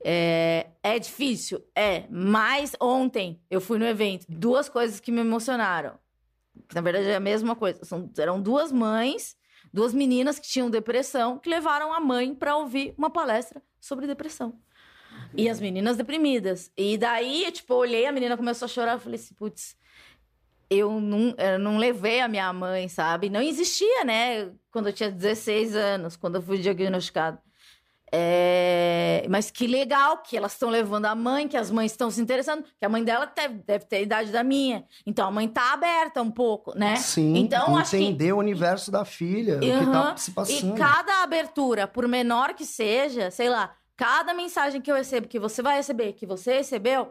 É, 0.04 0.68
é 0.82 0.98
difícil? 0.98 1.62
É. 1.76 2.06
Mas 2.10 2.76
ontem 2.80 3.42
eu 3.50 3.60
fui 3.60 3.78
no 3.78 3.86
evento. 3.86 4.26
Duas 4.30 4.70
coisas 4.70 5.00
que 5.00 5.12
me 5.12 5.20
emocionaram. 5.20 6.00
Na 6.74 6.82
verdade 6.82 7.08
é 7.08 7.16
a 7.16 7.20
mesma 7.20 7.56
coisa. 7.56 7.84
São, 7.84 8.10
eram 8.18 8.42
duas 8.42 8.72
mães, 8.72 9.36
duas 9.74 9.94
meninas 9.94 10.40
que 10.40 10.48
tinham 10.48 10.70
depressão, 10.70 11.38
que 11.38 11.50
levaram 11.50 11.94
a 11.94 12.00
mãe 12.00 12.34
para 12.34 12.56
ouvir 12.56 12.94
uma 12.98 13.10
palestra 13.10 13.62
sobre 13.80 14.08
depressão. 14.08 14.58
E 15.36 15.50
as 15.50 15.60
meninas 15.60 15.98
deprimidas. 15.98 16.72
E 16.78 16.98
daí, 16.98 17.52
tipo, 17.52 17.74
eu 17.74 17.78
olhei, 17.78 18.06
a 18.06 18.12
menina 18.12 18.38
começou 18.38 18.66
a 18.66 18.70
chorar. 18.70 18.94
Eu 18.94 19.00
falei 19.00 19.20
assim, 19.20 19.34
putz, 19.36 19.76
eu 20.70 21.02
não, 21.02 21.34
eu 21.38 21.60
não 21.60 21.78
levei 21.78 22.22
a 22.22 22.28
minha 22.28 22.52
mãe, 22.54 22.88
sabe? 22.88 23.30
Não 23.30 23.42
existia, 23.42 24.04
né? 24.04 24.52
Quando 24.72 24.88
eu 24.88 24.94
tinha 24.94 25.10
16 25.10 25.76
anos, 25.76 26.16
quando 26.16 26.36
eu 26.36 26.42
fui 26.42 26.60
diagnosticada. 26.60 27.42
É, 28.12 29.26
Mas 29.30 29.52
que 29.52 29.68
legal 29.68 30.18
que 30.18 30.36
elas 30.36 30.54
estão 30.54 30.70
levando 30.70 31.06
a 31.06 31.14
mãe, 31.14 31.48
que 31.48 31.56
as 31.56 31.70
mães 31.70 31.92
estão 31.92 32.10
se 32.10 32.20
interessando, 32.20 32.64
que 32.64 32.84
a 32.84 32.90
mãe 32.90 33.04
dela 33.04 33.32
deve, 33.36 33.56
deve 33.66 33.86
ter 33.86 33.98
a 33.98 34.02
idade 34.02 34.32
da 34.32 34.44
minha. 34.44 34.84
Então 35.06 35.28
a 35.28 35.32
mãe 35.32 35.48
tá 35.48 35.74
aberta 35.74 36.22
um 36.22 36.32
pouco, 36.32 36.76
né? 36.78 36.96
Sim, 36.96 37.38
então 37.38 37.78
acho 37.78 37.92
que 37.92 37.98
entender 37.98 38.34
o 38.34 38.38
universo 38.38 38.92
da 38.92 39.06
filha, 39.06 39.58
o 39.58 39.60
que 39.60 39.92
tá 39.92 40.18
se 40.18 40.32
passando. 40.32 40.76
e 40.76 40.80
cada 40.80 41.22
abertura, 41.22 41.88
por 41.88 42.08
menor 42.08 42.56
que 42.56 42.66
seja, 42.66 43.30
sei 43.30 43.50
lá, 43.50 43.76
cada 43.96 44.34
mensagem 44.34 44.82
que 44.82 44.92
eu 44.92 44.96
recebo, 44.96 45.28
que 45.28 45.38
você 45.38 45.62
vai 45.62 45.76
receber, 45.76 46.14
que 46.14 46.26
você 46.26 46.54
recebeu, 46.54 47.10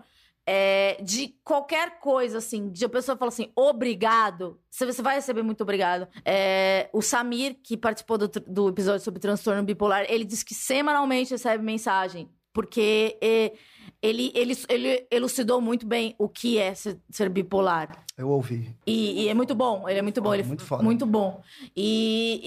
é, 0.51 0.97
de 1.03 1.35
qualquer 1.45 2.01
coisa, 2.01 2.39
assim, 2.39 2.71
de 2.71 2.83
a 2.83 2.89
pessoa 2.89 3.19
fala 3.19 3.29
assim, 3.29 3.53
obrigado, 3.55 4.59
você 4.71 4.87
você 4.87 5.03
vai 5.03 5.17
receber 5.17 5.43
muito 5.43 5.61
obrigado. 5.61 6.09
É, 6.25 6.89
o 6.91 7.03
Samir, 7.03 7.59
que 7.63 7.77
participou 7.77 8.17
do, 8.17 8.29
do 8.47 8.69
episódio 8.71 9.05
sobre 9.05 9.21
transtorno 9.21 9.63
bipolar, 9.63 10.07
ele 10.09 10.25
disse 10.25 10.43
que 10.47 10.55
semanalmente 10.55 11.33
recebe 11.33 11.63
mensagem, 11.63 12.31
porque 12.51 13.19
é, 13.21 13.53
ele, 14.01 14.33
ele, 14.35 14.57
ele 14.71 15.07
elucidou 15.11 15.61
muito 15.61 15.87
bem 15.87 16.15
o 16.19 16.31
que 16.31 16.57
é 16.57 16.75
ser, 16.75 16.99
ser 17.11 17.29
bipolar. 17.29 18.07
Eu 18.17 18.31
ouvi. 18.31 18.75
E, 18.87 19.25
e 19.25 19.29
é 19.29 19.35
muito 19.35 19.55
bom, 19.55 19.87
ele 19.87 19.99
é 19.99 20.03
muito 20.03 20.23
bom, 20.23 20.31
Foda, 20.31 20.39
ele 20.41 20.49
muito 20.49 20.65
foda. 20.65 20.83
muito 20.83 21.05
bom. 21.05 21.43
E, 21.77 22.41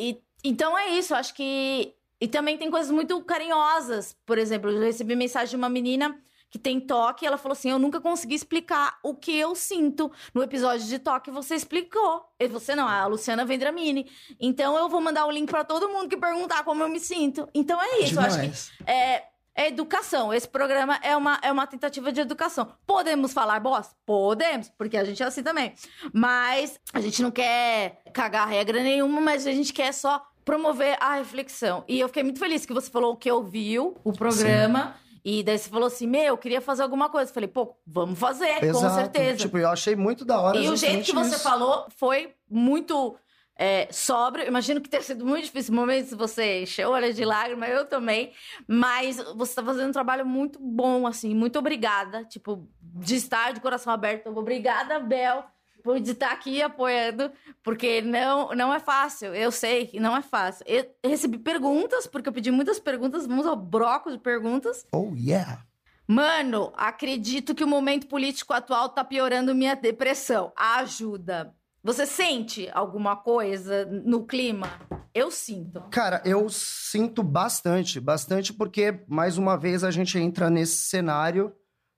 e- 0.43 0.49
então 0.49 0.76
é 0.76 0.89
isso, 0.97 1.14
acho 1.14 1.36
que 1.36 1.93
e 2.20 2.28
também 2.28 2.58
tem 2.58 2.72
coisas 2.72 2.89
muito 2.91 3.24
carinhosas. 3.24 4.16
Por 4.26 4.39
exemplo, 4.39 4.72
eu 4.72 4.80
recebi 4.80 5.16
mensagem 5.16 5.52
de 5.52 5.56
uma 5.56 5.70
menina 5.70 6.20
que 6.52 6.60
tem 6.60 6.80
toque, 6.80 7.26
e 7.26 7.28
ela 7.28 7.38
falou 7.38 7.54
assim: 7.54 7.72
"Eu 7.72 7.80
nunca 7.80 7.99
consegui 7.99 8.36
explicar 8.36 8.99
o 9.02 9.16
que 9.16 9.36
eu 9.36 9.56
sinto 9.56 10.12
no 10.34 10.43
episódio 10.43 10.86
de 10.86 10.99
toque, 10.99 11.32
você 11.32 11.56
explicou". 11.56 12.26
E 12.38 12.47
você 12.47 12.76
não, 12.76 12.88
a 12.88 13.06
Luciana 13.08 13.45
Vendramini. 13.45 14.12
Então 14.39 14.78
eu 14.78 14.89
vou 14.89 15.02
mandar 15.02 15.26
o 15.26 15.32
link 15.32 15.49
pra 15.49 15.64
todo 15.64 15.89
mundo 15.89 16.10
que 16.10 16.18
perguntar 16.18 16.64
como 16.64 16.84
eu 16.84 16.89
me 16.89 16.99
sinto. 16.99 17.47
Então 17.54 17.82
é 17.82 17.99
isso, 17.99 18.16
eu 18.16 18.22
acho 18.22 18.39
que 18.39 18.52
é, 18.86 19.24
é 19.56 19.68
educação. 19.68 20.34
Esse 20.34 20.47
programa 20.47 20.99
é 21.02 21.16
uma, 21.16 21.39
é 21.41 21.52
uma 21.52 21.68
tentativa 21.68 22.12
de 22.12 22.22
educação. 22.22 22.74
Podemos 22.86 23.34
falar 23.34 23.60
bosta? 23.60 23.95
Podemos, 24.06 24.70
porque 24.78 24.97
a 24.97 25.04
gente 25.04 25.22
é 25.22 25.26
assim 25.26 25.43
também. 25.43 25.74
Mas 26.14 26.80
a 26.93 26.99
gente 26.99 27.22
não 27.22 27.32
quer 27.32 28.02
cagar 28.14 28.47
regra 28.47 28.82
nenhuma, 28.84 29.22
mas 29.22 29.47
a 29.47 29.52
gente 29.52 29.72
quer 29.72 29.93
só 29.93 30.26
promover 30.43 30.97
a 30.99 31.16
reflexão. 31.16 31.84
E 31.88 31.99
eu 31.99 32.08
fiquei 32.08 32.24
muito 32.24 32.39
feliz 32.39 32.66
que 32.66 32.74
você 32.74 32.89
falou 32.89 33.16
que 33.16 33.32
ouviu 33.32 33.97
o 34.04 34.12
programa. 34.12 34.95
E 35.24 35.43
daí 35.43 35.57
você 35.57 35.69
falou 35.69 35.88
assim: 35.88 36.07
Meu, 36.07 36.24
eu 36.24 36.38
queria 36.38 36.61
fazer 36.61 36.84
alguma 36.84 37.09
coisa. 37.09 37.30
Eu 37.30 37.34
falei, 37.34 37.47
pô, 37.47 37.76
vamos 37.86 38.17
fazer, 38.17 38.59
com 38.59 38.65
Exato. 38.65 38.95
certeza. 38.95 39.38
Tipo, 39.38 39.57
eu 39.57 39.69
achei 39.69 39.95
muito 39.95 40.26
da 40.26 40.39
hora 40.39 40.57
E 40.57 40.67
o 40.69 40.76
jeito 40.76 41.05
que 41.05 41.13
você 41.13 41.36
isso. 41.36 41.43
falou 41.43 41.86
foi 41.95 42.34
muito 42.49 43.15
é, 43.55 43.88
sóbrio. 43.91 44.47
Imagino 44.47 44.82
que 44.82 44.89
tenha 44.89 45.03
sido 45.03 45.24
muito 45.26 45.45
difícil. 45.45 45.74
Momentos 45.74 46.11
você 46.13 46.63
encheu 46.63 46.89
olha 46.89 47.13
de 47.13 47.24
lágrima, 47.24 47.67
eu 47.67 47.86
também. 47.86 48.32
Mas 48.67 49.17
você 49.36 49.55
tá 49.55 49.63
fazendo 49.63 49.89
um 49.89 49.93
trabalho 49.93 50.26
muito 50.26 50.59
bom, 50.59 51.05
assim. 51.05 51.36
Muito 51.36 51.59
obrigada. 51.59 52.26
Tipo, 52.26 52.67
de 52.82 53.15
estar 53.15 53.53
de 53.53 53.59
coração 53.61 53.93
aberto. 53.93 54.28
Obrigada, 54.30 54.99
Bel, 54.99 55.45
por 55.84 55.97
estar 55.97 56.32
aqui 56.32 56.61
apoiando. 56.61 57.32
Porque 57.63 58.01
não, 58.01 58.49
não 58.49 58.73
é 58.73 58.79
fácil. 58.79 59.34
Eu 59.34 59.51
sei 59.51 59.88
que 59.88 59.99
não 59.99 60.15
é 60.15 60.21
fácil. 60.21 60.65
Eu 60.67 60.86
recebi 61.03 61.38
perguntas, 61.38 62.07
porque 62.07 62.29
eu 62.29 62.34
pedi 62.34 62.51
muitas 62.51 62.79
perguntas. 62.79 63.27
Vamos 63.27 63.45
ao 63.45 63.55
broco 63.55 64.11
de 64.11 64.17
perguntas. 64.17 64.86
Oh, 64.93 65.13
yeah. 65.15 65.63
Mano, 66.07 66.73
acredito 66.75 67.55
que 67.55 67.63
o 67.63 67.67
momento 67.67 68.07
político 68.07 68.53
atual 68.53 68.89
tá 68.89 69.03
piorando 69.03 69.55
minha 69.55 69.75
depressão. 69.75 70.51
Ajuda. 70.55 71.53
Você 71.84 72.05
sente 72.05 72.69
alguma 72.73 73.15
coisa 73.15 73.86
no 73.86 74.25
clima? 74.25 74.67
Eu 75.13 75.32
sinto. 75.32 75.82
Cara, 75.89 76.21
eu 76.23 76.47
sinto 76.47 77.23
bastante, 77.23 77.99
bastante, 77.99 78.53
porque, 78.53 79.03
mais 79.07 79.38
uma 79.38 79.57
vez, 79.57 79.84
a 79.84 79.89
gente 79.89 80.17
entra 80.19 80.49
nesse 80.49 80.84
cenário, 80.84 81.53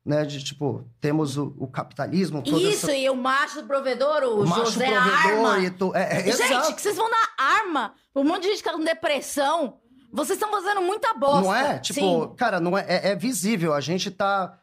né, 0.06 0.26
de, 0.26 0.44
tipo, 0.44 0.86
temos 1.00 1.38
o, 1.38 1.56
o 1.58 1.68
capitalismo, 1.68 2.44
Isso, 2.46 2.88
essa... 2.88 2.96
e 2.96 3.10
o 3.10 3.16
macho 3.16 3.64
provedor, 3.64 4.24
o 4.24 4.46
macho 4.46 4.66
José 4.66 4.86
provedor 4.86 5.52
Arma. 5.52 5.60
e 5.60 5.70
tu... 5.72 5.96
é, 5.96 6.20
é, 6.20 6.24
Gente, 6.24 6.42
exato. 6.42 6.76
que 6.76 6.82
vocês 6.82 6.96
vão 6.98 7.10
dar 7.10 7.34
arma 7.38 7.94
um 8.16 8.24
monte 8.24 8.44
de 8.44 8.50
gente 8.50 8.58
que 8.58 8.70
tá 8.70 8.74
com 8.74 8.84
depressão. 8.84 9.80
Vocês 10.12 10.38
estão 10.38 10.52
fazendo 10.52 10.82
muita 10.82 11.14
bosta. 11.14 11.42
Não 11.42 11.56
é? 11.56 11.80
Tipo, 11.80 12.00
Sim. 12.00 12.36
cara, 12.36 12.60
não 12.60 12.78
é, 12.78 12.86
é, 12.88 13.10
é 13.10 13.16
visível. 13.16 13.74
A 13.74 13.82
gente 13.82 14.12
tá, 14.12 14.60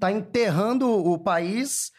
tá 0.00 0.10
enterrando 0.10 0.88
o 0.88 1.18
país, 1.18 1.92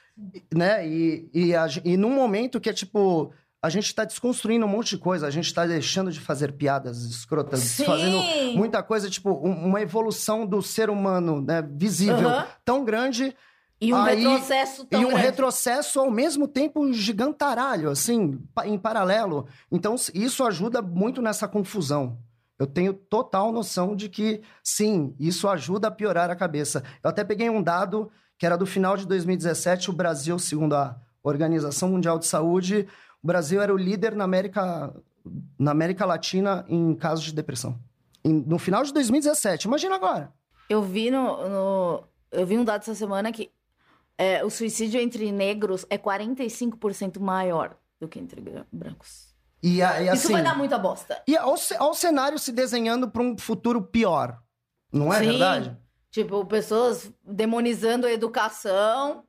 né? 0.54 0.88
E, 0.88 1.30
e, 1.32 1.56
a, 1.56 1.68
e 1.84 1.96
num 1.98 2.10
momento 2.10 2.60
que 2.60 2.70
é 2.70 2.74
tipo. 2.74 3.32
A 3.66 3.70
gente 3.70 3.96
tá 3.96 4.06
desconstruindo 4.06 4.64
um 4.64 4.70
monte 4.70 4.90
de 4.92 4.98
coisa, 5.00 5.26
a 5.26 5.32
gente 5.32 5.52
tá 5.52 5.66
deixando 5.66 6.12
de 6.12 6.20
fazer 6.20 6.52
piadas 6.52 7.02
escrotas, 7.04 7.62
Sim. 7.62 7.84
fazendo 7.86 8.22
muita 8.56 8.84
coisa, 8.84 9.10
tipo, 9.10 9.32
um- 9.32 9.66
uma 9.66 9.82
evolução 9.82 10.46
do 10.46 10.62
ser 10.62 10.88
humano, 10.88 11.42
né? 11.42 11.68
Visível, 11.68 12.30
tão 12.64 12.86
grande. 12.86 13.36
E 13.82 13.92
um 13.92 13.98
Aí- 13.98 14.18
retrocesso 14.24 14.86
tão 14.86 15.02
e 15.02 15.06
um 15.06 15.10
grande. 15.10 15.24
retrocesso 15.26 16.00
ao 16.00 16.12
mesmo 16.12 16.48
tempo 16.48 16.94
gigantaralho, 16.94 17.90
assim, 17.90 18.40
em 18.66 18.78
paralelo. 18.78 19.48
Então, 19.72 19.96
isso 20.14 20.44
ajuda 20.46 20.80
muito 20.82 21.20
nessa 21.20 21.48
confusão. 21.48 22.20
Eu 22.60 22.68
tenho 22.68 22.94
total 22.94 23.52
noção 23.52 23.96
de 23.96 24.10
que, 24.10 24.42
sim, 24.64 25.16
isso 25.20 25.50
ajuda 25.50 25.88
a 25.88 25.92
piorar 25.92 26.30
a 26.30 26.36
cabeça. 26.36 26.84
Eu 27.04 27.10
até 27.10 27.24
peguei 27.24 27.50
um 27.50 27.64
dado 27.64 28.12
que 28.38 28.46
era 28.46 28.58
do 28.58 28.66
final 28.68 28.96
de 28.96 29.08
2017, 29.08 29.90
o 29.90 29.94
Brasil, 29.94 30.38
segundo 30.38 30.76
a 30.76 30.96
Organização 31.24 31.90
Mundial 31.90 32.20
de 32.20 32.28
Saúde, 32.28 32.88
o 33.26 33.28
Brasil 33.28 33.60
era 33.60 33.74
o 33.74 33.78
líder 33.78 34.14
na 34.16 34.24
América, 34.24 34.94
na 35.58 35.72
América 35.72 36.06
Latina 36.06 36.64
em 36.70 36.94
casos 36.94 37.26
de 37.26 37.34
depressão. 37.34 37.76
Em- 38.24 38.44
no 38.46 38.60
final 38.60 38.84
de 38.84 38.94
2017, 38.94 39.66
imagina 39.68 39.96
agora. 39.96 40.32
Eu 40.70 40.84
vi 40.84 41.10
no, 41.10 41.50
no- 41.50 42.04
Eu 42.32 42.46
vi 42.46 42.56
um 42.56 42.64
dado 42.64 42.82
essa 42.82 42.94
semana 42.94 43.32
que 43.32 43.50
é, 44.16 44.46
o 44.46 44.50
suicídio 44.52 45.02
entre 45.02 45.32
negros 45.32 45.88
é 45.90 45.98
45% 45.98 47.20
maior 47.20 47.76
do 48.00 48.08
que 48.08 48.20
entre 48.20 48.40
brancos. 48.72 49.34
E, 49.64 49.82
a- 49.82 50.00
e 50.02 50.04
Isso 50.06 50.26
assim, 50.26 50.34
vai 50.34 50.44
dar 50.44 50.56
muita 50.56 50.78
bosta. 50.78 51.20
E 51.28 51.36
ao 51.36 51.94
cenário 51.96 52.38
se 52.38 52.52
desenhando 52.52 53.10
para 53.10 53.24
um 53.24 53.36
futuro 53.40 53.82
pior. 53.82 54.40
Não 54.94 55.12
é 55.12 55.18
Sim. 55.20 55.26
verdade? 55.32 55.76
Tipo, 56.12 56.46
pessoas 56.46 57.12
demonizando 57.24 58.06
a 58.06 58.12
educação 58.12 59.24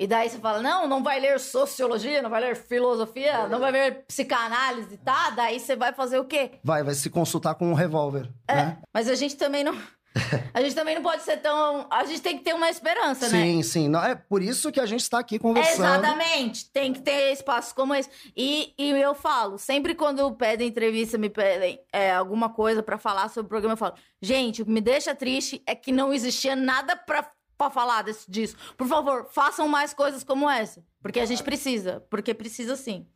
E 0.00 0.06
daí 0.06 0.30
você 0.30 0.38
fala, 0.38 0.62
não, 0.62 0.88
não 0.88 1.02
vai 1.02 1.20
ler 1.20 1.38
sociologia, 1.38 2.22
não 2.22 2.30
vai 2.30 2.40
ler 2.40 2.56
filosofia, 2.56 3.46
não 3.48 3.60
vai 3.60 3.70
ler 3.70 4.04
psicanálise, 4.06 4.96
tá? 4.96 5.28
Daí 5.28 5.60
você 5.60 5.76
vai 5.76 5.92
fazer 5.92 6.18
o 6.18 6.24
quê? 6.24 6.52
Vai, 6.64 6.82
vai 6.82 6.94
se 6.94 7.10
consultar 7.10 7.54
com 7.54 7.70
um 7.70 7.74
revólver, 7.74 8.32
É, 8.48 8.54
né? 8.54 8.78
mas 8.94 9.10
a 9.10 9.14
gente 9.14 9.36
também 9.36 9.62
não... 9.62 9.76
A 10.52 10.60
gente 10.60 10.74
também 10.74 10.94
não 10.96 11.02
pode 11.02 11.22
ser 11.22 11.36
tão... 11.36 11.86
A 11.88 12.04
gente 12.04 12.20
tem 12.20 12.36
que 12.36 12.42
ter 12.42 12.52
uma 12.52 12.68
esperança, 12.68 13.28
né? 13.28 13.42
Sim, 13.42 13.62
sim. 13.62 13.88
Não, 13.88 14.02
é 14.02 14.16
por 14.16 14.42
isso 14.42 14.72
que 14.72 14.80
a 14.80 14.86
gente 14.86 15.02
está 15.02 15.20
aqui 15.20 15.38
conversando. 15.38 16.02
Exatamente. 16.04 16.68
Tem 16.72 16.92
que 16.92 17.00
ter 17.00 17.32
espaços 17.32 17.72
como 17.72 17.94
esse. 17.94 18.10
E, 18.36 18.74
e 18.76 18.90
eu 18.90 19.14
falo, 19.14 19.56
sempre 19.56 19.94
quando 19.94 20.32
pedem 20.32 20.66
entrevista, 20.66 21.16
me 21.16 21.28
pedem 21.30 21.78
é, 21.92 22.12
alguma 22.12 22.48
coisa 22.48 22.82
pra 22.82 22.98
falar 22.98 23.28
sobre 23.28 23.46
o 23.46 23.48
programa, 23.48 23.74
eu 23.74 23.76
falo, 23.76 23.94
gente, 24.20 24.62
o 24.62 24.64
que 24.64 24.72
me 24.72 24.80
deixa 24.80 25.14
triste 25.14 25.62
é 25.64 25.76
que 25.76 25.92
não 25.92 26.12
existia 26.12 26.56
nada 26.56 26.96
pra, 26.96 27.30
pra 27.60 27.70
falar 27.70 28.02
desse, 28.02 28.30
disso. 28.30 28.56
Por 28.76 28.86
favor, 28.86 29.28
façam 29.30 29.68
mais 29.68 29.92
coisas 29.92 30.24
como 30.24 30.48
essa. 30.48 30.82
Porque 31.02 31.20
a 31.20 31.26
gente 31.26 31.42
precisa. 31.42 32.02
Porque 32.08 32.32
precisa 32.32 32.74
sim. 32.74 33.06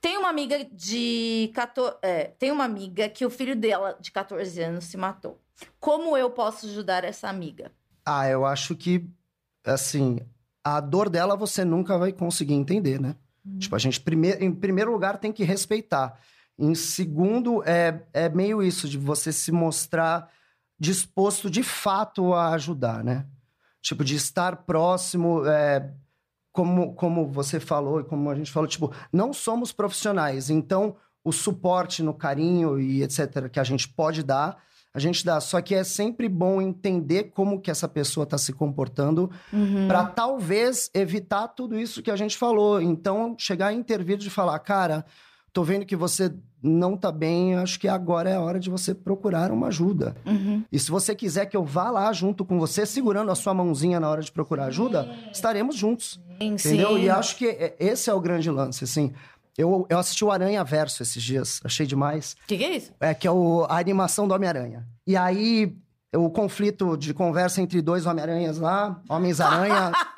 Tem 0.00 0.18
uma 0.18 0.28
amiga 0.28 0.62
de 0.70 1.50
14. 1.54 1.96
É, 2.02 2.24
tem 2.38 2.50
uma 2.50 2.64
amiga 2.64 3.08
que 3.08 3.24
o 3.24 3.30
filho 3.30 3.56
dela, 3.56 3.96
de 3.98 4.12
14 4.12 4.60
anos, 4.62 4.84
se 4.84 4.98
matou. 4.98 5.40
Como 5.80 6.16
eu 6.16 6.28
posso 6.30 6.66
ajudar 6.66 7.04
essa 7.04 7.28
amiga? 7.28 7.72
Ah, 8.04 8.28
eu 8.28 8.44
acho 8.44 8.76
que, 8.76 9.08
assim, 9.64 10.20
a 10.62 10.78
dor 10.80 11.08
dela 11.08 11.34
você 11.34 11.64
nunca 11.64 11.96
vai 11.96 12.12
conseguir 12.12 12.54
entender, 12.54 13.00
né? 13.00 13.16
Tipo, 13.58 13.76
a 13.76 13.78
gente, 13.78 14.00
primeir, 14.00 14.42
em 14.42 14.52
primeiro 14.52 14.92
lugar, 14.92 15.18
tem 15.18 15.32
que 15.32 15.44
respeitar. 15.44 16.20
Em 16.58 16.74
segundo, 16.74 17.62
é, 17.64 18.02
é 18.12 18.28
meio 18.28 18.62
isso, 18.62 18.88
de 18.88 18.98
você 18.98 19.32
se 19.32 19.50
mostrar 19.52 20.30
disposto 20.78 21.48
de 21.48 21.62
fato 21.62 22.34
a 22.34 22.50
ajudar, 22.50 23.02
né? 23.02 23.24
Tipo, 23.86 24.02
de 24.02 24.16
estar 24.16 24.64
próximo, 24.64 25.46
é, 25.46 25.92
como, 26.52 26.92
como 26.96 27.28
você 27.28 27.60
falou 27.60 28.00
e 28.00 28.04
como 28.04 28.28
a 28.28 28.34
gente 28.34 28.50
falou, 28.50 28.68
tipo, 28.68 28.92
não 29.12 29.32
somos 29.32 29.70
profissionais, 29.70 30.50
então 30.50 30.96
o 31.22 31.30
suporte 31.30 32.02
no 32.02 32.12
carinho 32.12 32.80
e 32.80 33.04
etc. 33.04 33.48
que 33.48 33.60
a 33.60 33.62
gente 33.62 33.88
pode 33.88 34.24
dar, 34.24 34.60
a 34.92 34.98
gente 34.98 35.24
dá. 35.24 35.40
Só 35.40 35.60
que 35.60 35.72
é 35.72 35.84
sempre 35.84 36.28
bom 36.28 36.60
entender 36.60 37.30
como 37.30 37.60
que 37.60 37.70
essa 37.70 37.86
pessoa 37.86 38.24
está 38.24 38.36
se 38.36 38.52
comportando 38.52 39.30
Uhum. 39.52 39.86
para 39.86 40.04
talvez 40.06 40.90
evitar 40.92 41.46
tudo 41.46 41.78
isso 41.78 42.02
que 42.02 42.10
a 42.10 42.16
gente 42.16 42.36
falou. 42.36 42.82
Então, 42.82 43.36
chegar 43.38 43.72
em 43.72 43.78
intervir 43.78 44.18
de 44.18 44.30
falar, 44.30 44.58
cara, 44.58 45.06
tô 45.56 45.62
vendo 45.64 45.86
que 45.86 45.96
você 45.96 46.30
não 46.62 46.98
tá 46.98 47.10
bem, 47.10 47.54
acho 47.56 47.80
que 47.80 47.88
agora 47.88 48.28
é 48.28 48.34
a 48.36 48.40
hora 48.42 48.60
de 48.60 48.68
você 48.68 48.94
procurar 48.94 49.50
uma 49.50 49.68
ajuda. 49.68 50.14
Uhum. 50.26 50.62
E 50.70 50.78
se 50.78 50.90
você 50.90 51.14
quiser 51.14 51.46
que 51.46 51.56
eu 51.56 51.64
vá 51.64 51.90
lá 51.90 52.12
junto 52.12 52.44
com 52.44 52.58
você, 52.58 52.84
segurando 52.84 53.30
a 53.30 53.34
sua 53.34 53.54
mãozinha 53.54 53.98
na 53.98 54.06
hora 54.10 54.20
de 54.20 54.30
procurar 54.30 54.66
ajuda, 54.66 55.08
estaremos 55.32 55.74
juntos. 55.74 56.20
Entendeu? 56.38 56.90
Sim. 56.98 57.04
E 57.04 57.08
acho 57.08 57.36
que 57.36 57.46
é- 57.46 57.74
esse 57.80 58.10
é 58.10 58.12
o 58.12 58.20
grande 58.20 58.50
lance, 58.50 58.84
assim. 58.84 59.14
Eu, 59.56 59.86
eu 59.88 59.98
assisti 59.98 60.22
o 60.26 60.30
Aranha 60.30 60.62
Verso 60.62 61.02
esses 61.02 61.22
dias, 61.22 61.58
achei 61.64 61.86
demais. 61.86 62.36
O 62.44 62.46
que, 62.48 62.58
que 62.58 62.64
é 62.64 62.76
isso? 62.76 62.92
É 63.00 63.14
que 63.14 63.26
é 63.26 63.30
o- 63.30 63.64
a 63.66 63.78
animação 63.78 64.28
do 64.28 64.34
Homem-Aranha. 64.34 64.86
E 65.06 65.16
aí, 65.16 65.74
o 66.14 66.28
conflito 66.28 66.98
de 66.98 67.14
conversa 67.14 67.62
entre 67.62 67.80
dois 67.80 68.04
Homem-Aranhas 68.04 68.58
lá, 68.58 69.00
Homens-Aranha. 69.08 69.92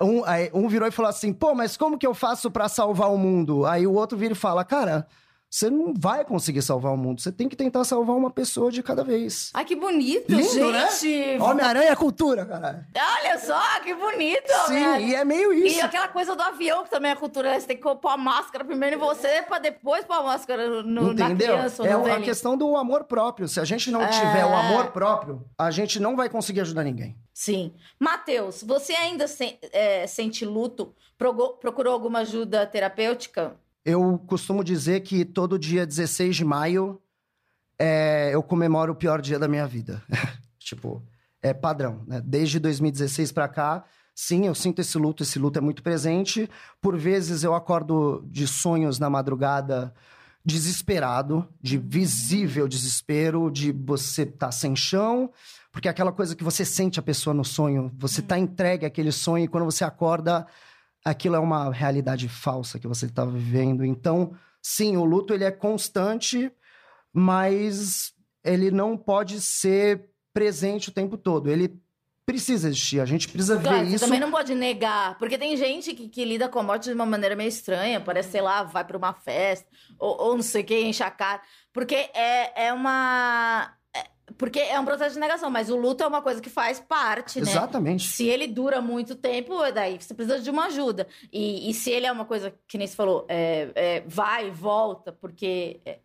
um, 0.00 0.24
aí, 0.24 0.50
um 0.54 0.68
virou 0.68 0.88
e 0.88 0.92
falou 0.92 1.08
assim: 1.08 1.32
pô, 1.32 1.54
mas 1.54 1.76
como 1.76 1.98
que 1.98 2.06
eu 2.06 2.14
faço 2.14 2.50
pra 2.50 2.68
salvar 2.68 3.12
o 3.12 3.18
mundo? 3.18 3.66
Aí 3.66 3.86
o 3.86 3.92
outro 3.92 4.16
vira 4.16 4.32
e 4.32 4.36
fala: 4.36 4.64
cara, 4.64 5.06
você 5.50 5.70
não 5.70 5.94
vai 5.96 6.24
conseguir 6.24 6.60
salvar 6.62 6.92
o 6.92 6.96
mundo. 6.96 7.20
Você 7.20 7.32
tem 7.32 7.48
que 7.48 7.56
tentar 7.56 7.84
salvar 7.84 8.16
uma 8.16 8.30
pessoa 8.30 8.70
de 8.70 8.82
cada 8.82 9.02
vez. 9.02 9.50
Ai, 9.54 9.64
que 9.64 9.74
bonito, 9.74 10.30
Lindo, 10.30 10.70
né? 10.72 10.90
gente! 10.90 11.40
Homem-Aranha 11.42 11.90
é 11.90 11.96
cultura, 11.96 12.44
caralho. 12.44 12.84
Olha 12.94 13.38
só, 13.38 13.80
que 13.80 13.94
bonito! 13.94 14.52
Sim, 14.66 14.74
né? 14.74 15.02
e 15.02 15.14
é 15.14 15.24
meio 15.24 15.52
E 15.52 15.66
isso. 15.68 15.84
aquela 15.84 16.08
coisa 16.08 16.36
do 16.36 16.42
avião, 16.42 16.84
que 16.84 16.90
também 16.90 17.10
é 17.12 17.16
cultura, 17.16 17.50
né? 17.50 17.60
Você 17.60 17.66
tem 17.66 17.76
que 17.76 17.82
pôr 17.82 18.08
a 18.08 18.16
máscara 18.16 18.64
primeiro 18.64 18.96
em 18.96 18.98
você, 18.98 19.42
pra 19.42 19.58
depois 19.58 20.04
pôr 20.04 20.14
a 20.14 20.22
máscara 20.22 20.82
no, 20.82 21.14
na 21.14 21.24
Entendeu? 21.26 21.54
criança 21.54 21.82
ou 21.82 21.88
É 22.08 22.12
a 22.12 22.20
questão 22.20 22.56
do 22.56 22.76
amor 22.76 23.04
próprio. 23.04 23.48
Se 23.48 23.58
a 23.58 23.64
gente 23.64 23.90
não 23.90 24.02
É. 24.02 24.08
tiver 24.08 24.44
o 24.44 24.54
amor 24.54 24.88
próprio, 24.92 25.44
a 25.56 25.70
gente 25.70 25.98
não 25.98 26.14
vai 26.14 26.28
conseguir 26.28 26.60
ajudar 26.60 26.84
ninguém. 26.84 27.16
Sim. 27.32 27.72
Matheus, 27.98 28.62
você 28.62 28.92
ainda 28.92 29.26
sen- 29.28 29.58
é, 29.72 30.06
sente 30.06 30.44
luto? 30.44 30.94
Procurou 31.16 31.92
alguma 31.92 32.20
ajuda 32.20 32.66
terapêutica? 32.66 33.56
Eu 33.88 34.18
costumo 34.26 34.62
dizer 34.62 35.00
que 35.00 35.24
todo 35.24 35.58
dia 35.58 35.86
16 35.86 36.36
de 36.36 36.44
maio 36.44 37.00
é, 37.78 38.28
eu 38.34 38.42
comemoro 38.42 38.92
o 38.92 38.94
pior 38.94 39.22
dia 39.22 39.38
da 39.38 39.48
minha 39.48 39.66
vida. 39.66 40.02
tipo, 40.60 41.02
é 41.40 41.54
padrão, 41.54 42.04
né? 42.06 42.20
Desde 42.22 42.58
2016 42.58 43.32
pra 43.32 43.48
cá, 43.48 43.86
sim, 44.14 44.46
eu 44.46 44.54
sinto 44.54 44.82
esse 44.82 44.98
luto, 44.98 45.22
esse 45.22 45.38
luto 45.38 45.58
é 45.58 45.62
muito 45.62 45.82
presente. 45.82 46.50
Por 46.82 46.98
vezes 46.98 47.42
eu 47.42 47.54
acordo 47.54 48.22
de 48.26 48.46
sonhos 48.46 48.98
na 48.98 49.08
madrugada 49.08 49.94
desesperado, 50.44 51.48
de 51.58 51.78
visível 51.78 52.68
desespero, 52.68 53.50
de 53.50 53.72
você 53.72 54.26
tá 54.26 54.52
sem 54.52 54.76
chão, 54.76 55.32
porque 55.72 55.88
é 55.88 55.90
aquela 55.90 56.12
coisa 56.12 56.36
que 56.36 56.44
você 56.44 56.62
sente 56.62 57.00
a 57.00 57.02
pessoa 57.02 57.32
no 57.32 57.44
sonho, 57.44 57.90
você 57.96 58.20
tá 58.20 58.38
entregue 58.38 58.84
àquele 58.84 59.12
sonho 59.12 59.46
e 59.46 59.48
quando 59.48 59.64
você 59.64 59.82
acorda, 59.82 60.46
aquilo 61.10 61.36
é 61.36 61.38
uma 61.38 61.72
realidade 61.72 62.28
falsa 62.28 62.78
que 62.78 62.86
você 62.86 63.06
está 63.06 63.24
vivendo. 63.24 63.84
Então, 63.84 64.34
sim, 64.62 64.96
o 64.96 65.04
luto 65.04 65.32
ele 65.32 65.44
é 65.44 65.50
constante, 65.50 66.50
mas 67.12 68.12
ele 68.44 68.70
não 68.70 68.96
pode 68.96 69.40
ser 69.40 70.10
presente 70.32 70.88
o 70.88 70.92
tempo 70.92 71.16
todo. 71.16 71.50
Ele 71.50 71.80
precisa 72.24 72.68
existir. 72.68 73.00
A 73.00 73.06
gente 73.06 73.26
precisa 73.26 73.58
Claro, 73.58 73.78
ver 73.78 73.86
você 73.86 73.94
isso. 73.96 74.04
também 74.04 74.20
não 74.20 74.30
pode 74.30 74.54
negar, 74.54 75.16
porque 75.18 75.38
tem 75.38 75.56
gente 75.56 75.94
que, 75.94 76.08
que 76.10 76.24
lida 76.26 76.46
com 76.46 76.58
a 76.58 76.62
morte 76.62 76.84
de 76.84 76.92
uma 76.92 77.06
maneira 77.06 77.34
meio 77.34 77.48
estranha, 77.48 78.00
parece, 78.00 78.32
sei 78.32 78.42
lá, 78.42 78.62
vai 78.62 78.84
pra 78.84 78.98
uma 78.98 79.14
festa, 79.14 79.66
ou, 79.98 80.20
ou 80.20 80.34
não 80.36 80.42
sei 80.42 80.60
o 80.62 80.64
que, 80.64 80.78
enche 80.78 81.02
a 81.02 81.10
cara, 81.10 81.40
porque 81.72 81.94
é, 81.94 82.66
é 82.66 82.72
uma... 82.72 83.72
é- 84.28 84.32
porque 84.36 84.58
é 84.60 84.78
um 84.78 84.84
processo 84.84 85.14
de 85.14 85.20
negação, 85.20 85.50
mas 85.50 85.70
o 85.70 85.76
luto 85.76 86.02
é 86.02 86.06
uma 86.06 86.20
coisa 86.22 86.40
que 86.40 86.50
faz 86.50 86.80
parte, 86.80 87.40
né? 87.40 87.50
Exatamente. 87.50 88.06
Se 88.08 88.26
ele 88.26 88.46
dura 88.46 88.80
muito 88.80 89.14
tempo, 89.14 89.54
daí 89.72 89.98
você 90.00 90.12
precisa 90.14 90.40
de 90.40 90.50
uma 90.50 90.66
ajuda. 90.66 91.06
E, 91.32 91.70
e 91.70 91.74
se 91.74 91.90
ele 91.90 92.06
é 92.06 92.12
uma 92.12 92.24
coisa, 92.24 92.54
que 92.66 92.76
nem 92.76 92.86
você 92.86 92.94
falou, 92.96 93.24
é, 93.28 93.70
é, 93.74 94.00
vai 94.06 94.48
e 94.48 94.50
volta, 94.50 95.12
porque 95.12 95.80
é, 95.84 95.98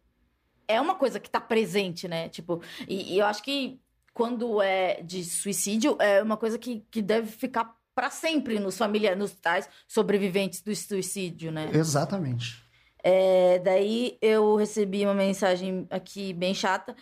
é 0.68 0.82
uma 0.82 0.96
coisa 0.96 1.20
que 1.20 1.30
tá 1.30 1.42
presente, 1.42 2.08
né? 2.08 2.30
Tipo, 2.30 2.62
e, 2.88 3.14
e 3.14 3.20
eu 3.20 3.26
acho 3.26 3.44
que 3.44 3.80
quando 4.14 4.62
é 4.62 5.02
de 5.02 5.24
suicídio, 5.24 5.98
é 6.00 6.22
uma 6.22 6.38
coisa 6.38 6.58
que, 6.58 6.86
que 6.92 7.02
deve 7.02 7.32
ficar 7.32 7.76
para 7.96 8.10
sempre 8.10 8.60
nos 8.60 8.78
familiares, 8.78 9.20
nos 9.20 9.34
tais 9.34 9.70
sobreviventes 9.88 10.62
do 10.62 10.76
suicídio, 10.76 11.52
né? 11.52 11.70
Exatamente. 11.74 12.64
É, 13.04 13.60
daí 13.60 14.18
eu 14.22 14.56
recebi 14.56 15.04
uma 15.04 15.14
mensagem 15.14 15.86
aqui 15.90 16.32
bem 16.34 16.54
chata. 16.54 16.96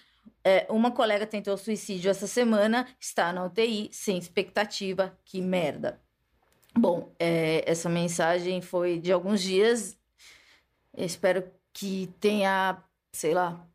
É, 0.44 0.66
uma 0.70 0.92
colega 0.92 1.28
tentou 1.28 1.56
suicídio 1.58 2.10
essa 2.10 2.26
semana, 2.26 2.88
está 3.00 3.32
na 3.32 3.46
UTI, 3.46 3.90
sem 3.92 4.18
expectativa. 4.18 5.18
Que 5.24 5.42
merda. 5.42 6.02
Bom, 6.78 7.14
é, 7.20 7.64
essa 7.70 7.90
mensagem 7.90 8.62
foi 8.62 9.00
de 9.00 9.12
alguns 9.12 9.42
dias. 9.42 9.98
Eu 10.94 11.06
espero 11.06 11.44
que 11.74 12.14
tenha, 12.20 12.84
sei 13.12 13.34
lá. 13.34 13.68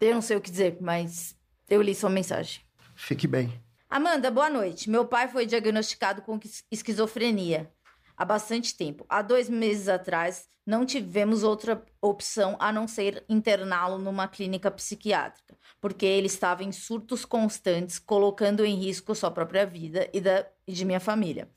Eu 0.00 0.14
não 0.14 0.22
sei 0.22 0.36
o 0.36 0.40
que 0.40 0.50
dizer, 0.50 0.76
mas 0.80 1.36
eu 1.68 1.80
li 1.80 1.94
sua 1.94 2.10
mensagem. 2.10 2.62
Fique 2.94 3.26
bem. 3.26 3.52
Amanda, 3.88 4.30
boa 4.30 4.50
noite. 4.50 4.90
Meu 4.90 5.06
pai 5.06 5.28
foi 5.28 5.46
diagnosticado 5.46 6.22
com 6.22 6.38
esquizofrenia 6.70 7.70
há 8.16 8.24
bastante 8.24 8.76
tempo. 8.76 9.04
Há 9.08 9.22
dois 9.22 9.48
meses 9.48 9.88
atrás, 9.88 10.48
não 10.66 10.84
tivemos 10.84 11.42
outra 11.42 11.82
opção 12.00 12.56
a 12.58 12.72
não 12.72 12.88
ser 12.88 13.24
interná-lo 13.28 13.98
numa 13.98 14.26
clínica 14.26 14.70
psiquiátrica, 14.70 15.56
porque 15.80 16.06
ele 16.06 16.26
estava 16.26 16.64
em 16.64 16.72
surtos 16.72 17.24
constantes, 17.24 17.98
colocando 17.98 18.64
em 18.64 18.74
risco 18.74 19.14
sua 19.14 19.30
própria 19.30 19.64
vida 19.64 20.08
e 20.12 20.20
da 20.20 20.46
e 20.66 20.72
de 20.72 20.84
minha 20.84 20.98
família. 20.98 21.48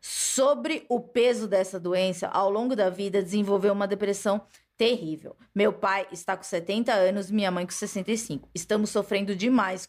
Sobre 0.00 0.86
o 0.88 0.98
peso 0.98 1.46
dessa 1.46 1.78
doença, 1.78 2.26
ao 2.28 2.50
longo 2.50 2.74
da 2.74 2.88
vida 2.88 3.22
desenvolveu 3.22 3.72
uma 3.72 3.86
depressão 3.86 4.40
terrível. 4.76 5.36
Meu 5.54 5.72
pai 5.72 6.08
está 6.10 6.36
com 6.36 6.42
70 6.42 6.92
anos, 6.92 7.30
minha 7.30 7.50
mãe 7.50 7.66
com 7.66 7.72
65. 7.72 8.48
Estamos 8.54 8.90
sofrendo 8.90 9.36
demais 9.36 9.88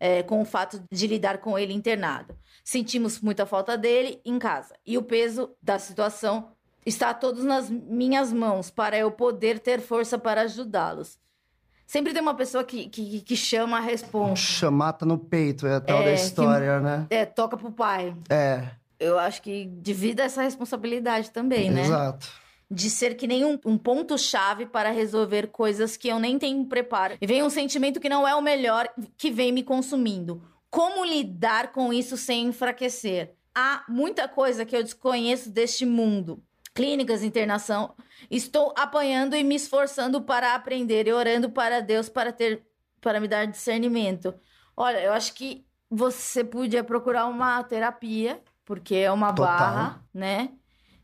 é, 0.00 0.22
com 0.22 0.40
o 0.40 0.44
fato 0.44 0.82
de 0.90 1.06
lidar 1.06 1.38
com 1.38 1.56
ele 1.58 1.72
internado. 1.74 2.34
Sentimos 2.64 3.20
muita 3.20 3.44
falta 3.46 3.76
dele 3.76 4.20
em 4.24 4.38
casa. 4.38 4.74
E 4.86 4.96
o 4.98 5.02
peso 5.02 5.50
da 5.62 5.78
situação 5.78 6.48
está 6.86 7.12
todos 7.14 7.44
nas 7.44 7.68
minhas 7.70 8.32
mãos 8.32 8.70
para 8.70 8.96
eu 8.98 9.10
poder 9.10 9.58
ter 9.58 9.80
força 9.80 10.18
para 10.18 10.40
ajudá-los. 10.42 11.18
Sempre 11.86 12.12
tem 12.12 12.22
uma 12.22 12.34
pessoa 12.34 12.62
que, 12.64 12.88
que, 12.88 13.20
que 13.20 13.36
chama 13.36 13.78
a 13.78 13.80
responsa. 13.80 14.36
Chamata 14.40 15.04
no 15.04 15.18
peito 15.18 15.66
é 15.66 15.74
a 15.74 15.80
tal 15.80 15.98
É, 16.00 16.04
da 16.04 16.10
que- 16.14 16.20
história, 16.20 16.80
né? 16.80 17.06
É, 17.10 17.26
toca 17.26 17.56
pro 17.56 17.70
pai. 17.72 18.16
É, 18.30 18.64
Eu 18.98 19.18
acho 19.18 19.42
que 19.42 19.64
divida 19.64 20.22
essa 20.22 20.40
responsabilidade 20.42 21.30
também, 21.30 21.70
né? 21.70 21.82
exato. 21.82 22.28
De 22.70 22.88
ser 22.88 23.14
que 23.16 23.26
nem 23.26 23.44
um, 23.44 23.58
um 23.64 23.76
ponto-chave 23.76 24.66
para 24.66 24.90
resolver 24.90 25.48
coisas 25.48 25.96
que 25.96 26.08
eu 26.08 26.18
nem 26.18 26.38
tenho 26.38 26.64
preparo. 26.66 27.16
E 27.20 27.26
vem 27.26 27.42
um 27.42 27.50
sentimento 27.50 27.98
que 27.98 28.08
não 28.08 28.26
é 28.26 28.34
o 28.34 28.42
melhor 28.42 28.88
que 29.16 29.30
vem 29.30 29.50
me 29.52 29.62
consumindo. 29.62 30.42
Como 30.70 31.04
lidar 31.04 31.72
com 31.72 31.92
isso 31.92 32.16
sem 32.16 32.46
enfraquecer? 32.46 33.34
há 33.54 33.84
muita 33.88 34.28
coisa 34.28 34.64
que 34.64 34.76
eu 34.76 34.82
desconheço 34.82 35.50
deste 35.50 35.84
mundo. 35.84 36.42
Clínicas, 36.74 37.22
internação. 37.22 37.94
Estou 38.30 38.72
apanhando 38.76 39.34
e 39.34 39.42
me 39.42 39.56
esforçando 39.56 40.22
para 40.22 40.54
aprender 40.54 41.06
e 41.06 41.12
orando 41.12 41.50
para 41.50 41.80
Deus 41.80 42.08
para 42.08 42.32
ter 42.32 42.64
para 43.00 43.18
me 43.18 43.26
dar 43.26 43.46
discernimento. 43.46 44.34
Olha, 44.76 44.98
eu 44.98 45.12
acho 45.12 45.32
que 45.34 45.66
você 45.90 46.44
podia 46.44 46.84
procurar 46.84 47.26
uma 47.26 47.62
terapia, 47.64 48.42
porque 48.62 48.94
é 48.94 49.10
uma 49.10 49.32
Total. 49.32 49.56
barra, 49.56 50.04
né? 50.12 50.50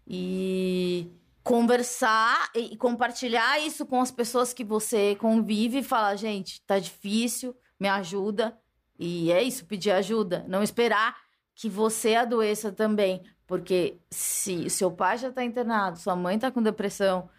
E 0.07 1.11
conversar 1.47 2.51
e 2.57 2.77
compartilhar 2.77 3.61
isso 3.61 3.87
com 3.87 4.01
as 4.01 4.11
pessoas 4.11 4.53
que 4.53 4.65
você 4.65 5.15
convive 5.15 5.79
e 5.79 5.83
falar, 5.83 6.17
gente, 6.17 6.61
tá 6.63 6.77
difícil, 6.77 7.57
me 7.79 7.89
ajuda. 7.89 8.59
E 8.99 9.31
é 9.31 9.41
isso, 9.45 9.65
pedir 9.65 9.93
ajuda. 9.93 10.45
Não 10.49 10.61
esperar 10.61 11.17
que 11.55 11.69
você 11.69 12.17
adoeça 12.17 12.73
também. 12.73 13.23
Porque 13.47 13.97
se 14.11 14.69
seu 14.69 14.91
pai 14.91 15.19
já 15.19 15.31
tá 15.31 15.45
internado, 15.45 16.01
sua 16.01 16.17
mãe 16.17 16.37
tá 16.37 16.51
com 16.51 16.61
depressão 16.61 17.31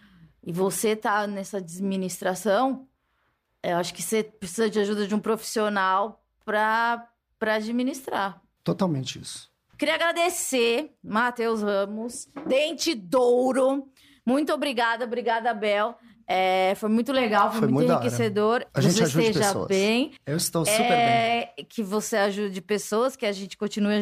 e 0.41 0.53
você 0.53 0.95
tá 0.95 1.27
nessa 1.27 1.57
administração, 1.57 2.87
eu 3.61 3.75
acho 3.75 3.93
que 3.93 4.01
você 4.01 4.23
precisa 4.23 4.69
de 4.69 4.79
ajuda 4.79 5.05
de 5.05 5.13
um 5.13 5.19
profissional 5.19 6.23
para 6.45 7.09
administrar. 7.41 8.41
Totalmente 8.63 9.19
isso. 9.19 9.51
Queria 9.77 9.93
agradecer, 9.93 10.95
Matheus 11.03 11.61
Ramos, 11.61 12.27
Dente 12.47 12.95
Douro. 12.95 13.87
Muito 14.27 14.53
obrigada, 14.53 15.05
obrigada, 15.05 15.53
Bel. 15.53 15.95
É, 16.27 16.73
foi 16.75 16.89
muito 16.89 17.13
legal, 17.13 17.49
foi, 17.49 17.59
Foi 17.61 17.67
muito 17.69 17.87
muito 17.87 18.01
enriquecedor. 18.01 18.65
A 18.73 18.81
gente 18.81 18.95
você 18.95 19.03
ajude 19.03 19.27
esteja 19.27 19.45
pessoas. 19.45 19.67
bem. 19.69 20.11
Eu 20.25 20.35
estou 20.35 20.65
super 20.65 20.83
bem. 20.83 20.89
É, 20.97 21.53
que 21.69 21.81
você 21.81 22.17
ajude 22.17 22.61
pessoas, 22.61 23.15
que 23.15 23.25
a 23.25 23.31
gente 23.31 23.55
continue 23.55 23.93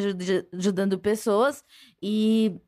ajudando 0.52 0.98
pessoas. 0.98 1.62
E 2.02 2.60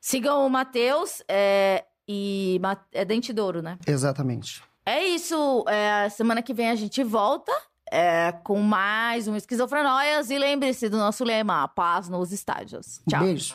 sigam 0.00 0.46
o 0.46 0.48
Matheus 0.48 1.22
é, 1.28 1.84
e 2.08 2.58
é 2.92 3.04
Dente 3.04 3.34
Douro, 3.34 3.60
né? 3.60 3.76
Exatamente. 3.86 4.62
É 4.86 5.04
isso. 5.04 5.66
é, 5.68 6.08
semana 6.08 6.40
que 6.40 6.54
vem 6.54 6.70
a 6.70 6.74
gente 6.74 7.04
volta 7.04 7.52
é, 7.92 8.32
com 8.42 8.58
mais 8.62 9.28
um 9.28 9.36
Esquizofrenóias. 9.36 10.30
E 10.30 10.38
lembre-se 10.38 10.88
do 10.88 10.96
nosso 10.96 11.22
lema: 11.22 11.68
paz 11.68 12.08
nos 12.08 12.32
estádios. 12.32 13.02
Tchau. 13.06 13.20
beijo. 13.20 13.54